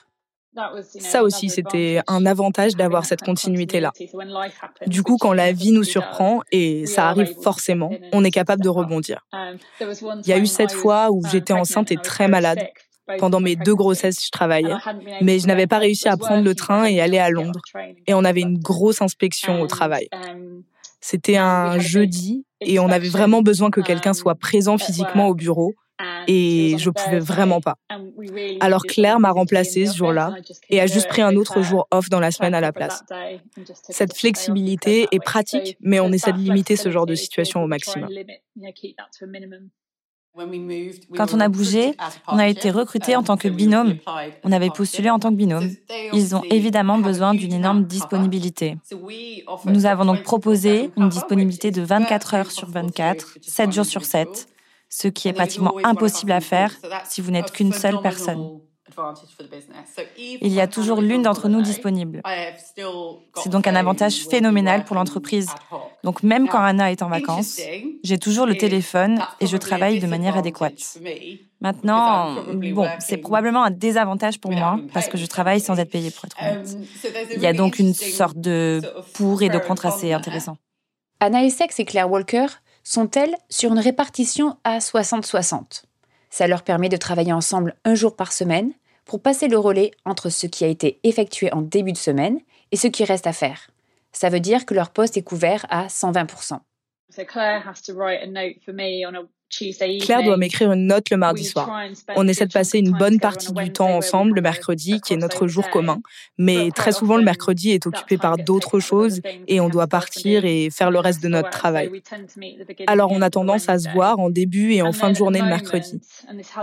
Ça 0.84 1.22
aussi, 1.22 1.48
c'était 1.48 2.00
un 2.08 2.26
avantage 2.26 2.74
d'avoir 2.74 3.04
cette 3.04 3.22
continuité-là. 3.22 3.92
Du 4.86 5.02
coup, 5.04 5.16
quand 5.16 5.32
la 5.32 5.52
vie 5.52 5.70
nous 5.70 5.84
surprend, 5.84 6.40
et 6.50 6.86
ça 6.86 7.08
arrive 7.08 7.34
forcément, 7.40 7.92
on 8.12 8.24
est 8.24 8.32
capable 8.32 8.62
de 8.62 8.68
rebondir. 8.68 9.24
Il 9.80 10.26
y 10.26 10.32
a 10.32 10.38
eu 10.38 10.46
cette 10.46 10.72
fois 10.72 11.10
où 11.12 11.22
j'étais 11.30 11.52
enceinte 11.52 11.92
et 11.92 11.96
très 11.96 12.26
malade. 12.26 12.66
Pendant 13.18 13.40
mes 13.40 13.56
deux 13.56 13.74
grossesses, 13.74 14.24
je 14.24 14.30
travaillais, 14.30 14.74
mais 15.20 15.38
je 15.38 15.46
n'avais 15.46 15.66
pas 15.66 15.78
réussi 15.78 16.08
à 16.08 16.16
prendre 16.16 16.44
le 16.44 16.54
train 16.54 16.84
et 16.84 17.00
aller 17.00 17.18
à 17.18 17.30
Londres. 17.30 17.60
Et 18.06 18.14
on 18.14 18.24
avait 18.24 18.40
une 18.40 18.58
grosse 18.58 19.02
inspection 19.02 19.60
au 19.60 19.66
travail. 19.66 20.08
C'était 21.00 21.36
un 21.36 21.78
jeudi 21.78 22.44
et 22.60 22.78
on 22.78 22.88
avait 22.90 23.08
vraiment 23.08 23.42
besoin 23.42 23.70
que 23.70 23.80
quelqu'un 23.80 24.12
soit 24.12 24.34
présent 24.34 24.78
physiquement 24.78 25.28
au 25.28 25.34
bureau. 25.34 25.74
Et 26.26 26.76
je 26.78 26.88
pouvais 26.88 27.18
vraiment 27.18 27.60
pas. 27.60 27.76
Alors 28.60 28.84
Claire 28.84 29.20
m'a 29.20 29.30
remplacée 29.30 29.84
ce 29.86 29.96
jour-là 29.96 30.34
et 30.70 30.80
a 30.80 30.86
juste 30.86 31.08
pris 31.08 31.20
un 31.20 31.36
autre 31.36 31.62
jour 31.62 31.88
off 31.90 32.08
dans 32.08 32.20
la 32.20 32.30
semaine 32.30 32.54
à 32.54 32.60
la 32.60 32.72
place. 32.72 33.02
Cette 33.88 34.16
flexibilité 34.16 35.08
est 35.12 35.22
pratique, 35.22 35.76
mais 35.80 36.00
on 36.00 36.10
essaie 36.12 36.32
de 36.32 36.38
limiter 36.38 36.76
ce 36.76 36.90
genre 36.90 37.06
de 37.06 37.14
situation 37.14 37.62
au 37.62 37.66
maximum. 37.66 38.08
Quand 41.16 41.34
on 41.34 41.40
a 41.40 41.48
bougé, 41.48 41.94
on 42.28 42.38
a 42.38 42.46
été 42.46 42.70
recruté 42.70 43.16
en 43.16 43.22
tant 43.22 43.36
que 43.36 43.48
binôme. 43.48 43.96
On 44.44 44.52
avait 44.52 44.70
postulé 44.70 45.10
en 45.10 45.18
tant 45.18 45.30
que 45.30 45.34
binôme. 45.34 45.70
Ils 46.12 46.36
ont 46.36 46.42
évidemment 46.50 46.98
besoin 46.98 47.34
d'une 47.34 47.52
énorme 47.52 47.84
disponibilité. 47.84 48.76
Nous 49.64 49.86
avons 49.86 50.04
donc 50.04 50.22
proposé 50.22 50.90
une 50.96 51.08
disponibilité 51.08 51.70
de 51.70 51.82
24 51.82 52.34
heures 52.34 52.50
sur 52.50 52.68
24, 52.68 53.38
7 53.42 53.72
jours 53.72 53.84
sur 53.84 54.04
7, 54.04 54.46
ce 54.88 55.08
qui 55.08 55.28
est 55.28 55.32
pratiquement 55.32 55.74
impossible 55.84 56.32
à 56.32 56.40
faire 56.40 56.74
si 57.04 57.20
vous 57.20 57.30
n'êtes 57.30 57.50
qu'une 57.50 57.72
seule 57.72 58.00
personne. 58.00 58.60
Il 60.18 60.52
y 60.52 60.60
a 60.60 60.66
toujours 60.66 61.00
l'une 61.00 61.22
d'entre 61.22 61.48
nous 61.48 61.62
disponible. 61.62 62.22
C'est 63.36 63.50
donc 63.50 63.66
un 63.66 63.76
avantage 63.76 64.26
phénoménal 64.28 64.84
pour 64.84 64.96
l'entreprise. 64.96 65.48
Donc 66.04 66.22
même 66.22 66.48
quand 66.48 66.60
Anna 66.60 66.90
est 66.90 67.02
en 67.02 67.08
vacances, 67.08 67.60
j'ai 68.02 68.18
toujours 68.18 68.46
le 68.46 68.56
téléphone 68.56 69.20
et 69.40 69.46
je 69.46 69.56
travaille 69.56 70.00
de 70.00 70.06
manière 70.06 70.36
adéquate. 70.36 70.98
Maintenant, 71.60 72.42
bon, 72.54 72.88
c'est 73.00 73.18
probablement 73.18 73.62
un 73.64 73.70
désavantage 73.70 74.40
pour 74.40 74.52
moi 74.52 74.78
parce 74.94 75.08
que 75.08 75.18
je 75.18 75.26
travaille 75.26 75.60
sans 75.60 75.78
être 75.78 75.90
payée 75.90 76.10
pour 76.10 76.24
être 76.24 76.36
honnête. 76.40 76.76
Il 77.34 77.42
y 77.42 77.46
a 77.46 77.52
donc 77.52 77.78
une 77.78 77.94
sorte 77.94 78.38
de 78.38 78.80
pour 79.14 79.42
et 79.42 79.48
de 79.48 79.58
contre 79.58 79.86
assez 79.86 80.12
intéressant. 80.12 80.56
Anna 81.20 81.44
Essex 81.44 81.78
et 81.78 81.84
Claire 81.84 82.10
Walker 82.10 82.46
sont-elles 82.82 83.34
sur 83.50 83.72
une 83.72 83.78
répartition 83.78 84.56
à 84.64 84.78
60-60 84.78 85.82
Ça 86.30 86.46
leur 86.46 86.62
permet 86.62 86.88
de 86.88 86.96
travailler 86.96 87.32
ensemble 87.32 87.76
un 87.84 87.94
jour 87.94 88.16
par 88.16 88.32
semaine 88.32 88.72
pour 89.10 89.20
passer 89.20 89.48
le 89.48 89.58
relais 89.58 89.90
entre 90.04 90.28
ce 90.28 90.46
qui 90.46 90.62
a 90.62 90.68
été 90.68 91.00
effectué 91.02 91.52
en 91.52 91.62
début 91.62 91.90
de 91.90 91.96
semaine 91.96 92.38
et 92.70 92.76
ce 92.76 92.86
qui 92.86 93.02
reste 93.02 93.26
à 93.26 93.32
faire. 93.32 93.72
Ça 94.12 94.28
veut 94.28 94.38
dire 94.38 94.64
que 94.64 94.72
leur 94.72 94.90
poste 94.90 95.16
est 95.16 95.24
couvert 95.24 95.66
à 95.68 95.88
120%. 95.88 96.60
Claire 97.26 97.74
doit 100.24 100.36
m'écrire 100.36 100.72
une 100.72 100.86
note 100.86 101.10
le 101.10 101.16
mardi 101.16 101.44
soir. 101.44 101.70
On 102.16 102.26
essaie 102.28 102.46
de 102.46 102.52
passer 102.52 102.78
une 102.78 102.92
bonne 102.92 103.18
partie 103.18 103.52
du 103.52 103.72
temps 103.72 103.96
ensemble 103.96 104.36
le 104.36 104.42
mercredi, 104.42 105.00
qui 105.00 105.14
est 105.14 105.16
notre 105.16 105.46
jour 105.46 105.68
commun. 105.70 106.00
Mais 106.38 106.70
très 106.70 106.92
souvent, 106.92 107.16
le 107.16 107.24
mercredi 107.24 107.70
est 107.70 107.86
occupé 107.86 108.18
par 108.18 108.36
d'autres 108.36 108.80
choses 108.80 109.20
et 109.48 109.60
on 109.60 109.68
doit 109.68 109.86
partir 109.86 110.44
et 110.44 110.70
faire 110.70 110.90
le 110.90 110.98
reste 110.98 111.22
de 111.22 111.28
notre 111.28 111.50
travail. 111.50 111.90
Alors, 112.86 113.12
on 113.12 113.22
a 113.22 113.30
tendance 113.30 113.68
à 113.68 113.78
se 113.78 113.88
voir 113.90 114.18
en 114.18 114.30
début 114.30 114.72
et 114.72 114.82
en 114.82 114.92
fin 114.92 115.10
de 115.10 115.16
journée 115.16 115.40
le 115.40 115.48
mercredi. 115.48 116.00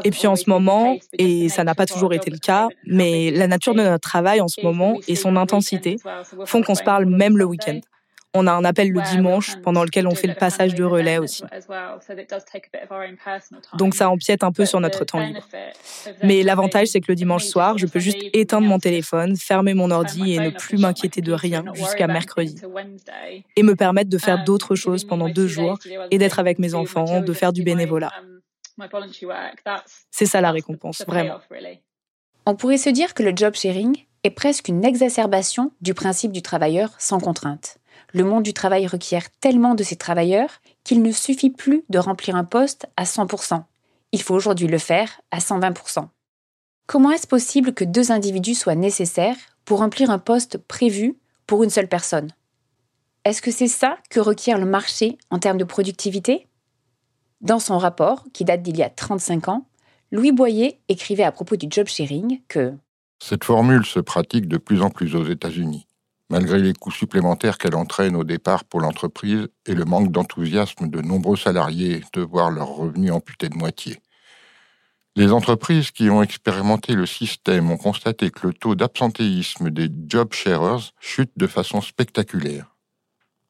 Et 0.04 0.12
puis 0.12 0.28
en 0.28 0.36
ce 0.36 0.50
moment, 0.50 0.98
et 1.18 1.50
ça 1.50 1.64
n'a 1.64 1.76
pas 1.76 1.86
toujours 1.86 2.14
été 2.14 2.30
le 2.30 2.38
cas, 2.38 2.68
mais 2.86 3.32
la 3.32 3.48
nature 3.48 3.74
de 3.74 3.82
notre 3.82 4.08
travail 4.08 4.42
en 4.42 4.48
ce 4.48 4.62
moment 4.62 4.98
et 5.08 5.16
son 5.16 5.36
intensité 5.36 5.98
font 6.46 6.62
qu'on 6.62 6.76
se 6.76 6.84
parle 6.84 7.06
même 7.06 7.38
le 7.38 7.46
week-end. 7.46 7.80
On 8.34 8.46
a 8.46 8.52
un 8.52 8.66
appel 8.66 8.92
le 8.92 9.02
dimanche 9.10 9.56
pendant 9.64 9.84
lequel 9.84 10.06
on 10.06 10.14
fait 10.14 10.28
le 10.28 10.36
passage 10.36 10.76
de 10.76 10.84
relais 10.84 11.18
aussi. 11.18 11.44
Donc 13.78 13.96
ça 13.96 14.10
empiète 14.10 14.44
un 14.44 14.52
peu 14.52 14.66
sur 14.66 14.80
notre 14.80 15.06
temps 15.06 15.20
libre. 15.20 15.48
Mais 16.24 16.44
l'avantage, 16.44 16.88
c'est 16.88 17.00
que 17.00 17.12
le 17.12 17.16
dimanche 17.16 17.46
soir, 17.46 17.78
je 17.78 17.86
peux 17.86 18.00
juste 18.00 18.20
éteindre 18.34 18.68
mon 18.68 18.80
téléphone, 18.80 19.38
fermer 19.38 19.74
mon 19.74 19.92
ordi 19.92 20.34
et 20.34 20.40
ne 20.40 20.50
plus 20.50 20.78
m'inquiéter 20.78 21.22
de 21.22 21.34
rien 21.34 21.64
jusqu'à 21.74 22.08
mercredi. 22.08 22.62
Et 23.56 23.64
me 23.64 23.76
permettre 23.76 24.10
de 24.10 24.18
faire 24.18 24.44
d'autres 24.44 24.76
choses 24.76 25.04
pendant 25.04 25.30
deux 25.30 25.48
jours 25.48 25.80
et 26.12 26.18
d'être 26.18 26.40
avec 26.40 26.60
mes 26.60 26.76
enfants, 26.76 27.22
de 27.22 27.34
faire 27.34 27.54
du 27.54 27.64
bénévolat. 27.64 28.12
C'est 30.12 30.26
ça 30.26 30.42
la 30.42 30.52
récompense, 30.52 31.04
vraiment. 31.08 31.40
On 32.46 32.56
pourrait 32.56 32.78
se 32.78 32.90
dire 32.90 33.14
que 33.14 33.24
le 33.24 33.34
job 33.36 33.56
sharing 33.56 34.06
est 34.24 34.30
presque 34.30 34.68
une 34.68 34.86
exacerbation 34.86 35.72
du 35.82 35.94
principe 35.94 36.32
du 36.32 36.42
travailleur 36.42 36.90
sans 37.00 37.20
contrainte 37.20 37.77
le 38.14 38.24
monde 38.24 38.44
du 38.44 38.54
travail 38.54 38.88
requiert 38.88 39.30
tellement 39.40 39.76
de 39.76 39.84
ses 39.84 39.96
travailleurs 39.96 40.62
qu'il 40.84 41.02
ne 41.02 41.12
suffit 41.12 41.50
plus 41.50 41.84
de 41.90 42.00
remplir 42.00 42.36
un 42.36 42.44
poste 42.44 42.88
à 42.96 43.04
100%. 43.04 43.64
Il 44.12 44.22
faut 44.22 44.36
aujourd'hui 44.36 44.68
le 44.68 44.78
faire 44.78 45.22
à 45.32 45.40
120%. 45.40 46.08
Comment 46.86 47.12
est-ce 47.12 47.28
possible 47.28 47.74
que 47.74 47.84
deux 47.84 48.12
individus 48.12 48.56
soient 48.56 48.76
nécessaires 48.76 49.36
pour 49.66 49.80
remplir 49.80 50.10
un 50.10 50.20
poste 50.20 50.58
prévu 50.58 51.18
pour 51.46 51.64
une 51.64 51.70
seule 51.70 51.90
personne? 51.90 52.30
Est-ce 53.26 53.42
que 53.42 53.52
c'est 53.52 53.68
ça 53.68 53.98
que 54.10 54.22
requiert 54.22 54.58
le 54.58 54.66
marché 54.66 55.18
en 55.30 55.40
termes 55.40 55.58
de 55.58 55.66
productivité? 55.66 56.48
Dans 57.42 57.60
son 57.60 57.78
rapport, 57.78 58.24
qui 58.34 58.46
date 58.46 58.62
d'il 58.62 58.78
y 58.78 58.84
a 58.84 58.90
35 58.90 59.50
ans, 59.50 59.68
Louis 60.14 60.32
Boyer 60.32 60.80
écrivait 60.88 61.24
à 61.24 61.34
propos 61.34 61.58
du 61.58 61.68
job 61.70 61.88
sharing 61.88 62.40
que 62.48 62.74
Cette 63.22 63.44
formule 63.44 63.86
se 63.86 64.00
pratique 64.00 64.48
de 64.48 64.58
plus 64.58 64.82
en 64.82 64.90
plus 64.90 65.14
aux 65.16 65.26
États-Unis 65.26 65.87
malgré 66.30 66.60
les 66.60 66.74
coûts 66.74 66.92
supplémentaires 66.92 67.58
qu'elle 67.58 67.76
entraîne 67.76 68.16
au 68.16 68.24
départ 68.24 68.64
pour 68.64 68.82
l'entreprise 68.82 69.48
et 69.66 69.74
le 69.74 69.86
manque 69.86 70.12
d'enthousiasme 70.12 70.90
de 70.90 71.02
nombreux 71.02 71.38
salariés 71.38 72.04
de 72.14 72.22
voir 72.22 72.52
leurs 72.52 72.70
revenus 72.70 73.12
amputés 73.12 73.50
de 73.50 73.58
moitié. 73.58 73.98
Les 75.16 75.32
entreprises 75.32 75.90
qui 75.90 76.12
ont 76.12 76.22
expérimenté 76.22 76.94
le 76.94 77.08
système 77.08 77.72
ont 77.72 77.78
constaté 77.78 78.30
que 78.30 78.46
le 78.48 78.54
taux 78.54 78.76
d'absentéisme 78.76 79.72
des 79.72 79.90
job 80.08 80.32
sharers 80.32 80.92
chute 81.00 81.32
de 81.38 81.48
façon 81.48 81.82
spectaculaire. 81.82 82.76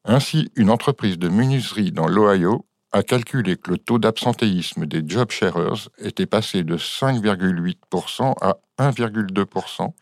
Ainsi, 0.04 0.50
une 0.56 0.70
entreprise 0.70 1.18
de 1.18 1.28
menuiserie 1.28 1.92
dans 1.92 2.08
l'Ohio 2.08 2.64
a 2.92 3.02
calculé 3.02 3.56
que 3.56 3.70
le 3.70 3.76
taux 3.76 3.98
d'absentéisme 3.98 4.86
des 4.86 5.02
job 5.06 5.30
sharers 5.30 5.90
était 5.98 6.24
passé 6.24 6.64
de 6.64 6.78
5,8% 6.78 8.34
à 8.40 8.56
1,2%, 8.78 9.92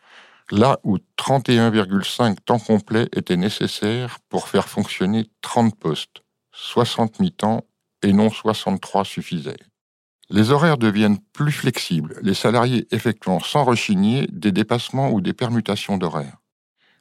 là 0.51 0.79
où 0.83 0.97
31,5 1.17 2.37
temps 2.45 2.59
complet 2.59 3.09
étaient 3.15 3.37
nécessaires 3.37 4.19
pour 4.29 4.47
faire 4.47 4.67
fonctionner 4.67 5.29
30 5.41 5.77
postes, 5.77 6.23
60 6.53 7.19
mi-temps 7.19 7.63
et 8.01 8.13
non 8.13 8.29
63 8.29 9.05
suffisaient. 9.05 9.59
Les 10.29 10.51
horaires 10.51 10.77
deviennent 10.77 11.19
plus 11.33 11.51
flexibles, 11.51 12.19
les 12.21 12.33
salariés 12.33 12.87
effectuant 12.91 13.39
sans 13.39 13.63
rechigner 13.63 14.27
des 14.31 14.51
dépassements 14.51 15.11
ou 15.11 15.21
des 15.21 15.33
permutations 15.33 15.97
d'horaires. 15.97 16.37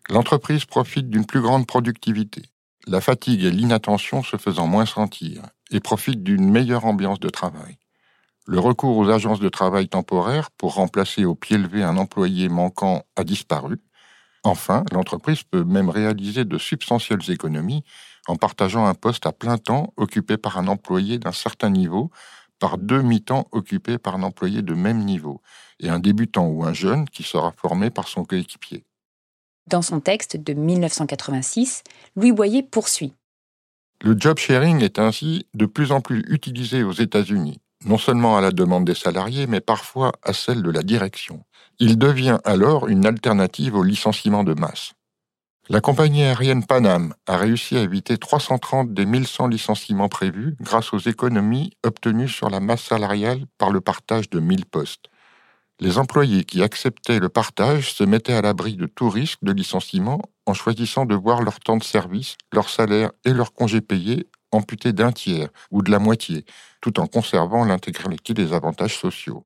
L'entreprise 0.08 0.64
profite 0.64 1.10
d'une 1.10 1.26
plus 1.26 1.40
grande 1.40 1.66
productivité, 1.66 2.42
la 2.86 3.00
fatigue 3.00 3.42
et 3.42 3.50
l'inattention 3.50 4.22
se 4.22 4.36
faisant 4.36 4.68
moins 4.68 4.86
sentir, 4.86 5.42
et 5.72 5.80
profite 5.80 6.22
d'une 6.22 6.48
meilleure 6.48 6.84
ambiance 6.84 7.18
de 7.18 7.28
travail. 7.28 7.78
Le 8.48 8.60
recours 8.60 8.96
aux 8.96 9.10
agences 9.10 9.40
de 9.40 9.48
travail 9.48 9.88
temporaires 9.88 10.52
pour 10.52 10.74
remplacer 10.74 11.24
au 11.24 11.34
pied 11.34 11.58
levé 11.58 11.82
un 11.82 11.96
employé 11.96 12.48
manquant 12.48 13.02
a 13.16 13.24
disparu. 13.24 13.80
Enfin, 14.44 14.84
l'entreprise 14.92 15.42
peut 15.42 15.64
même 15.64 15.88
réaliser 15.88 16.44
de 16.44 16.56
substantielles 16.56 17.28
économies 17.28 17.82
en 18.28 18.36
partageant 18.36 18.86
un 18.86 18.94
poste 18.94 19.26
à 19.26 19.32
plein 19.32 19.58
temps 19.58 19.92
occupé 19.96 20.36
par 20.36 20.58
un 20.58 20.68
employé 20.68 21.18
d'un 21.18 21.32
certain 21.32 21.70
niveau 21.70 22.12
par 22.60 22.78
deux 22.78 23.02
mi-temps 23.02 23.48
occupés 23.50 23.98
par 23.98 24.14
un 24.14 24.22
employé 24.22 24.62
de 24.62 24.74
même 24.74 25.04
niveau 25.04 25.42
et 25.80 25.88
un 25.88 25.98
débutant 25.98 26.46
ou 26.46 26.64
un 26.64 26.72
jeune 26.72 27.08
qui 27.08 27.24
sera 27.24 27.52
formé 27.52 27.90
par 27.90 28.06
son 28.06 28.24
coéquipier. 28.24 28.84
Dans 29.66 29.82
son 29.82 29.98
texte 29.98 30.36
de 30.36 30.52
1986, 30.52 31.82
Louis 32.14 32.30
Boyer 32.30 32.62
poursuit. 32.62 33.12
Le 34.02 34.14
job 34.16 34.38
sharing 34.38 34.82
est 34.82 35.00
ainsi 35.00 35.48
de 35.54 35.66
plus 35.66 35.90
en 35.90 36.00
plus 36.00 36.24
utilisé 36.28 36.84
aux 36.84 36.92
États-Unis 36.92 37.60
non 37.84 37.98
seulement 37.98 38.36
à 38.36 38.40
la 38.40 38.50
demande 38.50 38.84
des 38.84 38.94
salariés, 38.94 39.46
mais 39.46 39.60
parfois 39.60 40.12
à 40.22 40.32
celle 40.32 40.62
de 40.62 40.70
la 40.70 40.82
direction. 40.82 41.44
Il 41.78 41.98
devient 41.98 42.38
alors 42.44 42.88
une 42.88 43.06
alternative 43.06 43.74
au 43.74 43.82
licenciement 43.82 44.44
de 44.44 44.54
masse. 44.54 44.92
La 45.68 45.80
compagnie 45.80 46.22
aérienne 46.22 46.64
Panam 46.64 47.12
a 47.26 47.36
réussi 47.36 47.76
à 47.76 47.82
éviter 47.82 48.18
330 48.18 48.94
des 48.94 49.04
1100 49.04 49.48
licenciements 49.48 50.08
prévus 50.08 50.56
grâce 50.60 50.92
aux 50.92 50.98
économies 50.98 51.72
obtenues 51.84 52.28
sur 52.28 52.50
la 52.50 52.60
masse 52.60 52.84
salariale 52.84 53.46
par 53.58 53.70
le 53.70 53.80
partage 53.80 54.30
de 54.30 54.38
1000 54.38 54.64
postes. 54.66 55.10
Les 55.80 55.98
employés 55.98 56.44
qui 56.44 56.62
acceptaient 56.62 57.18
le 57.18 57.28
partage 57.28 57.92
se 57.92 58.04
mettaient 58.04 58.32
à 58.32 58.42
l'abri 58.42 58.76
de 58.76 58.86
tout 58.86 59.10
risque 59.10 59.40
de 59.42 59.52
licenciement 59.52 60.22
en 60.46 60.54
choisissant 60.54 61.04
de 61.04 61.16
voir 61.16 61.42
leur 61.42 61.58
temps 61.58 61.76
de 61.76 61.84
service, 61.84 62.36
leur 62.52 62.70
salaire 62.70 63.10
et 63.24 63.32
leurs 63.32 63.52
congés 63.52 63.80
payés 63.80 64.28
amputés 64.56 64.92
d'un 64.92 65.12
tiers 65.12 65.48
ou 65.70 65.82
de 65.82 65.90
la 65.90 65.98
moitié, 65.98 66.44
tout 66.80 66.98
en 67.00 67.06
conservant 67.06 67.64
l'intégralité 67.64 68.34
des 68.34 68.52
avantages 68.52 68.98
sociaux. 68.98 69.44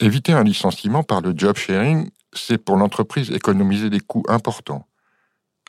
Éviter 0.00 0.32
un 0.32 0.44
licenciement 0.44 1.02
par 1.02 1.20
le 1.20 1.34
job 1.36 1.56
sharing, 1.56 2.10
c'est 2.32 2.58
pour 2.58 2.76
l'entreprise 2.76 3.30
économiser 3.30 3.90
des 3.90 4.00
coûts 4.00 4.24
importants, 4.28 4.86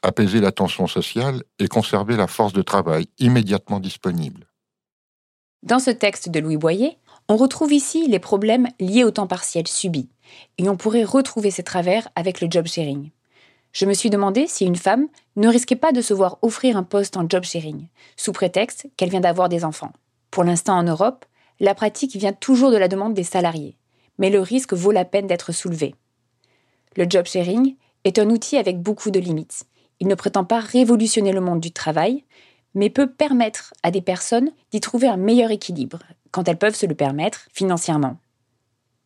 apaiser 0.03 0.39
la 0.39 0.51
tension 0.51 0.88
sociale 0.88 1.43
et 1.59 1.67
conserver 1.67 2.15
la 2.15 2.28
force 2.28 2.53
de 2.53 2.61
travail 2.61 3.07
immédiatement 3.19 3.80
disponible. 3.80 4.47
Dans 5.63 5.80
ce 5.80 5.91
texte 5.91 6.30
de 6.30 6.39
Louis 6.39 6.57
Boyer, 6.57 6.97
on 7.28 7.38
retrouve 7.38 7.72
ici 7.72 8.07
les 8.07 8.19
problèmes 8.19 8.67
liés 8.80 9.03
au 9.03 9.11
temps 9.11 9.28
partiel 9.28 9.67
subi, 9.67 10.09
et 10.57 10.69
on 10.69 10.78
pourrait 10.78 11.03
retrouver 11.03 11.51
ces 11.51 11.63
travers 11.63 12.07
avec 12.15 12.41
le 12.41 12.47
job 12.49 12.67
sharing. 12.67 13.11
Je 13.74 13.86
me 13.86 13.93
suis 13.93 14.09
demandé 14.09 14.47
si 14.47 14.65
une 14.65 14.76
femme 14.76 15.07
ne 15.36 15.47
risquait 15.47 15.76
pas 15.76 15.91
de 15.91 16.01
se 16.01 16.13
voir 16.13 16.38
offrir 16.41 16.76
un 16.76 16.84
poste 16.84 17.15
en 17.17 17.28
job 17.28 17.43
sharing, 17.43 17.88
sous 18.17 18.34
prétexte 18.34 18.88
qu'elle 18.97 19.09
vient 19.09 19.22
d'avoir 19.22 19.49
des 19.49 19.63
enfants. 19.63 19.93
Pour 20.30 20.43
l'instant 20.43 20.78
en 20.78 20.84
Europe, 20.84 21.26
la 21.59 21.76
pratique 21.76 22.15
vient 22.15 22.34
toujours 22.34 22.72
de 22.72 22.78
la 22.78 22.88
demande 22.88 23.13
des 23.13 23.24
salariés, 23.24 23.78
mais 24.17 24.30
le 24.30 24.41
risque 24.41 24.74
vaut 24.74 24.91
la 24.91 25.05
peine 25.05 25.28
d'être 25.28 25.51
soulevé. 25.51 25.95
Le 26.97 27.05
job 27.09 27.26
sharing 27.26 27.76
est 28.03 28.19
un 28.19 28.30
outil 28.30 28.57
avec 28.57 28.82
beaucoup 28.82 29.11
de 29.11 29.19
limites. 29.19 29.63
Il 29.99 30.07
ne 30.07 30.15
prétend 30.15 30.43
pas 30.43 30.59
révolutionner 30.59 31.32
le 31.32 31.41
monde 31.41 31.59
du 31.59 31.72
travail, 31.72 32.26
mais 32.74 32.89
peut 32.89 33.09
permettre 33.09 33.74
à 33.84 33.91
des 33.91 34.01
personnes 34.01 34.51
d'y 34.72 34.80
trouver 34.80 35.07
un 35.07 35.17
meilleur 35.17 35.51
équilibre, 35.51 35.99
quand 36.32 36.47
elles 36.47 36.57
peuvent 36.57 36.76
se 36.76 36.86
le 36.86 36.95
permettre 36.95 37.47
financièrement. 37.53 38.17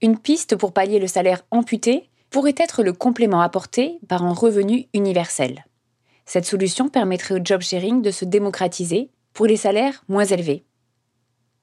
Une 0.02 0.18
piste 0.18 0.56
pour 0.56 0.72
pallier 0.72 1.00
le 1.00 1.08
salaire 1.08 1.44
amputé 1.52 2.10
pourrait 2.36 2.56
être 2.58 2.84
le 2.84 2.92
complément 2.92 3.40
apporté 3.40 3.98
par 4.10 4.26
un 4.26 4.34
revenu 4.34 4.90
universel. 4.94 5.64
Cette 6.26 6.44
solution 6.44 6.90
permettrait 6.90 7.36
au 7.36 7.40
job 7.42 7.62
sharing 7.62 8.02
de 8.02 8.12
se 8.12 8.26
démocratiser 8.26 9.10
pour 9.32 9.46
les 9.46 9.56
salaires 9.56 10.04
moins 10.10 10.26
élevés. 10.26 10.66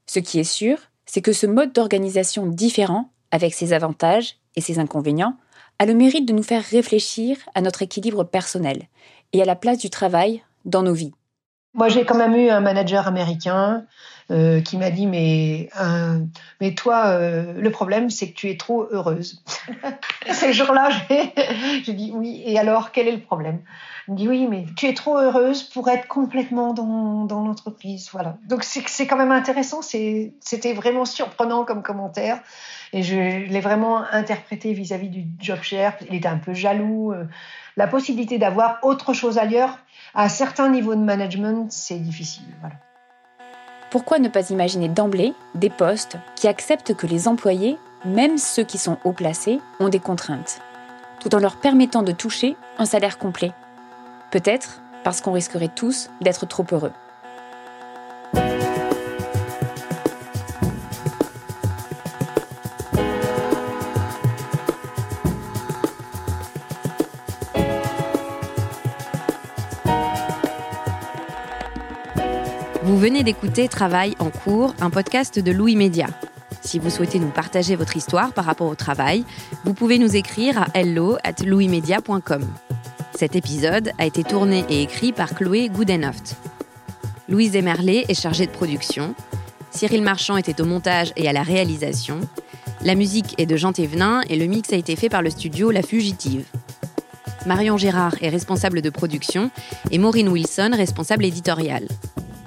Ce 0.06 0.18
qui 0.18 0.40
est 0.40 0.44
sûr, 0.44 0.78
c'est 1.04 1.20
que 1.20 1.34
ce 1.34 1.46
mode 1.46 1.74
d'organisation 1.74 2.46
différent, 2.46 3.10
avec 3.30 3.52
ses 3.52 3.74
avantages 3.74 4.38
et 4.56 4.62
ses 4.62 4.78
inconvénients, 4.78 5.36
a 5.78 5.84
le 5.84 5.92
mérite 5.92 6.26
de 6.26 6.32
nous 6.32 6.42
faire 6.42 6.64
réfléchir 6.64 7.36
à 7.54 7.60
notre 7.60 7.82
équilibre 7.82 8.24
personnel 8.24 8.84
et 9.34 9.42
à 9.42 9.44
la 9.44 9.56
place 9.56 9.76
du 9.76 9.90
travail 9.90 10.42
dans 10.64 10.82
nos 10.82 10.94
vies. 10.94 11.12
Moi, 11.74 11.90
j'ai 11.90 12.06
quand 12.06 12.16
même 12.16 12.34
eu 12.34 12.48
un 12.48 12.60
manager 12.60 13.06
américain 13.06 13.84
euh, 14.30 14.60
qui 14.60 14.76
m'a 14.76 14.90
dit 14.90 15.06
mais 15.06 15.68
euh, 15.80 16.20
mais 16.60 16.74
toi 16.74 17.06
euh, 17.06 17.54
le 17.54 17.70
problème 17.70 18.08
c'est 18.08 18.30
que 18.30 18.34
tu 18.34 18.48
es 18.48 18.56
trop 18.56 18.86
heureuse. 18.90 19.42
Ces 20.30 20.52
jours-là 20.52 20.90
j'ai 21.84 21.92
dit 21.92 22.12
oui. 22.14 22.42
Et 22.46 22.58
alors 22.58 22.92
quel 22.92 23.08
est 23.08 23.12
le 23.12 23.20
problème? 23.20 23.60
Il 24.06 24.14
me 24.14 24.16
dit 24.16 24.28
oui 24.28 24.46
mais 24.48 24.66
tu 24.76 24.86
es 24.86 24.94
trop 24.94 25.18
heureuse 25.18 25.64
pour 25.64 25.88
être 25.88 26.06
complètement 26.06 26.72
dans, 26.72 27.24
dans 27.24 27.44
l'entreprise. 27.44 28.10
Voilà. 28.12 28.36
Donc 28.48 28.62
c'est 28.62 29.06
quand 29.06 29.16
même 29.16 29.32
intéressant. 29.32 29.82
C'était 29.82 30.72
vraiment 30.72 31.04
surprenant 31.04 31.64
comme 31.64 31.82
commentaire. 31.82 32.40
Et 32.92 33.02
je 33.02 33.16
l'ai 33.16 33.60
vraiment 33.60 34.04
interprété 34.12 34.72
vis-à-vis 34.72 35.08
du 35.08 35.26
job 35.40 35.58
share. 35.62 35.94
Il 36.08 36.14
était 36.14 36.28
un 36.28 36.38
peu 36.38 36.54
jaloux 36.54 37.12
la 37.76 37.86
possibilité 37.86 38.38
d'avoir 38.38 38.78
autre 38.82 39.14
chose 39.14 39.38
ailleurs. 39.38 39.78
À 40.14 40.28
certains 40.28 40.68
niveaux 40.68 40.94
de 40.94 41.00
management 41.00 41.72
c'est 41.72 41.98
difficile. 41.98 42.44
Voilà 42.60 42.76
pourquoi 43.92 44.18
ne 44.18 44.28
pas 44.28 44.48
imaginer 44.48 44.88
d'emblée 44.88 45.34
des 45.54 45.68
postes 45.68 46.16
qui 46.34 46.48
acceptent 46.48 46.94
que 46.94 47.06
les 47.06 47.28
employés, 47.28 47.76
même 48.06 48.38
ceux 48.38 48.64
qui 48.64 48.78
sont 48.78 48.96
haut 49.04 49.12
placés, 49.12 49.60
ont 49.80 49.90
des 49.90 50.00
contraintes, 50.00 50.62
tout 51.20 51.34
en 51.34 51.38
leur 51.38 51.56
permettant 51.56 52.02
de 52.02 52.12
toucher 52.12 52.56
un 52.78 52.86
salaire 52.86 53.18
complet? 53.18 53.52
Peut-être 54.30 54.80
parce 55.04 55.20
qu'on 55.20 55.32
risquerait 55.32 55.68
tous 55.68 56.08
d'être 56.22 56.46
trop 56.46 56.64
heureux. 56.72 56.92
Vous 72.92 72.98
venez 72.98 73.22
d'écouter 73.22 73.68
Travail 73.68 74.14
en 74.18 74.28
cours, 74.28 74.74
un 74.78 74.90
podcast 74.90 75.38
de 75.38 75.50
Louis 75.50 75.76
Média. 75.76 76.08
Si 76.60 76.78
vous 76.78 76.90
souhaitez 76.90 77.18
nous 77.18 77.30
partager 77.30 77.74
votre 77.74 77.96
histoire 77.96 78.34
par 78.34 78.44
rapport 78.44 78.68
au 78.68 78.74
travail, 78.74 79.24
vous 79.64 79.72
pouvez 79.72 79.96
nous 79.98 80.14
écrire 80.14 80.60
à 80.60 80.66
hello 80.74 81.16
at. 81.24 81.36
Cet 83.14 83.34
épisode 83.34 83.92
a 83.96 84.04
été 84.04 84.22
tourné 84.24 84.66
et 84.68 84.82
écrit 84.82 85.12
par 85.12 85.34
Chloé 85.34 85.70
Goodenoft. 85.70 86.36
Louise 87.30 87.56
Emerlet 87.56 88.04
est 88.10 88.20
chargée 88.20 88.46
de 88.46 88.52
production. 88.52 89.14
Cyril 89.70 90.02
Marchand 90.02 90.36
était 90.36 90.60
au 90.60 90.66
montage 90.66 91.14
et 91.16 91.26
à 91.26 91.32
la 91.32 91.42
réalisation. 91.42 92.20
La 92.82 92.94
musique 92.94 93.34
est 93.38 93.46
de 93.46 93.56
Jean 93.56 93.72
Thévenin 93.72 94.20
et 94.28 94.36
le 94.36 94.44
mix 94.44 94.70
a 94.70 94.76
été 94.76 94.96
fait 94.96 95.08
par 95.08 95.22
le 95.22 95.30
studio 95.30 95.70
La 95.70 95.80
Fugitive. 95.80 96.44
Marion 97.46 97.78
Gérard 97.78 98.16
est 98.20 98.28
responsable 98.28 98.82
de 98.82 98.90
production 98.90 99.50
et 99.90 99.96
Maureen 99.96 100.28
Wilson 100.28 100.72
responsable 100.74 101.24
éditoriale. 101.24 101.88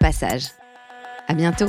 Passage. 0.00 0.46
À 1.28 1.34
bientôt! 1.34 1.68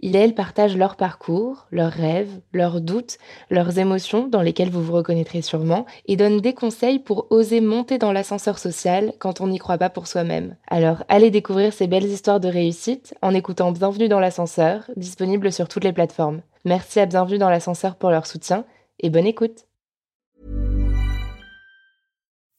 il 0.00 0.14
et 0.14 0.20
elle 0.20 0.34
partagent 0.34 0.76
leur 0.76 0.96
parcours, 0.96 1.66
leurs 1.70 1.92
rêves, 1.92 2.40
leurs 2.52 2.80
doutes, 2.80 3.18
leurs 3.50 3.78
émotions 3.78 4.28
dans 4.28 4.42
lesquelles 4.42 4.70
vous 4.70 4.82
vous 4.82 4.92
reconnaîtrez 4.92 5.42
sûrement, 5.42 5.86
et 6.06 6.16
donnent 6.16 6.40
des 6.40 6.54
conseils 6.54 6.98
pour 6.98 7.26
oser 7.30 7.60
monter 7.60 7.98
dans 7.98 8.12
l'ascenseur 8.12 8.58
social 8.58 9.12
quand 9.18 9.40
on 9.40 9.48
n'y 9.48 9.58
croit 9.58 9.78
pas 9.78 9.90
pour 9.90 10.06
soi-même. 10.06 10.56
Alors 10.68 11.04
allez 11.08 11.30
découvrir 11.30 11.72
ces 11.72 11.86
belles 11.86 12.06
histoires 12.06 12.40
de 12.40 12.48
réussite 12.48 13.14
en 13.22 13.34
écoutant 13.34 13.72
Bienvenue 13.72 14.08
dans 14.08 14.20
l'ascenseur, 14.20 14.84
disponible 14.96 15.52
sur 15.52 15.68
toutes 15.68 15.84
les 15.84 15.92
plateformes. 15.92 16.42
Merci 16.64 17.00
à 17.00 17.06
Bienvenue 17.06 17.38
dans 17.38 17.50
l'ascenseur 17.50 17.96
pour 17.96 18.10
leur 18.10 18.26
soutien 18.26 18.64
et 19.00 19.10
bonne 19.10 19.26
écoute. 19.26 19.64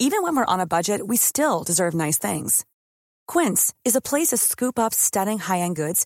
Even 0.01 0.23
when 0.23 0.33
we're 0.33 0.45
on 0.47 0.61
a 0.61 0.65
budget, 0.65 1.01
we 1.05 1.17
still 1.17 1.65
deserve 1.65 1.93
nice 1.93 2.17
things. 2.17 2.63
Quince 3.27 3.73
is 3.83 3.97
a 3.97 4.01
place 4.01 4.29
to 4.29 4.37
scoop 4.37 4.79
up 4.79 4.93
stunning 4.93 5.39
high-end 5.39 5.75
goods 5.75 6.05